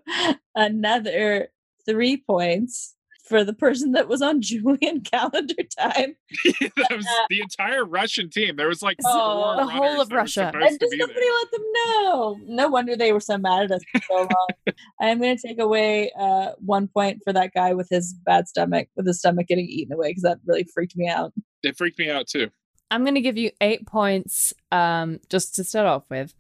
another 0.56 1.50
three 1.86 2.18
points 2.18 2.95
for 3.28 3.44
the 3.44 3.54
person 3.54 3.92
that 3.94 4.08
was 4.08 4.22
on 4.22 4.42
Julian 4.42 5.02
calendar 5.02 5.56
time. 5.80 6.16
that 6.46 6.92
was 6.96 7.08
the 7.30 7.42
entire 7.42 7.84
Russian 7.84 8.30
team. 8.30 8.56
There 8.56 8.68
was 8.68 8.82
like 8.82 8.98
Oh, 9.06 9.56
four 9.56 9.66
the 9.66 9.72
whole 9.72 10.02
of 10.02 10.12
Russia. 10.12 10.52
And 10.54 10.80
to 10.80 10.86
just 10.86 10.92
be 10.92 10.98
nobody 10.98 11.20
there. 11.20 11.32
let 11.42 11.52
them 11.52 11.64
know. 11.74 12.40
No 12.46 12.68
wonder 12.70 12.96
they 12.96 13.12
were 13.14 13.20
so 13.20 13.38
mad 13.38 13.64
at 13.66 13.72
us 13.72 13.82
for 13.92 14.02
so 14.08 14.16
long. 14.18 14.76
I'm 15.02 15.20
going 15.20 15.38
to 15.38 15.48
take 15.48 15.60
away 15.60 16.12
uh, 16.20 16.52
one 16.60 16.88
point 16.88 17.22
for 17.24 17.34
that 17.34 17.54
guy 17.54 17.74
with 17.74 17.90
his 17.90 18.14
bad 18.26 18.48
stomach, 18.48 18.88
with 18.96 19.08
his 19.08 19.20
stomach 19.20 19.48
getting 19.48 19.66
eaten 19.66 19.94
away, 19.94 20.10
because 20.12 20.24
that 20.24 20.40
really 20.46 20.66
freaked 20.74 20.96
me 20.96 21.08
out. 21.10 21.34
It 21.64 21.78
freaked 21.78 22.00
me 22.00 22.10
out 22.10 22.28
too. 22.28 22.50
I'm 22.92 23.04
going 23.04 23.16
to 23.16 23.22
give 23.22 23.38
you 23.38 23.50
eight 23.62 23.88
points 23.88 24.54
um, 24.72 25.20
just 25.30 25.56
to 25.56 25.64
start 25.64 25.88
off 25.88 26.04
with 26.10 26.36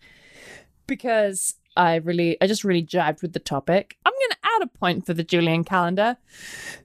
because 0.87 1.55
I 1.75 1.95
really, 1.95 2.37
I 2.41 2.47
just 2.47 2.63
really 2.63 2.83
jived 2.83 3.21
with 3.21 3.33
the 3.33 3.39
topic. 3.39 3.97
I'm 4.05 4.13
going 4.13 4.29
to 4.31 4.37
add 4.43 4.61
a 4.63 4.67
point 4.67 5.05
for 5.05 5.13
the 5.13 5.23
Julian 5.23 5.63
calendar 5.63 6.17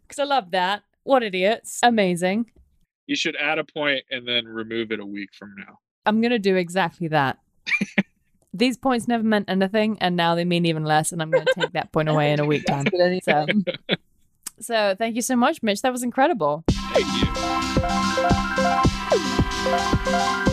because 0.07 0.19
I 0.19 0.25
love 0.25 0.51
that. 0.51 0.83
What 1.05 1.23
idiots. 1.23 1.81
Amazing. 1.83 2.51
You 3.07 3.17
should 3.17 3.37
add 3.37 3.59
a 3.59 3.65
point 3.65 4.05
and 4.11 4.27
then 4.27 4.47
remove 4.47 4.93
it 4.93 5.01
a 5.01 5.07
week 5.07 5.31
from 5.39 5.55
now. 5.57 5.79
I'm 6.07 6.21
going 6.21 6.31
to 6.33 6.39
do 6.39 6.57
exactly 6.57 7.09
that. 7.09 7.39
These 8.55 8.79
points 8.79 9.07
never 9.07 9.23
meant 9.23 9.49
anything 9.49 9.97
and 10.01 10.17
now 10.17 10.35
they 10.35 10.45
mean 10.45 10.67
even 10.67 10.85
less. 10.85 11.13
And 11.13 11.23
I'm 11.23 11.31
going 11.31 11.47
to 11.47 11.55
take 11.55 11.73
that 11.73 11.93
point 11.93 12.09
away 12.09 12.33
in 12.33 12.41
a 12.41 12.45
week 12.45 12.65
time. 12.67 12.85
That's 12.93 12.97
what 12.97 13.07
I 13.07 13.11
need. 13.11 13.25
So, 13.25 13.47
so 14.61 14.95
thank 14.99 15.15
you 15.17 15.23
so 15.23 15.37
much, 15.37 15.63
Mitch. 15.63 15.83
That 15.83 15.93
was 15.93 16.03
incredible. 16.03 16.65
Thank 16.69 17.07
you. 20.45 20.50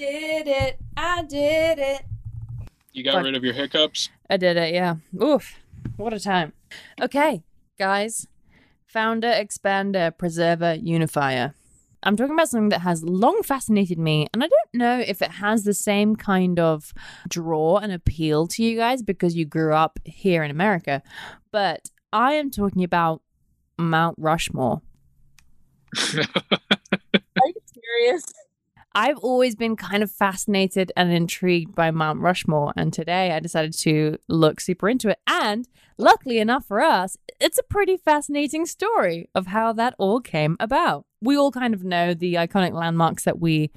Did 0.00 0.48
it. 0.48 0.78
I 0.96 1.22
did 1.24 1.78
it. 1.78 2.02
You 2.92 3.04
got 3.04 3.14
Fuck. 3.14 3.24
rid 3.24 3.36
of 3.36 3.44
your 3.44 3.52
hiccups. 3.52 4.08
I 4.30 4.38
did 4.38 4.56
it, 4.56 4.72
yeah. 4.72 4.94
Oof. 5.22 5.56
What 5.98 6.14
a 6.14 6.20
time. 6.20 6.54
Okay, 7.00 7.42
guys. 7.78 8.26
Founder, 8.86 9.28
expander, 9.28 10.16
preserver, 10.16 10.74
unifier. 10.74 11.54
I'm 12.02 12.16
talking 12.16 12.32
about 12.32 12.48
something 12.48 12.70
that 12.70 12.80
has 12.80 13.04
long 13.04 13.42
fascinated 13.42 13.98
me, 13.98 14.26
and 14.32 14.42
I 14.42 14.46
don't 14.46 14.74
know 14.74 15.00
if 15.00 15.20
it 15.20 15.32
has 15.32 15.64
the 15.64 15.74
same 15.74 16.16
kind 16.16 16.58
of 16.58 16.94
draw 17.28 17.76
and 17.76 17.92
appeal 17.92 18.46
to 18.48 18.64
you 18.64 18.78
guys 18.78 19.02
because 19.02 19.36
you 19.36 19.44
grew 19.44 19.74
up 19.74 19.98
here 20.06 20.42
in 20.42 20.50
America, 20.50 21.02
but 21.52 21.90
I 22.10 22.32
am 22.34 22.50
talking 22.50 22.84
about 22.84 23.20
Mount 23.78 24.16
Rushmore. 24.18 24.80
Are 25.98 27.46
you 27.46 27.54
serious? 27.74 28.24
I've 29.00 29.16
always 29.20 29.56
been 29.56 29.76
kind 29.76 30.02
of 30.02 30.10
fascinated 30.10 30.92
and 30.94 31.10
intrigued 31.10 31.74
by 31.74 31.90
Mount 31.90 32.20
Rushmore, 32.20 32.74
and 32.76 32.92
today 32.92 33.32
I 33.32 33.40
decided 33.40 33.72
to 33.78 34.18
look 34.28 34.60
super 34.60 34.90
into 34.90 35.08
it. 35.08 35.18
And 35.26 35.66
luckily 35.96 36.38
enough 36.38 36.66
for 36.66 36.82
us, 36.82 37.16
it's 37.40 37.56
a 37.56 37.62
pretty 37.62 37.96
fascinating 37.96 38.66
story 38.66 39.30
of 39.34 39.46
how 39.46 39.72
that 39.72 39.94
all 39.96 40.20
came 40.20 40.58
about. 40.60 41.06
We 41.22 41.34
all 41.38 41.50
kind 41.50 41.72
of 41.72 41.82
know 41.82 42.12
the 42.12 42.34
iconic 42.34 42.74
landmarks 42.74 43.24
that 43.24 43.40
we 43.40 43.70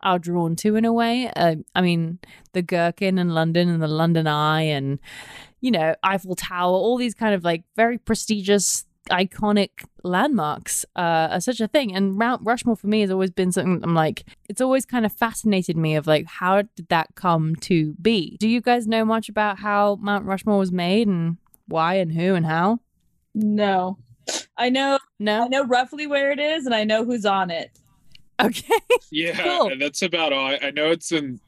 are 0.00 0.18
drawn 0.18 0.56
to 0.56 0.74
in 0.74 0.84
a 0.84 0.92
way. 0.92 1.30
Uh, 1.36 1.54
I 1.76 1.80
mean, 1.80 2.18
the 2.52 2.62
Gherkin 2.62 3.16
in 3.16 3.28
London 3.28 3.68
and 3.68 3.80
the 3.80 3.86
London 3.86 4.26
Eye, 4.26 4.62
and 4.62 4.98
you 5.60 5.70
know, 5.70 5.94
Eiffel 6.02 6.34
Tower, 6.34 6.72
all 6.72 6.96
these 6.96 7.14
kind 7.14 7.36
of 7.36 7.44
like 7.44 7.62
very 7.76 7.98
prestigious 7.98 8.86
iconic 9.10 9.84
landmarks 10.02 10.84
uh, 10.96 11.28
are 11.32 11.40
such 11.40 11.60
a 11.60 11.68
thing. 11.68 11.94
And 11.94 12.16
Mount 12.16 12.42
Rushmore 12.44 12.76
for 12.76 12.86
me 12.86 13.00
has 13.02 13.10
always 13.10 13.30
been 13.30 13.52
something 13.52 13.80
I'm 13.82 13.94
like, 13.94 14.24
it's 14.48 14.60
always 14.60 14.86
kind 14.86 15.04
of 15.06 15.12
fascinated 15.12 15.76
me 15.76 15.94
of 15.96 16.06
like, 16.06 16.26
how 16.26 16.62
did 16.62 16.88
that 16.88 17.08
come 17.14 17.54
to 17.56 17.94
be? 18.00 18.36
Do 18.40 18.48
you 18.48 18.60
guys 18.60 18.86
know 18.86 19.04
much 19.04 19.28
about 19.28 19.58
how 19.58 19.96
Mount 20.00 20.24
Rushmore 20.24 20.58
was 20.58 20.72
made 20.72 21.06
and 21.08 21.36
why 21.66 21.94
and 21.94 22.12
who 22.12 22.34
and 22.34 22.46
how? 22.46 22.80
No. 23.34 23.98
I 24.56 24.70
know 24.70 24.98
no 25.18 25.44
I 25.44 25.48
know 25.48 25.64
roughly 25.64 26.06
where 26.06 26.30
it 26.30 26.38
is 26.38 26.64
and 26.64 26.74
I 26.74 26.84
know 26.84 27.04
who's 27.04 27.26
on 27.26 27.50
it. 27.50 27.70
Okay. 28.40 28.66
Yeah, 29.10 29.40
Cool. 29.44 29.68
and 29.68 29.80
that's 29.80 30.02
about 30.02 30.32
all. 30.32 30.46
I, 30.46 30.58
I 30.60 30.70
know 30.72 30.90
it's 30.90 31.12
in. 31.12 31.38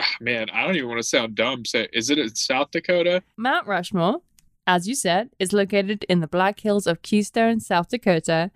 ah, 0.00 0.06
Man, 0.20 0.48
I 0.50 0.64
don't 0.64 0.76
even 0.76 0.88
want 0.88 0.98
to 1.00 1.06
sound 1.06 1.34
dumb. 1.34 1.64
So 1.66 1.84
is 1.92 2.08
it 2.08 2.18
in 2.18 2.34
South 2.34 2.70
Dakota? 2.70 3.22
Mount 3.36 3.66
Rushmore, 3.66 4.22
as 4.66 4.88
you 4.88 4.94
said, 4.94 5.30
is 5.38 5.52
located 5.52 6.04
in 6.08 6.20
the 6.20 6.26
Black 6.26 6.60
Hills 6.60 6.86
of 6.86 7.02
Keystone, 7.02 7.60
South 7.60 7.88
Dakota, 7.88 8.50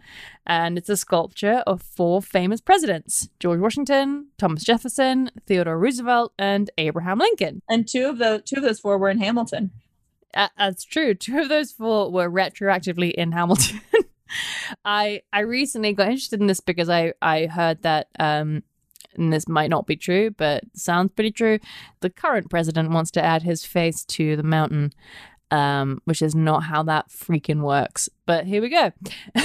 and 0.47 0.77
it's 0.77 0.89
a 0.89 0.97
sculpture 0.97 1.63
of 1.67 1.83
four 1.83 2.21
famous 2.21 2.61
presidents 2.61 3.29
George 3.39 3.61
Washington, 3.61 4.29
Thomas 4.39 4.65
Jefferson, 4.65 5.31
Theodore 5.47 5.79
Roosevelt, 5.79 6.33
and 6.39 6.71
Abraham 6.79 7.19
Lincoln. 7.19 7.63
And 7.69 7.87
two 7.87 8.09
of 8.09 8.19
the 8.19 8.43
two 8.45 8.57
of 8.57 8.63
those 8.63 8.81
four 8.81 8.99
were 8.99 9.11
in 9.11 9.19
Hamilton. 9.19 9.71
Uh, 10.35 10.49
that's 10.57 10.85
true. 10.85 11.15
Two 11.15 11.39
of 11.39 11.49
those 11.49 11.73
four 11.73 12.11
were 12.11 12.31
retroactively 12.31 13.13
in 13.13 13.33
Hamilton. 13.33 13.81
I 14.85 15.23
I 15.33 15.41
recently 15.41 15.93
got 15.93 16.09
interested 16.09 16.41
in 16.41 16.47
this 16.47 16.61
because 16.61 16.89
I 16.89 17.15
I 17.21 17.47
heard 17.47 17.83
that 17.83 18.09
um 18.19 18.63
and 19.15 19.33
this 19.33 19.49
might 19.49 19.71
not 19.71 19.87
be 19.87 19.97
true, 19.97 20.31
but 20.31 20.65
sounds 20.75 21.13
pretty 21.15 21.33
true. 21.33 21.59
The 22.01 22.11
current 22.11 22.49
president 22.49 22.91
wants 22.91 23.11
to 23.13 23.25
add 23.25 23.43
his 23.43 23.65
face 23.65 24.05
to 24.05 24.37
the 24.37 24.43
mountain, 24.43 24.93
um, 25.51 26.01
which 26.05 26.23
is 26.23 26.35
not 26.35 26.65
how 26.65 26.83
that 26.85 27.09
freaking 27.09 27.63
works. 27.63 28.09
But 28.27 28.47
here 28.47 28.63
we 28.63 28.69
go. 28.69 28.93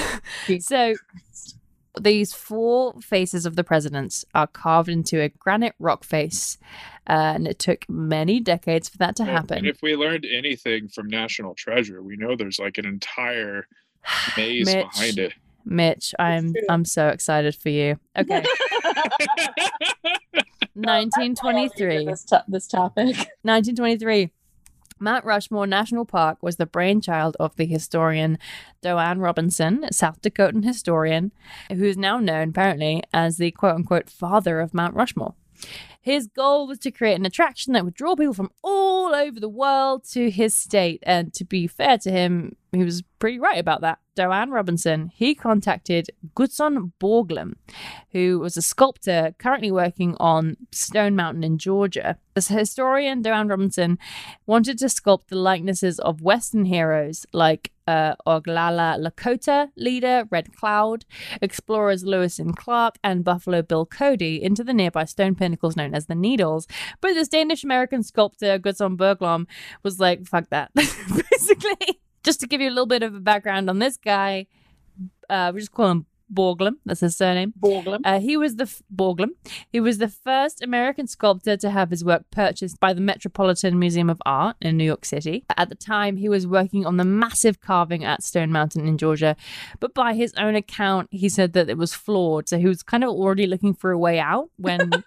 so 0.60 0.94
these 2.00 2.32
four 2.32 2.94
faces 3.00 3.46
of 3.46 3.56
the 3.56 3.64
presidents 3.64 4.24
are 4.34 4.46
carved 4.46 4.88
into 4.88 5.20
a 5.20 5.28
granite 5.28 5.74
rock 5.78 6.04
face, 6.04 6.58
uh, 7.08 7.32
and 7.34 7.48
it 7.48 7.58
took 7.58 7.88
many 7.88 8.40
decades 8.40 8.88
for 8.88 8.98
that 8.98 9.16
to 9.16 9.24
happen. 9.24 9.58
And 9.58 9.66
if 9.66 9.82
we 9.82 9.96
learned 9.96 10.26
anything 10.26 10.88
from 10.88 11.08
National 11.08 11.54
Treasure, 11.54 12.02
we 12.02 12.16
know 12.16 12.36
there's 12.36 12.58
like 12.58 12.78
an 12.78 12.86
entire 12.86 13.66
maze 14.36 14.66
Mitch. 14.66 14.86
behind 14.92 15.18
it. 15.18 15.34
Mitch, 15.64 16.14
I'm. 16.18 16.54
I'm 16.70 16.84
so 16.84 17.08
excited 17.08 17.56
for 17.56 17.70
you. 17.70 17.98
Okay, 18.16 18.44
1923. 20.74 22.04
This, 22.04 22.24
to- 22.24 22.44
this 22.46 22.68
topic. 22.68 23.06
1923. 23.42 24.30
Mount 24.98 25.24
Rushmore 25.26 25.66
National 25.66 26.06
Park 26.06 26.42
was 26.42 26.56
the 26.56 26.64
brainchild 26.64 27.36
of 27.38 27.54
the 27.56 27.66
historian 27.66 28.38
Doane 28.82 29.20
Robinson, 29.20 29.84
a 29.84 29.92
South 29.92 30.22
Dakotan 30.22 30.64
historian, 30.64 31.32
who 31.70 31.84
is 31.84 31.98
now 31.98 32.18
known 32.18 32.50
apparently 32.50 33.02
as 33.12 33.36
the 33.36 33.50
quote 33.50 33.74
unquote 33.74 34.08
father 34.08 34.60
of 34.60 34.72
Mount 34.72 34.94
Rushmore. 34.94 35.34
His 36.06 36.28
goal 36.28 36.68
was 36.68 36.78
to 36.78 36.92
create 36.92 37.18
an 37.18 37.26
attraction 37.26 37.72
that 37.72 37.84
would 37.84 37.94
draw 37.94 38.14
people 38.14 38.32
from 38.32 38.52
all 38.62 39.12
over 39.12 39.40
the 39.40 39.48
world 39.48 40.04
to 40.12 40.30
his 40.30 40.54
state. 40.54 41.02
And 41.02 41.34
to 41.34 41.44
be 41.44 41.66
fair 41.66 41.98
to 41.98 42.12
him, 42.12 42.54
he 42.70 42.84
was 42.84 43.02
pretty 43.18 43.40
right 43.40 43.58
about 43.58 43.80
that. 43.80 43.98
Doane 44.16 44.52
Robinson, 44.52 45.10
he 45.12 45.34
contacted 45.34 46.10
Gutzon 46.36 46.92
Borglum, 47.00 47.54
who 48.12 48.38
was 48.38 48.56
a 48.56 48.62
sculptor 48.62 49.34
currently 49.40 49.72
working 49.72 50.16
on 50.20 50.56
Stone 50.70 51.16
Mountain 51.16 51.42
in 51.42 51.58
Georgia. 51.58 52.18
This 52.34 52.46
historian, 52.46 53.20
Doane 53.20 53.50
Robinson, 53.50 53.98
wanted 54.46 54.78
to 54.78 54.86
sculpt 54.86 55.26
the 55.26 55.34
likenesses 55.34 55.98
of 55.98 56.22
Western 56.22 56.66
heroes 56.66 57.26
like 57.32 57.72
uh, 57.86 58.14
Oglala 58.26 58.98
Lakota 58.98 59.68
leader 59.76 60.26
Red 60.30 60.54
Cloud, 60.54 61.04
explorers 61.40 62.04
Lewis 62.04 62.38
and 62.38 62.56
Clark, 62.56 62.96
and 63.02 63.24
Buffalo 63.24 63.62
Bill 63.62 63.86
Cody 63.86 64.42
into 64.42 64.64
the 64.64 64.74
nearby 64.74 65.04
stone 65.04 65.34
pinnacles 65.34 65.76
known 65.76 65.94
as 65.94 66.06
the 66.06 66.14
Needles. 66.14 66.66
But 67.00 67.14
this 67.14 67.28
Danish 67.28 67.64
American 67.64 68.02
sculptor, 68.02 68.58
Gutzon 68.58 68.96
Borglum, 68.96 69.46
was 69.82 70.00
like, 70.00 70.26
fuck 70.26 70.48
that, 70.50 70.72
basically. 70.74 72.00
Just 72.22 72.40
to 72.40 72.46
give 72.46 72.60
you 72.60 72.68
a 72.68 72.70
little 72.70 72.86
bit 72.86 73.02
of 73.02 73.14
a 73.14 73.20
background 73.20 73.70
on 73.70 73.78
this 73.78 73.96
guy, 73.96 74.46
uh, 75.30 75.52
we 75.54 75.60
just 75.60 75.72
call 75.72 75.90
him 75.90 76.06
Borglum. 76.32 76.76
That's 76.84 77.00
his 77.00 77.16
surname. 77.16 77.54
Borglum. 77.58 78.00
Uh, 78.04 78.20
he 78.20 78.36
was 78.36 78.56
the 78.56 78.64
f- 78.64 78.82
Borglum. 78.94 79.30
He 79.70 79.80
was 79.80 79.98
the 79.98 80.08
first 80.08 80.62
American 80.62 81.06
sculptor 81.06 81.56
to 81.56 81.70
have 81.70 81.90
his 81.90 82.04
work 82.04 82.24
purchased 82.30 82.80
by 82.80 82.92
the 82.92 83.00
Metropolitan 83.00 83.78
Museum 83.78 84.10
of 84.10 84.20
Art 84.26 84.56
in 84.60 84.76
New 84.76 84.84
York 84.84 85.04
City. 85.04 85.44
At 85.56 85.68
the 85.68 85.74
time, 85.74 86.16
he 86.16 86.28
was 86.28 86.46
working 86.46 86.84
on 86.86 86.96
the 86.96 87.04
massive 87.04 87.60
carving 87.60 88.04
at 88.04 88.22
Stone 88.22 88.52
Mountain 88.52 88.86
in 88.86 88.98
Georgia, 88.98 89.36
but 89.80 89.94
by 89.94 90.14
his 90.14 90.34
own 90.34 90.54
account, 90.54 91.08
he 91.10 91.28
said 91.28 91.52
that 91.52 91.68
it 91.68 91.78
was 91.78 91.94
flawed. 91.94 92.48
So 92.48 92.58
he 92.58 92.66
was 92.66 92.82
kind 92.82 93.04
of 93.04 93.10
already 93.10 93.46
looking 93.46 93.74
for 93.74 93.90
a 93.90 93.98
way 93.98 94.18
out 94.18 94.50
when. 94.56 94.90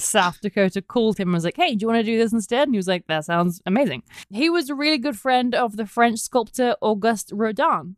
South 0.00 0.40
Dakota 0.40 0.80
called 0.80 1.18
him 1.18 1.26
and 1.26 1.34
was 1.34 1.44
like, 1.44 1.56
Hey, 1.56 1.74
do 1.74 1.82
you 1.82 1.88
want 1.88 1.98
to 1.98 2.04
do 2.04 2.16
this 2.16 2.32
instead? 2.32 2.68
And 2.68 2.72
he 2.72 2.76
was 2.76 2.86
like, 2.86 3.08
That 3.08 3.24
sounds 3.24 3.60
amazing. 3.66 4.04
He 4.30 4.48
was 4.48 4.70
a 4.70 4.74
really 4.76 4.96
good 4.98 5.18
friend 5.18 5.56
of 5.56 5.76
the 5.76 5.86
French 5.86 6.20
sculptor 6.20 6.76
Auguste 6.80 7.32
Rodin, 7.34 7.96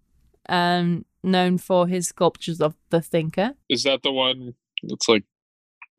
um, 0.48 1.05
known 1.22 1.58
for 1.58 1.86
his 1.86 2.08
sculptures 2.08 2.60
of 2.60 2.74
the 2.90 3.00
Thinker. 3.00 3.54
Is 3.68 3.82
that 3.84 4.02
the 4.02 4.12
one 4.12 4.54
that's 4.82 5.08
like 5.08 5.24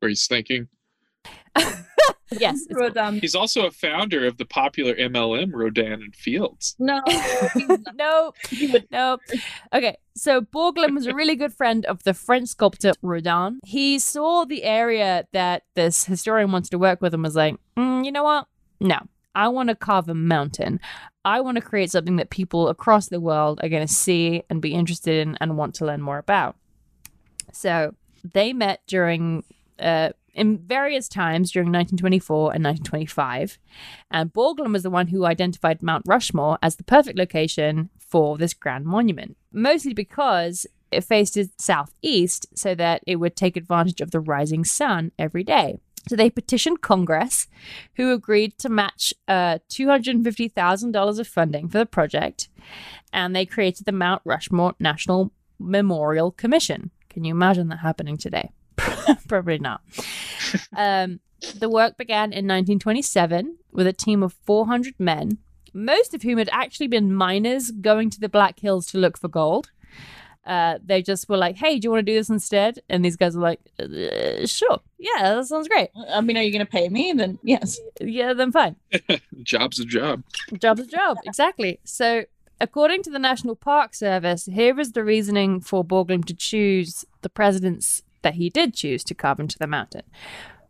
where 0.00 0.08
he's 0.08 0.26
thinking? 0.26 0.68
Yes. 2.38 2.66
Rodin. 2.70 3.20
He's 3.20 3.34
also 3.34 3.66
a 3.66 3.70
founder 3.70 4.26
of 4.26 4.38
the 4.38 4.44
popular 4.44 4.94
MLM 4.94 5.50
Rodan 5.52 5.92
and 6.02 6.14
Fields. 6.14 6.74
No. 6.78 7.02
he's 7.54 7.68
not. 7.68 7.94
no, 7.94 8.32
no. 8.90 9.18
Okay, 9.72 9.96
so 10.16 10.40
Borglum 10.40 10.94
was 10.94 11.06
a 11.06 11.14
really 11.14 11.36
good 11.36 11.52
friend 11.52 11.84
of 11.86 12.02
the 12.04 12.14
French 12.14 12.48
sculptor 12.48 12.92
Rodin. 13.02 13.60
He 13.64 13.98
saw 13.98 14.44
the 14.44 14.64
area 14.64 15.26
that 15.32 15.64
this 15.74 16.04
historian 16.04 16.52
wanted 16.52 16.70
to 16.70 16.78
work 16.78 17.00
with 17.00 17.14
and 17.14 17.22
was 17.22 17.36
like, 17.36 17.56
"Mm, 17.76 18.04
you 18.04 18.12
know 18.12 18.24
what? 18.24 18.46
No, 18.80 18.98
I 19.34 19.48
want 19.48 19.68
to 19.68 19.74
carve 19.74 20.08
a 20.08 20.14
mountain. 20.14 20.80
I 21.24 21.40
want 21.40 21.56
to 21.56 21.62
create 21.62 21.90
something 21.90 22.16
that 22.16 22.30
people 22.30 22.68
across 22.68 23.08
the 23.08 23.20
world 23.20 23.60
are 23.62 23.68
going 23.68 23.86
to 23.86 23.92
see 23.92 24.42
and 24.50 24.60
be 24.60 24.74
interested 24.74 25.26
in 25.26 25.36
and 25.40 25.56
want 25.56 25.74
to 25.76 25.86
learn 25.86 26.02
more 26.02 26.18
about. 26.18 26.56
So 27.52 27.94
they 28.24 28.52
met 28.52 28.80
during, 28.86 29.44
uh, 29.78 30.10
in 30.34 30.58
various 30.58 31.08
times 31.08 31.52
during 31.52 31.68
1924 31.68 32.54
and 32.54 32.64
1925. 32.64 33.58
And 34.10 34.32
Borglum 34.32 34.72
was 34.72 34.82
the 34.82 34.90
one 34.90 35.08
who 35.08 35.24
identified 35.24 35.82
Mount 35.82 36.04
Rushmore 36.06 36.58
as 36.62 36.76
the 36.76 36.84
perfect 36.84 37.18
location 37.18 37.90
for 37.98 38.36
this 38.36 38.54
grand 38.54 38.86
monument, 38.86 39.36
mostly 39.52 39.94
because 39.94 40.66
it 40.90 41.04
faced 41.04 41.38
southeast 41.58 42.46
so 42.54 42.74
that 42.74 43.02
it 43.06 43.16
would 43.16 43.36
take 43.36 43.56
advantage 43.56 44.00
of 44.00 44.10
the 44.10 44.20
rising 44.20 44.64
sun 44.64 45.12
every 45.18 45.44
day. 45.44 45.78
So 46.08 46.16
they 46.16 46.30
petitioned 46.30 46.80
Congress, 46.80 47.46
who 47.94 48.12
agreed 48.12 48.58
to 48.58 48.68
match 48.68 49.14
uh, 49.28 49.58
$250,000 49.70 51.18
of 51.18 51.28
funding 51.28 51.68
for 51.68 51.78
the 51.78 51.86
project, 51.86 52.48
and 53.12 53.34
they 53.34 53.46
created 53.46 53.86
the 53.86 53.92
Mount 53.92 54.22
Rushmore 54.24 54.74
National 54.80 55.32
Memorial 55.58 56.32
Commission. 56.32 56.90
Can 57.08 57.24
you 57.24 57.34
imagine 57.34 57.68
that 57.68 57.78
happening 57.78 58.16
today? 58.16 58.50
Probably 59.28 59.58
not. 59.58 59.80
Um, 60.76 61.20
the 61.58 61.70
work 61.70 61.96
began 61.96 62.24
in 62.24 62.46
1927 62.46 63.56
with 63.72 63.86
a 63.86 63.92
team 63.92 64.22
of 64.22 64.34
400 64.44 64.94
men, 64.98 65.38
most 65.72 66.14
of 66.14 66.22
whom 66.22 66.36
had 66.36 66.50
actually 66.52 66.88
been 66.88 67.14
miners 67.14 67.70
going 67.70 68.10
to 68.10 68.20
the 68.20 68.28
Black 68.28 68.60
Hills 68.60 68.86
to 68.88 68.98
look 68.98 69.16
for 69.16 69.28
gold. 69.28 69.70
Uh, 70.44 70.78
they 70.84 71.02
just 71.02 71.28
were 71.28 71.36
like, 71.36 71.56
"Hey, 71.56 71.78
do 71.78 71.86
you 71.86 71.90
want 71.90 72.04
to 72.04 72.12
do 72.12 72.18
this 72.18 72.28
instead?" 72.28 72.80
And 72.88 73.04
these 73.04 73.16
guys 73.16 73.36
were 73.36 73.42
like, 73.42 73.60
uh, 73.78 74.46
"Sure, 74.46 74.80
yeah, 74.98 75.34
that 75.34 75.46
sounds 75.46 75.68
great. 75.68 75.90
I 76.10 76.20
mean, 76.20 76.36
are 76.36 76.42
you 76.42 76.52
going 76.52 76.64
to 76.64 76.70
pay 76.70 76.88
me? 76.88 77.12
Then 77.12 77.38
yes. 77.42 77.78
Yeah, 78.00 78.32
then 78.34 78.50
fine. 78.50 78.76
Job's 79.42 79.78
a 79.78 79.84
job. 79.84 80.24
Job's 80.58 80.80
a 80.80 80.86
job, 80.86 81.18
exactly." 81.24 81.78
So, 81.84 82.24
according 82.60 83.02
to 83.04 83.10
the 83.10 83.18
National 83.20 83.54
Park 83.54 83.94
Service, 83.94 84.46
here 84.46 84.78
is 84.80 84.92
the 84.92 85.04
reasoning 85.04 85.60
for 85.60 85.84
Borglum 85.84 86.24
to 86.24 86.34
choose 86.34 87.04
the 87.20 87.28
presidents 87.28 88.02
that 88.22 88.34
he 88.34 88.50
did 88.50 88.74
choose 88.74 89.04
to 89.04 89.14
carve 89.14 89.40
into 89.40 89.58
the 89.58 89.66
mountain. 89.66 90.02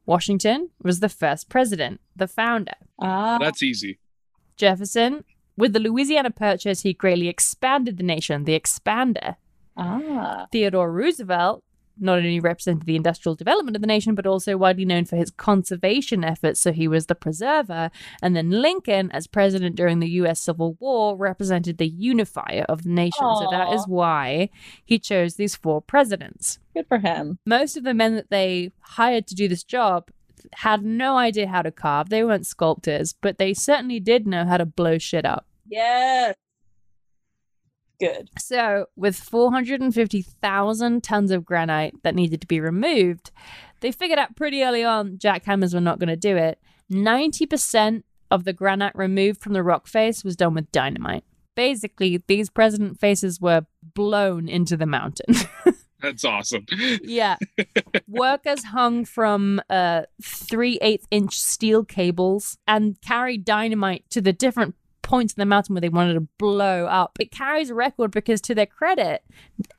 Washington 0.04 0.70
was 0.82 1.00
the 1.00 1.08
first 1.08 1.48
president, 1.48 2.00
the 2.16 2.26
founder. 2.26 2.74
Ah, 3.00 3.38
That's 3.40 3.62
easy. 3.62 3.98
Jefferson, 4.56 5.24
with 5.56 5.72
the 5.72 5.80
Louisiana 5.80 6.30
Purchase, 6.30 6.82
he 6.82 6.92
greatly 6.92 7.28
expanded 7.28 7.96
the 7.96 8.02
nation, 8.02 8.44
the 8.44 8.58
expander. 8.58 9.36
Ah. 9.76 10.46
Theodore 10.52 10.92
Roosevelt 10.92 11.62
not 11.98 12.18
only 12.18 12.40
represented 12.40 12.86
the 12.86 12.96
industrial 12.96 13.34
development 13.34 13.76
of 13.76 13.82
the 13.82 13.86
nation, 13.86 14.14
but 14.14 14.26
also 14.26 14.56
widely 14.56 14.84
known 14.84 15.04
for 15.04 15.16
his 15.16 15.30
conservation 15.30 16.24
efforts. 16.24 16.60
So 16.60 16.72
he 16.72 16.88
was 16.88 17.06
the 17.06 17.14
preserver. 17.14 17.90
And 18.22 18.34
then 18.34 18.50
Lincoln, 18.50 19.10
as 19.12 19.26
president 19.26 19.76
during 19.76 20.00
the 20.00 20.08
US 20.10 20.40
Civil 20.40 20.76
War, 20.80 21.16
represented 21.16 21.78
the 21.78 21.88
unifier 21.88 22.64
of 22.68 22.84
the 22.84 22.90
nation. 22.90 23.20
So 23.20 23.46
that 23.50 23.72
is 23.72 23.86
why 23.86 24.50
he 24.84 24.98
chose 24.98 25.34
these 25.34 25.54
four 25.54 25.80
presidents. 25.82 26.58
Good 26.74 26.86
for 26.88 26.98
him. 26.98 27.38
Most 27.46 27.76
of 27.76 27.84
the 27.84 27.94
men 27.94 28.14
that 28.14 28.30
they 28.30 28.72
hired 28.80 29.26
to 29.28 29.34
do 29.34 29.48
this 29.48 29.64
job 29.64 30.10
had 30.54 30.84
no 30.84 31.16
idea 31.16 31.46
how 31.46 31.62
to 31.62 31.70
carve. 31.70 32.08
They 32.08 32.24
weren't 32.24 32.46
sculptors, 32.46 33.14
but 33.20 33.38
they 33.38 33.54
certainly 33.54 34.00
did 34.00 34.26
know 34.26 34.44
how 34.44 34.56
to 34.56 34.66
blow 34.66 34.98
shit 34.98 35.24
up. 35.24 35.46
Yes. 35.68 36.34
Good. 38.02 38.30
So, 38.36 38.86
with 38.96 39.14
450,000 39.14 41.04
tons 41.04 41.30
of 41.30 41.44
granite 41.44 41.94
that 42.02 42.16
needed 42.16 42.40
to 42.40 42.48
be 42.48 42.58
removed, 42.58 43.30
they 43.78 43.92
figured 43.92 44.18
out 44.18 44.34
pretty 44.34 44.64
early 44.64 44.82
on 44.82 45.18
jackhammers 45.18 45.72
were 45.72 45.80
not 45.80 46.00
going 46.00 46.08
to 46.08 46.16
do 46.16 46.36
it. 46.36 46.58
90% 46.90 48.02
of 48.28 48.42
the 48.42 48.52
granite 48.52 48.92
removed 48.96 49.40
from 49.40 49.52
the 49.52 49.62
rock 49.62 49.86
face 49.86 50.24
was 50.24 50.34
done 50.34 50.54
with 50.54 50.72
dynamite. 50.72 51.22
Basically, 51.54 52.20
these 52.26 52.50
president 52.50 52.98
faces 52.98 53.40
were 53.40 53.66
blown 53.94 54.48
into 54.48 54.76
the 54.76 54.86
mountain. 54.86 55.36
That's 56.02 56.24
awesome. 56.24 56.66
yeah. 57.04 57.36
Workers 58.08 58.64
hung 58.64 59.04
from 59.04 59.62
uh, 59.70 60.02
three 60.20 60.76
eighth 60.82 61.06
inch 61.12 61.38
steel 61.38 61.84
cables 61.84 62.58
and 62.66 63.00
carried 63.00 63.44
dynamite 63.44 64.10
to 64.10 64.20
the 64.20 64.32
different 64.32 64.74
points 65.12 65.34
in 65.34 65.40
the 65.40 65.44
mountain 65.46 65.74
where 65.74 65.80
they 65.82 65.90
wanted 65.90 66.14
to 66.14 66.26
blow 66.38 66.86
up. 66.86 67.18
It 67.20 67.30
carries 67.30 67.68
a 67.68 67.74
record 67.74 68.12
because, 68.12 68.40
to 68.42 68.54
their 68.54 68.64
credit, 68.66 69.22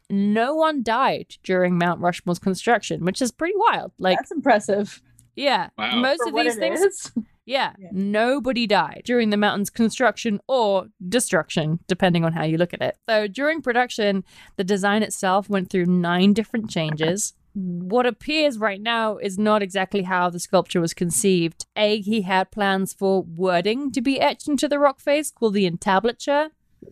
no 0.10 0.54
one 0.54 0.84
died 0.84 1.36
during 1.44 1.76
Mount 1.78 2.00
Rushmore's 2.02 2.38
construction, 2.38 3.04
which 3.04 3.20
is 3.20 3.32
pretty 3.32 3.56
wild. 3.58 3.92
Like, 3.98 4.20
That's 4.20 4.32
impressive. 4.32 5.02
yeah, 5.36 5.70
Wow. 5.78 5.96
most 6.02 6.22
For 6.24 6.30
of 6.30 6.36
these 6.36 6.56
things, 6.56 6.80
is. 6.82 7.12
yeah, 7.46 7.74
Yeah. 7.80 7.90
nobody 7.92 8.68
died 8.68 9.02
during 9.06 9.32
the 9.32 9.38
mountain's 9.38 9.72
construction 9.72 10.40
or 10.48 10.88
destruction, 11.10 11.80
depending 11.88 12.24
on 12.24 12.34
how 12.34 12.44
you 12.44 12.58
look 12.60 12.74
at 12.76 12.82
it. 12.84 12.96
So 13.10 13.28
during 13.28 13.64
production, 13.64 14.24
the 14.58 14.64
design 14.64 15.02
itself 15.02 15.50
went 15.50 15.72
through 15.72 15.88
nine 15.88 16.34
different 16.34 16.70
changes. 16.70 17.34
What 17.54 18.08
appears 18.08 18.58
right 18.58 18.82
now 18.82 19.18
is 19.18 19.38
not 19.38 19.62
exactly 19.62 20.04
how 20.04 20.30
the 20.30 20.40
sculpture 20.40 20.82
was 20.82 20.94
conceived. 20.94 21.68
A, 21.76 22.02
he 22.02 22.24
had 22.24 22.50
plans 22.50 22.94
for 22.94 23.22
wording 23.22 23.92
to 23.92 24.02
be 24.02 24.20
etched 24.20 24.48
into 24.48 24.68
the 24.68 24.80
rock 24.80 25.00
face 25.00 25.30
called 25.30 25.54
the 25.54 25.70
entablature. 25.70 26.50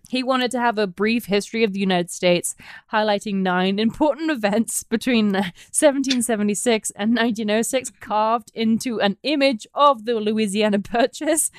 He 0.10 0.24
wanted 0.24 0.52
to 0.52 0.60
have 0.60 0.78
a 0.78 0.88
brief 0.88 1.26
history 1.26 1.64
of 1.64 1.74
the 1.74 1.80
United 1.80 2.12
States, 2.12 2.56
highlighting 2.94 3.36
nine 3.38 3.80
important 3.80 4.30
events 4.32 4.84
between 4.84 5.26
1776 5.34 6.92
and 6.92 7.12
1906, 7.12 7.92
carved 8.00 8.52
into 8.54 9.02
an 9.02 9.18
image 9.24 9.68
of 9.74 10.06
the 10.06 10.16
Louisiana 10.16 10.80
Purchase. 10.80 11.52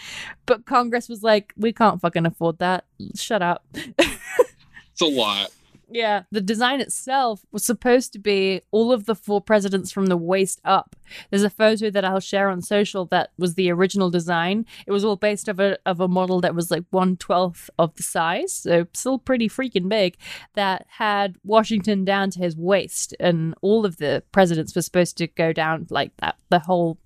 But 0.46 0.64
Congress 0.64 1.09
was 1.09 1.22
like, 1.22 1.53
we 1.57 1.72
can't 1.72 2.00
fucking 2.00 2.26
afford 2.26 2.59
that. 2.59 2.84
Shut 3.14 3.42
up. 3.42 3.64
It's 3.74 5.00
a 5.00 5.07
lot. 5.07 5.50
Yeah. 5.93 6.22
The 6.30 6.40
design 6.40 6.80
itself 6.80 7.45
was 7.53 7.64
supposed 7.64 8.12
to 8.14 8.18
be 8.18 8.62
all 8.70 8.93
of 8.93 9.05
the 9.05 9.14
four 9.14 9.40
presidents 9.40 9.93
from 9.93 10.07
the 10.07 10.16
waist 10.16 10.61
up. 10.64 10.97
There's 11.30 11.43
a 11.43 11.51
photo 11.51 11.90
that 11.90 12.05
I'll 12.05 12.20
share 12.20 12.49
on 12.49 12.62
social 12.62 13.05
that 13.07 13.30
was 13.38 13.55
the 13.55 13.70
original 13.70 14.11
design. 14.11 14.64
It 14.86 14.93
was 14.93 15.05
all 15.05 15.16
based 15.16 15.49
of 15.49 15.61
a 15.61 15.78
of 15.84 16.01
a 16.01 16.09
model 16.09 16.40
that 16.40 16.55
was 16.55 16.70
like 16.70 16.84
one 16.90 17.16
twelfth 17.16 17.68
of 17.78 17.95
the 17.97 18.03
size, 18.03 18.53
so 18.53 18.86
still 18.95 19.18
pretty 19.18 19.49
freaking 19.49 19.88
big. 19.88 20.16
That 20.55 20.86
had 20.88 21.36
Washington 21.45 22.05
down 22.05 22.30
to 22.30 22.38
his 22.38 22.57
waist, 22.57 23.14
and 23.20 23.55
all 23.61 23.84
of 23.84 23.99
the 23.99 24.22
presidents 24.32 24.74
were 24.74 24.82
supposed 24.82 25.18
to 25.18 25.26
go 25.26 25.53
down 25.53 25.86
like 25.90 26.12
that. 26.18 26.36
The 26.49 26.61
whole 26.61 26.99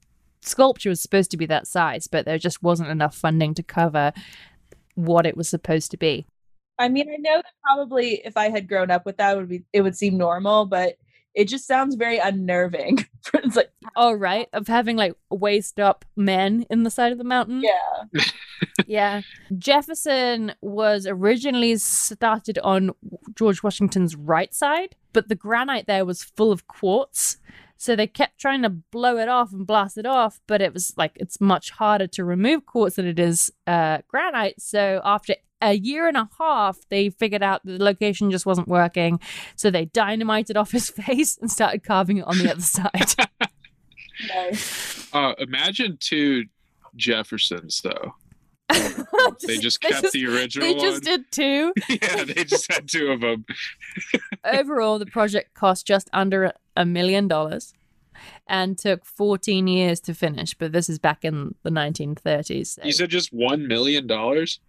sculpture 0.43 0.91
was 0.91 1.01
supposed 1.01 1.33
to 1.33 1.37
be 1.37 1.47
that 1.47 1.67
size, 1.67 2.07
but 2.07 2.25
there 2.25 2.39
just 2.39 2.63
wasn't 2.63 2.91
enough 2.91 3.17
funding 3.17 3.55
to 3.55 3.63
cover 3.65 4.13
what 4.95 5.27
it 5.27 5.37
was 5.37 5.49
supposed 5.49 5.91
to 5.91 5.97
be. 5.97 6.27
I 6.79 6.89
mean, 6.89 7.09
I 7.09 7.17
know 7.17 7.37
that 7.37 7.53
probably 7.65 8.23
if 8.25 8.37
I 8.37 8.51
had 8.51 8.69
grown 8.69 8.91
up 8.91 9.07
with 9.07 9.17
that, 9.19 9.35
it 9.37 9.41
would 9.41 9.49
be 9.49 9.65
it 9.73 9.83
would 9.83 9.97
seem 9.97 10.17
normal, 10.17 10.67
but 10.67 10.97
it 11.35 11.49
just 11.49 11.67
sounds 11.67 11.97
very 11.97 12.17
unnerving. 12.19 13.07
it's 13.35 13.57
like, 13.57 13.71
Oh, 13.95 14.13
right. 14.15 14.49
Of 14.55 14.69
having 14.69 14.97
like 14.97 15.15
waist 15.31 15.79
up 15.79 16.05
men 16.17 16.65
in 16.71 16.83
the 16.83 16.91
side 16.91 17.13
of 17.13 17.19
the 17.19 17.25
mountain. 17.25 17.63
yeah, 17.63 18.23
Yeah. 18.87 19.21
Jefferson 19.59 20.55
was 20.63 21.07
originally 21.07 21.77
started 21.77 22.59
on 22.61 22.93
George 23.35 23.63
Washington's 23.63 24.17
right 24.17 24.55
side, 24.55 24.97
but 25.13 25.29
the 25.29 25.35
granite 25.35 25.87
there 25.87 26.05
was 26.07 26.23
full 26.25 26.53
of 26.53 26.67
quartz. 26.69 27.37
So 27.77 27.95
they 27.95 28.07
kept 28.07 28.41
trying 28.41 28.63
to 28.63 28.71
blow 28.71 29.19
it 29.19 29.29
off 29.29 29.53
and 29.53 29.67
blast 29.67 29.99
it 29.99 30.07
off, 30.07 30.41
but 30.47 30.63
it 30.63 30.73
was 30.73 30.95
like 30.97 31.13
it's 31.17 31.39
much 31.41 31.71
harder 31.73 32.07
to 32.07 32.25
remove 32.25 32.65
quartz 32.65 32.97
than 32.97 33.07
it 33.07 33.19
is 33.19 33.53
uh, 33.67 33.99
granite. 34.09 34.63
So 34.63 35.03
after 35.05 35.35
a 35.63 35.73
year 35.75 36.07
and 36.09 36.17
a 36.17 36.29
half, 36.39 36.79
they 36.91 37.09
figured 37.11 37.43
out 37.43 37.65
that 37.65 37.79
the 37.79 37.85
location 37.85 38.31
just 38.31 38.45
wasn't 38.47 38.69
working. 38.69 39.21
So 39.55 39.71
they 39.71 39.87
dynamited 39.87 40.57
off 40.57 40.71
his 40.73 40.91
face 41.07 41.39
and 41.39 41.51
started 41.51 41.83
carving 41.83 42.19
it 42.19 42.25
on 42.27 42.39
the 42.39 42.51
other 42.51 42.61
side. 42.61 43.15
nice. 44.35 45.13
Uh, 45.15 45.35
imagine 45.39 45.97
two 46.01 46.45
Jeffersons 46.97 47.81
though. 47.83 48.15
They 49.47 49.59
just 49.59 49.81
kept 49.81 50.13
the 50.13 50.27
original 50.27 50.67
They 50.67 50.75
one. 50.75 50.81
just 50.85 51.03
did 51.03 51.31
two. 51.31 51.73
yeah, 51.89 52.25
they 52.25 52.45
just 52.45 52.73
had 52.73 52.89
two 52.89 53.09
of 53.09 53.21
them. 53.21 53.45
Overall, 54.45 54.99
the 54.99 55.07
project 55.07 55.55
cost 55.55 55.87
just 55.87 56.09
under 56.13 56.53
a 56.77 56.85
million 56.85 57.29
dollars 57.29 57.73
and 58.47 58.79
took 58.79 59.05
14 59.05 59.67
years 59.67 60.01
to 60.01 60.15
finish, 60.15 60.55
but 60.55 60.73
this 60.73 60.89
is 60.89 60.99
back 60.99 61.25
in 61.25 61.55
the 61.65 61.71
1930s. 61.71 62.67
so 62.67 62.83
You 62.85 62.93
said 62.93 63.11
just 63.11 63.33
one 63.33 63.67
million 63.69 64.07
dollars. 64.07 64.61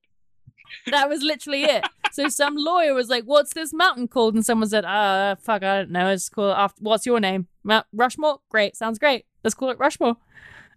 That 0.88 1.10
was 1.10 1.22
literally 1.22 1.64
it. 1.64 1.86
So 2.12 2.30
some 2.30 2.56
lawyer 2.56 2.94
was 2.94 3.10
like, 3.10 3.24
"What's 3.24 3.54
this 3.54 3.74
mountain 3.74 4.08
called?" 4.08 4.36
And 4.36 4.46
someone 4.46 4.70
said, 4.70 4.86
"Uh, 4.86 5.36
fuck, 5.36 5.64
I 5.64 5.80
don't 5.80 5.92
know. 5.92 6.06
Let's 6.06 6.30
call 6.30 6.52
it 6.52 6.56
after. 6.56 6.82
What's 6.82 7.06
your 7.06 7.20
name? 7.20 7.48
Mount 7.64 7.88
Rushmore. 7.94 8.40
Great, 8.50 8.76
sounds 8.76 9.00
great. 9.00 9.26
Let's 9.44 9.56
call 9.56 9.70
it 9.70 9.80
Rushmore." 9.80 10.18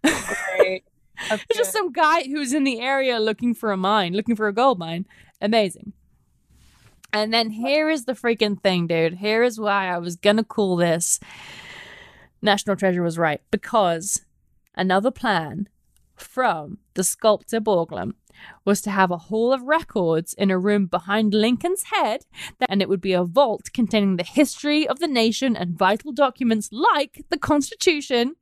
Great. 0.03 0.83
That's 1.29 1.43
It's 1.49 1.57
just 1.57 1.71
some 1.71 1.91
guy 1.91 2.23
who's 2.23 2.53
in 2.53 2.63
the 2.63 2.79
area 2.79 3.19
looking 3.19 3.53
for 3.53 3.71
a 3.71 3.77
mine, 3.77 4.13
looking 4.13 4.35
for 4.35 4.47
a 4.47 4.53
gold 4.53 4.79
mine. 4.79 5.05
Amazing. 5.41 5.93
And 7.13 7.33
then 7.33 7.51
here 7.51 7.89
is 7.89 8.05
the 8.05 8.13
freaking 8.13 8.61
thing, 8.61 8.87
dude. 8.87 9.15
Here 9.15 9.43
is 9.43 9.59
why 9.59 9.87
I 9.87 9.97
was 9.97 10.15
gonna 10.15 10.43
call 10.43 10.75
this 10.75 11.19
National 12.41 12.75
Treasure 12.75 13.03
was 13.03 13.17
right. 13.17 13.41
Because 13.51 14.21
another 14.75 15.11
plan 15.11 15.69
from 16.19 16.79
the 16.93 17.03
sculptor 17.03 17.59
Borglum 17.59 18.13
was 18.65 18.81
to 18.81 18.91
have 18.91 19.11
a 19.11 19.17
hall 19.17 19.51
of 19.51 19.63
records 19.63 20.33
in 20.33 20.51
a 20.51 20.59
room 20.59 20.85
behind 20.85 21.33
Lincoln's 21.33 21.83
head, 21.83 22.25
and 22.69 22.81
it 22.81 22.89
would 22.89 23.01
be 23.01 23.13
a 23.13 23.23
vault 23.23 23.71
containing 23.73 24.17
the 24.17 24.23
history 24.23 24.87
of 24.87 24.99
the 24.99 25.07
nation 25.07 25.55
and 25.55 25.77
vital 25.77 26.11
documents 26.11 26.69
like 26.71 27.25
the 27.29 27.37
Constitution. 27.37 28.35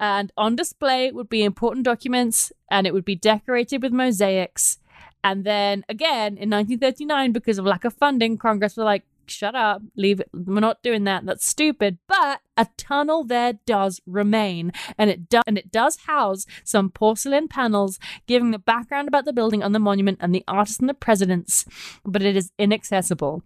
And 0.00 0.32
on 0.36 0.56
display 0.56 1.10
would 1.12 1.28
be 1.28 1.42
important 1.42 1.84
documents, 1.84 2.52
and 2.70 2.86
it 2.86 2.92
would 2.92 3.04
be 3.04 3.16
decorated 3.16 3.82
with 3.82 3.92
mosaics. 3.92 4.78
And 5.24 5.44
then 5.44 5.84
again 5.88 6.36
in 6.36 6.50
1939, 6.50 7.32
because 7.32 7.58
of 7.58 7.64
lack 7.64 7.84
of 7.84 7.94
funding, 7.94 8.36
Congress 8.36 8.76
were 8.76 8.84
like, 8.84 9.04
shut 9.30 9.54
up, 9.54 9.82
leave 9.96 10.20
it. 10.20 10.28
We're 10.32 10.60
not 10.60 10.82
doing 10.82 11.04
that. 11.04 11.24
That's 11.26 11.46
stupid. 11.46 11.98
But 12.06 12.40
a 12.56 12.66
tunnel 12.76 13.24
there 13.24 13.54
does 13.66 14.00
remain, 14.06 14.72
and 14.96 15.10
it 15.10 15.28
does 15.28 15.44
and 15.46 15.56
it 15.58 15.70
does 15.70 15.96
house 16.06 16.44
some 16.64 16.90
porcelain 16.90 17.48
panels 17.48 17.98
giving 18.26 18.50
the 18.50 18.58
background 18.58 19.08
about 19.08 19.24
the 19.24 19.32
building 19.32 19.62
and 19.62 19.74
the 19.74 19.78
monument 19.78 20.18
and 20.20 20.34
the 20.34 20.44
artists 20.48 20.78
and 20.80 20.88
the 20.88 20.94
presidents, 20.94 21.64
but 22.04 22.22
it 22.22 22.36
is 22.36 22.50
inaccessible. 22.58 23.42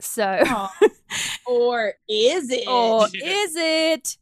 So, 0.00 0.24
Aw. 0.44 0.72
or 1.46 1.94
is 2.08 2.50
it? 2.50 2.66
or 2.66 3.06
is 3.06 3.54
it? 3.56 4.16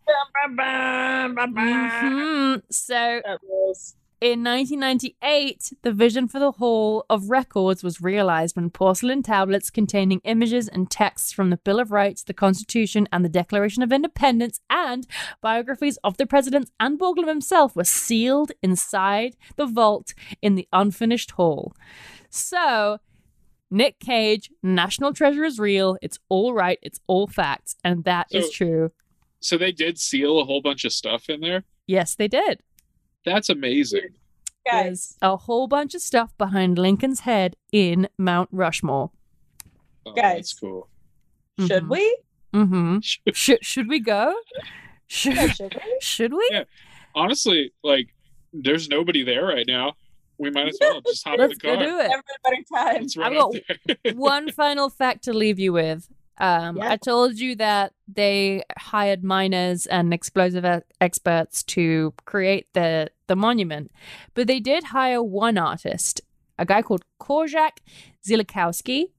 Mhm. 1.28 2.62
So, 2.70 3.20
That 3.24 3.38
rules. 3.48 3.94
In 4.20 4.44
1998, 4.44 5.72
the 5.80 5.92
vision 5.92 6.28
for 6.28 6.38
the 6.38 6.52
Hall 6.52 7.06
of 7.08 7.30
Records 7.30 7.82
was 7.82 8.02
realized 8.02 8.54
when 8.54 8.68
porcelain 8.68 9.22
tablets 9.22 9.70
containing 9.70 10.20
images 10.24 10.68
and 10.68 10.90
texts 10.90 11.32
from 11.32 11.48
the 11.48 11.56
Bill 11.56 11.80
of 11.80 11.90
Rights, 11.90 12.22
the 12.22 12.34
Constitution, 12.34 13.08
and 13.10 13.24
the 13.24 13.30
Declaration 13.30 13.82
of 13.82 13.92
Independence, 13.92 14.60
and 14.68 15.06
biographies 15.40 15.96
of 16.04 16.18
the 16.18 16.26
presidents 16.26 16.70
and 16.78 16.98
Borglum 17.00 17.28
himself 17.28 17.74
were 17.74 17.82
sealed 17.84 18.52
inside 18.62 19.36
the 19.56 19.64
vault 19.64 20.12
in 20.42 20.54
the 20.54 20.68
unfinished 20.70 21.30
hall. 21.32 21.72
So, 22.28 22.98
Nick 23.70 24.00
Cage, 24.00 24.50
National 24.62 25.14
Treasure 25.14 25.44
is 25.44 25.58
real. 25.58 25.96
It's 26.02 26.18
all 26.28 26.52
right. 26.52 26.78
It's 26.82 27.00
all 27.06 27.26
facts. 27.26 27.74
And 27.82 28.04
that 28.04 28.26
is 28.30 28.46
So- 28.46 28.52
true. 28.52 28.92
So 29.42 29.56
they 29.56 29.72
did 29.72 29.98
seal 29.98 30.38
a 30.38 30.44
whole 30.44 30.60
bunch 30.60 30.84
of 30.84 30.92
stuff 30.92 31.30
in 31.30 31.40
there. 31.40 31.64
Yes, 31.86 32.14
they 32.14 32.28
did. 32.28 32.60
That's 33.24 33.48
amazing. 33.48 34.10
Guys, 34.66 34.82
There's 34.82 35.16
a 35.22 35.36
whole 35.36 35.66
bunch 35.68 35.94
of 35.94 36.02
stuff 36.02 36.36
behind 36.38 36.78
Lincoln's 36.78 37.20
head 37.20 37.56
in 37.72 38.08
Mount 38.18 38.48
Rushmore. 38.52 39.10
Oh, 40.06 40.12
Guys. 40.12 40.36
that's 40.36 40.54
cool. 40.54 40.88
should 41.66 41.84
Mhm. 41.84 41.88
we? 41.90 42.18
Mm-hmm. 42.54 42.98
Should 43.32 43.64
should 43.64 43.88
we 43.88 44.00
go? 44.00 44.34
Should 45.06 45.34
Yeah, 45.36 45.46
should 45.48 45.74
we? 45.74 45.96
should 46.00 46.32
we? 46.32 46.48
Yeah. 46.50 46.64
Honestly, 47.14 47.72
like, 47.84 48.08
there's 48.52 48.88
nobody 48.88 49.22
there 49.22 49.44
right 49.46 49.66
now. 49.66 49.92
We 50.38 50.50
might 50.50 50.68
as 50.68 50.78
well 50.80 51.00
just 51.02 51.22
hop 51.26 51.38
in 51.38 51.48
the 51.50 51.56
car. 51.56 51.76
Let's 51.76 51.84
car. 51.84 51.86
do 51.86 51.98
it. 52.00 52.08
Never 52.08 52.22
a 52.22 52.50
better 52.50 52.62
time. 52.94 53.02
Let's 53.02 53.16
run 53.16 53.36
I've 53.36 54.04
got. 54.04 54.16
One 54.16 54.50
final 54.52 54.88
fact 54.90 55.24
to 55.24 55.32
leave 55.32 55.58
you 55.58 55.72
with. 55.72 56.08
Um, 56.40 56.76
Yeah. 56.78 56.90
I 56.92 56.96
told 56.96 57.38
you 57.38 57.54
that 57.56 57.92
they 58.08 58.62
hired 58.78 59.22
miners 59.22 59.86
and 59.86 60.12
explosive 60.14 60.64
e- 60.64 60.82
experts 61.00 61.62
to 61.74 62.14
create 62.24 62.66
the 62.72 63.10
the 63.26 63.36
monument, 63.36 63.92
but 64.34 64.46
they 64.46 64.58
did 64.60 64.84
hire 64.84 65.22
one 65.22 65.56
artist, 65.58 66.20
a 66.58 66.64
guy 66.64 66.82
called 66.82 67.04
Korczak 67.20 67.78
Ziolkowski, 68.26 69.10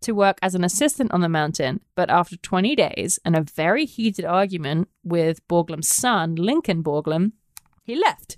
to 0.00 0.12
work 0.12 0.38
as 0.42 0.54
an 0.54 0.64
assistant 0.64 1.12
on 1.12 1.20
the 1.20 1.28
mountain. 1.28 1.80
But 1.94 2.10
after 2.10 2.36
20 2.36 2.74
days 2.74 3.20
and 3.24 3.36
a 3.36 3.42
very 3.42 3.84
heated 3.86 4.24
argument 4.24 4.88
with 5.04 5.46
Borglum's 5.48 5.88
son, 5.88 6.34
Lincoln 6.34 6.82
Borglum, 6.82 7.32
he 7.84 7.94
left. 7.94 8.36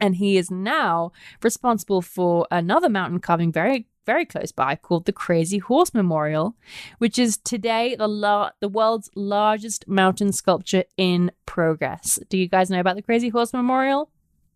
And 0.00 0.16
he 0.16 0.36
is 0.36 0.50
now 0.50 1.12
responsible 1.42 2.02
for 2.02 2.46
another 2.50 2.90
mountain 2.90 3.20
carving 3.20 3.52
very, 3.52 3.86
very 4.06 4.24
close 4.24 4.52
by 4.52 4.76
called 4.76 5.06
the 5.06 5.12
Crazy 5.12 5.58
Horse 5.58 5.94
Memorial, 5.94 6.56
which 6.98 7.18
is 7.18 7.36
today 7.36 7.94
the 7.96 8.08
la- 8.08 8.50
the 8.60 8.68
world's 8.68 9.10
largest 9.14 9.88
mountain 9.88 10.32
sculpture 10.32 10.84
in 10.96 11.30
progress. 11.46 12.18
Do 12.28 12.38
you 12.38 12.48
guys 12.48 12.70
know 12.70 12.80
about 12.80 12.96
the 12.96 13.02
Crazy 13.02 13.28
Horse 13.28 13.52
Memorial? 13.52 14.10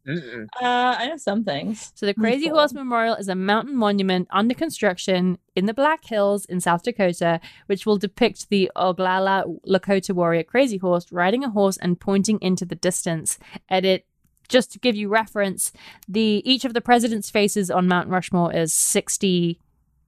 Uh, 0.08 0.46
I 0.62 1.08
know 1.08 1.18
some 1.18 1.44
things. 1.44 1.92
So 1.94 2.06
the 2.06 2.14
Crazy 2.14 2.46
Cool. 2.46 2.56
Horse 2.56 2.72
Memorial 2.72 3.14
is 3.16 3.28
a 3.28 3.34
mountain 3.34 3.76
monument 3.76 4.26
under 4.30 4.54
construction 4.54 5.38
in 5.54 5.66
the 5.66 5.74
Black 5.74 6.04
Hills 6.04 6.46
in 6.46 6.60
South 6.60 6.82
Dakota, 6.82 7.40
which 7.66 7.84
will 7.84 7.98
depict 7.98 8.48
the 8.48 8.70
Oglala 8.74 9.60
Lakota 9.68 10.14
warrior 10.14 10.44
Crazy 10.44 10.78
Horse 10.78 11.12
riding 11.12 11.44
a 11.44 11.50
horse 11.50 11.76
and 11.76 12.00
pointing 12.00 12.38
into 12.40 12.64
the 12.64 12.74
distance. 12.74 13.38
And 13.68 13.84
it 13.84 14.06
just 14.48 14.72
to 14.72 14.78
give 14.78 14.96
you 14.96 15.08
reference, 15.08 15.72
the 16.08 16.42
each 16.44 16.64
of 16.64 16.74
the 16.74 16.80
president's 16.80 17.30
faces 17.30 17.70
on 17.70 17.88
Mount 17.88 18.08
Rushmore 18.08 18.54
is 18.54 18.72
60 18.72 19.58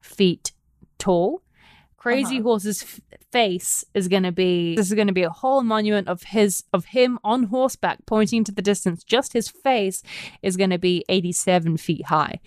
feet 0.00 0.52
tall. 0.98 1.42
Crazy 1.96 2.36
Uh-huh. 2.36 2.44
Horse's 2.44 2.82
f- 2.82 3.00
face 3.30 3.84
is 3.92 4.08
going 4.08 4.22
to 4.22 4.32
be 4.32 4.74
this 4.74 4.86
is 4.86 4.94
going 4.94 5.06
to 5.08 5.12
be 5.12 5.22
a 5.22 5.28
whole 5.28 5.62
monument 5.62 6.08
of 6.08 6.22
his 6.22 6.64
of 6.72 6.86
him 6.86 7.18
on 7.22 7.44
horseback 7.44 7.98
pointing 8.06 8.42
to 8.44 8.52
the 8.52 8.62
distance. 8.62 9.04
Just 9.04 9.34
his 9.34 9.50
face 9.50 10.02
is 10.42 10.56
going 10.56 10.70
to 10.70 10.78
be 10.78 11.04
87 11.10 11.76
feet 11.76 12.06
high. 12.06 12.40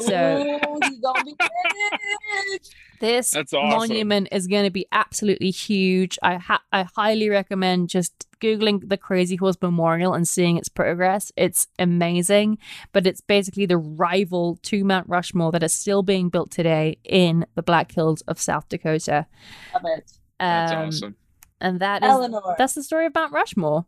So 0.00 0.42
Ooh, 0.44 0.80
he's 3.00 3.00
gonna 3.00 3.08
be 3.10 3.14
big. 3.14 3.18
this 3.18 3.30
That's 3.30 3.52
awesome. 3.54 3.78
monument 3.78 4.28
is 4.32 4.46
going 4.46 4.64
to 4.64 4.70
be 4.70 4.86
absolutely 4.92 5.50
huge. 5.50 6.18
I 6.22 6.36
ha- 6.36 6.62
I 6.72 6.86
highly 6.94 7.28
recommend 7.28 7.88
just 7.88 8.26
googling 8.40 8.88
the 8.88 8.96
Crazy 8.96 9.36
Horse 9.36 9.56
Memorial 9.62 10.12
and 10.14 10.28
seeing 10.28 10.56
its 10.58 10.68
progress. 10.68 11.32
It's 11.36 11.68
amazing, 11.78 12.58
but 12.92 13.06
it's 13.06 13.20
basically 13.20 13.66
the 13.66 13.78
rival 13.78 14.58
to 14.64 14.84
Mount 14.84 15.08
Rushmore 15.08 15.52
that 15.52 15.62
is 15.62 15.72
still 15.72 16.02
being 16.02 16.28
built 16.28 16.50
today 16.50 16.98
in 17.04 17.46
the 17.54 17.62
Black 17.62 17.92
Hills 17.92 18.20
of 18.28 18.38
South 18.40 18.68
Dakota. 18.68 19.26
Love 19.74 19.82
it. 19.96 20.12
That's 20.38 20.72
Um, 20.72 20.78
awesome. 20.88 21.16
And 21.60 21.80
that 21.80 22.02
is 22.04 22.10
Eleanor, 22.10 22.54
that's 22.58 22.74
the 22.74 22.82
story 22.82 23.06
of 23.06 23.14
Mount 23.14 23.32
Rushmore. 23.32 23.86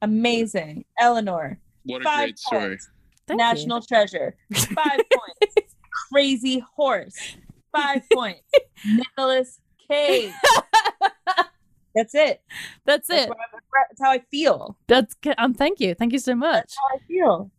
amazing. 0.00 0.84
Eleanor, 0.98 1.58
What 1.84 2.00
a 2.00 2.04
five 2.04 2.18
great 2.28 2.38
story. 2.38 2.68
points. 2.68 2.90
Thank 3.28 3.38
you. 3.40 3.46
National 3.46 3.80
treasure. 3.82 4.34
Five 4.54 5.00
points. 5.12 5.74
Crazy 6.12 6.64
horse. 6.76 7.36
Five 7.74 8.02
points. 8.12 8.42
Nicolas 8.86 9.60
Cage. 9.90 10.32
That's 11.94 12.14
it. 12.14 12.40
That's 12.86 13.08
That's, 13.08 13.24
it. 13.24 13.28
that's 13.88 14.00
how 14.00 14.10
I 14.10 14.20
feel. 14.30 14.78
That's 14.86 15.12
good. 15.14 15.34
Um, 15.36 15.52
thank 15.52 15.78
you. 15.78 15.94
Thank 15.94 16.14
you 16.14 16.18
so 16.18 16.34
much. 16.34 16.54
That's 16.54 16.76
how 16.78 16.96
I 16.96 16.98
feel. 17.06 17.50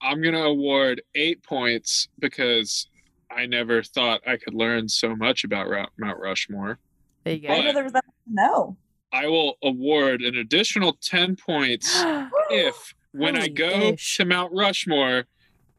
I'm 0.00 0.22
gonna 0.22 0.42
award 0.42 1.02
eight 1.16 1.42
points 1.42 2.06
because 2.20 2.86
I 3.30 3.46
never 3.46 3.82
thought 3.82 4.20
I 4.26 4.36
could 4.36 4.54
learn 4.54 4.88
so 4.88 5.16
much 5.16 5.42
about 5.42 5.68
Ru- 5.68 5.86
Mount 5.98 6.20
Rushmore. 6.20 6.78
There 7.24 7.34
you 7.34 7.40
go. 7.40 7.48
didn't 7.48 7.64
know 7.66 7.72
there 7.72 7.82
was 7.84 7.92
that. 7.92 8.04
No. 8.30 8.76
I 9.12 9.26
will 9.26 9.56
award 9.64 10.22
an 10.22 10.36
additional 10.36 10.96
ten 11.02 11.34
points 11.34 11.90
if, 12.50 12.94
when 13.12 13.36
I 13.36 13.48
go 13.48 13.68
ish. 13.68 14.16
to 14.18 14.24
Mount 14.24 14.52
Rushmore, 14.54 15.24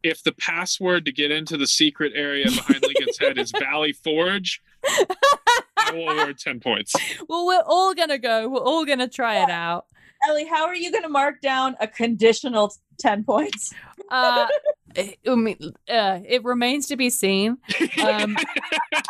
if 0.04 0.24
the 0.24 0.34
password 0.34 1.06
to 1.06 1.12
get 1.12 1.32
into 1.32 1.58
the 1.58 1.68
secret 1.68 2.14
area 2.16 2.46
behind 2.46 2.82
Lincoln's 2.84 3.18
Head 3.18 3.38
is 3.38 3.52
Valley 3.52 3.94
Forge, 3.94 4.62
I 4.86 5.92
will 5.94 6.10
award 6.10 6.38
ten 6.38 6.60
points. 6.60 6.94
well, 7.30 7.46
we're 7.46 7.64
all 7.66 7.94
gonna 7.94 8.18
go. 8.18 8.50
We're 8.50 8.60
all 8.60 8.86
gonna 8.86 9.08
try 9.08 9.44
it 9.44 9.50
out. 9.50 9.86
Ellie, 10.28 10.46
how 10.48 10.66
are 10.66 10.76
you 10.76 10.90
going 10.90 11.04
to 11.04 11.10
mark 11.10 11.42
down 11.42 11.76
a 11.82 11.88
conditional 11.88 12.74
10 13.00 13.26
points? 13.26 13.74
Uh, 14.10 14.48
I 14.98 15.16
I 15.28 15.36
mean, 15.36 15.58
uh, 15.90 16.20
it 16.26 16.46
remains 16.46 16.88
to 16.88 16.96
be 16.96 17.10
seen. 17.10 17.58
Um, 18.02 18.38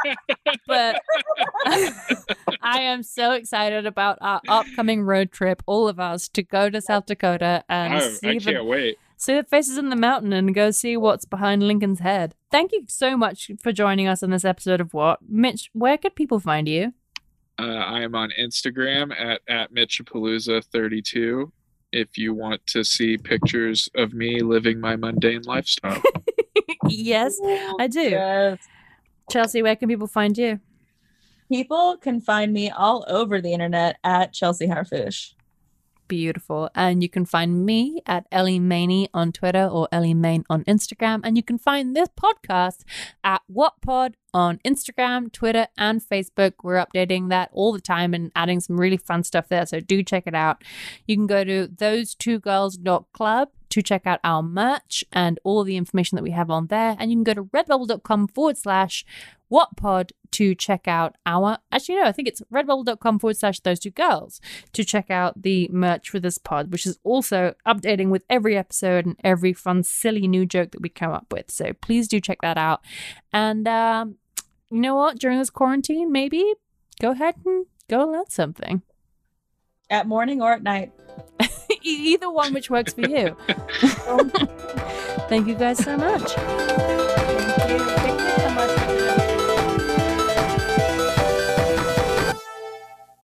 but 0.67 1.01
I 2.61 2.81
am 2.81 3.03
so 3.03 3.33
excited 3.33 3.85
about 3.85 4.17
our 4.21 4.41
upcoming 4.47 5.03
road 5.03 5.31
trip, 5.31 5.61
all 5.65 5.87
of 5.87 5.99
us, 5.99 6.27
to 6.29 6.41
go 6.41 6.69
to 6.69 6.81
South 6.81 7.05
Dakota 7.05 7.63
and 7.69 7.93
Oh, 7.93 8.09
see 8.09 8.29
I 8.29 8.39
the 8.39 8.51
can't 8.53 8.65
wait. 8.65 8.97
See 9.23 9.35
the 9.35 9.43
faces 9.43 9.77
in 9.77 9.89
the 9.89 9.95
mountain 9.95 10.33
and 10.33 10.53
go 10.53 10.71
see 10.71 10.97
what's 10.97 11.25
behind 11.25 11.63
Lincoln's 11.63 11.99
head. 11.99 12.35
Thank 12.51 12.71
you 12.71 12.83
so 12.87 13.15
much 13.15 13.49
for 13.61 13.71
joining 13.71 14.07
us 14.07 14.21
on 14.21 14.29
this 14.29 14.45
episode 14.45 14.81
of 14.81 14.93
What, 14.93 15.19
Mitch. 15.27 15.69
Where 15.73 15.97
could 15.97 16.15
people 16.15 16.39
find 16.39 16.67
you? 16.67 16.93
Uh, 17.59 17.65
I 17.65 18.01
am 18.01 18.15
on 18.15 18.31
Instagram 18.39 19.11
at 19.17 19.41
at 19.47 19.73
Mitchapalooza32. 19.73 21.51
If 21.91 22.17
you 22.17 22.33
want 22.33 22.65
to 22.67 22.83
see 22.83 23.17
pictures 23.17 23.87
of 23.95 24.13
me 24.13 24.41
living 24.41 24.79
my 24.79 24.95
mundane 24.95 25.43
lifestyle, 25.43 26.01
yes, 26.87 27.39
I 27.79 27.87
do. 27.87 28.01
Yes. 28.01 28.57
Chelsea, 29.31 29.61
where 29.61 29.75
can 29.75 29.87
people 29.87 30.07
find 30.07 30.37
you? 30.37 30.59
People 31.49 31.97
can 31.97 32.19
find 32.19 32.51
me 32.51 32.71
all 32.71 33.05
over 33.07 33.39
the 33.39 33.53
internet 33.53 33.97
at 34.03 34.33
Chelsea 34.33 34.67
Harfish. 34.67 35.35
Beautiful. 36.07 36.69
And 36.75 37.01
you 37.01 37.09
can 37.09 37.25
find 37.25 37.65
me 37.65 38.01
at 38.05 38.25
Ellie 38.31 38.59
Maney 38.59 39.09
on 39.13 39.31
Twitter 39.31 39.65
or 39.65 39.87
Ellie 39.91 40.13
Main 40.13 40.45
on 40.49 40.63
Instagram. 40.65 41.21
And 41.23 41.37
you 41.37 41.43
can 41.43 41.57
find 41.57 41.95
this 41.95 42.09
podcast 42.09 42.83
at 43.23 43.41
What 43.47 43.81
Pod 43.81 44.17
on 44.33 44.59
Instagram, 44.65 45.31
Twitter, 45.31 45.67
and 45.77 46.01
Facebook. 46.01 46.53
We're 46.63 46.83
updating 46.83 47.29
that 47.29 47.49
all 47.53 47.71
the 47.73 47.81
time 47.81 48.13
and 48.13 48.31
adding 48.35 48.59
some 48.59 48.79
really 48.79 48.97
fun 48.97 49.23
stuff 49.23 49.47
there. 49.49 49.65
So 49.65 49.79
do 49.79 50.03
check 50.03 50.23
it 50.25 50.35
out. 50.35 50.63
You 51.05 51.15
can 51.15 51.27
go 51.27 51.43
to 51.43 51.67
those 51.67 52.15
two 52.15 52.39
girls.club 52.39 53.49
to 53.69 53.81
check 53.81 54.03
out 54.05 54.19
our 54.23 54.43
merch 54.43 55.03
and 55.11 55.39
all 55.43 55.63
the 55.63 55.77
information 55.77 56.15
that 56.15 56.23
we 56.23 56.31
have 56.31 56.51
on 56.51 56.67
there. 56.67 56.95
And 56.99 57.11
you 57.11 57.17
can 57.17 57.23
go 57.23 57.33
to 57.33 57.43
redbubble.com 57.45 58.27
forward 58.27 58.57
slash 58.57 59.03
whatpod 59.53 60.11
to 60.31 60.55
check 60.55 60.87
out 60.87 61.15
our 61.25 61.59
actually 61.71 61.95
no 61.95 62.03
i 62.03 62.11
think 62.11 62.27
it's 62.27 62.41
redbubble.com 62.51 63.19
forward 63.19 63.37
slash 63.37 63.59
those 63.59 63.79
two 63.79 63.91
girls 63.91 64.41
to 64.71 64.83
check 64.83 65.11
out 65.11 65.43
the 65.43 65.69
merch 65.71 66.09
for 66.09 66.19
this 66.19 66.39
pod 66.39 66.71
which 66.71 66.87
is 66.87 66.97
also 67.03 67.53
updating 67.67 68.09
with 68.09 68.23
every 68.29 68.57
episode 68.57 69.05
and 69.05 69.15
every 69.23 69.53
fun 69.53 69.83
silly 69.83 70.27
new 70.27 70.45
joke 70.45 70.71
that 70.71 70.81
we 70.81 70.89
come 70.89 71.11
up 71.11 71.31
with. 71.31 71.51
So 71.51 71.73
please 71.73 72.07
do 72.07 72.19
check 72.19 72.39
that 72.41 72.57
out. 72.57 72.81
And 73.31 73.67
um, 73.67 74.15
you 74.69 74.79
know 74.81 74.95
what? 74.95 75.19
During 75.19 75.39
this 75.39 75.49
quarantine 75.49 76.11
maybe 76.11 76.53
go 76.99 77.11
ahead 77.11 77.35
and 77.45 77.65
go 77.89 78.07
learn 78.07 78.29
something. 78.29 78.81
At 79.89 80.07
morning 80.07 80.41
or 80.41 80.53
at 80.53 80.63
night. 80.63 80.91
either 81.83 82.31
one 82.31 82.53
which 82.53 82.69
works 82.69 82.93
for 82.93 83.01
you. 83.01 83.35
Thank 85.29 85.47
you 85.47 85.55
guys 85.55 85.77
so 85.83 85.97
much 85.97 87.02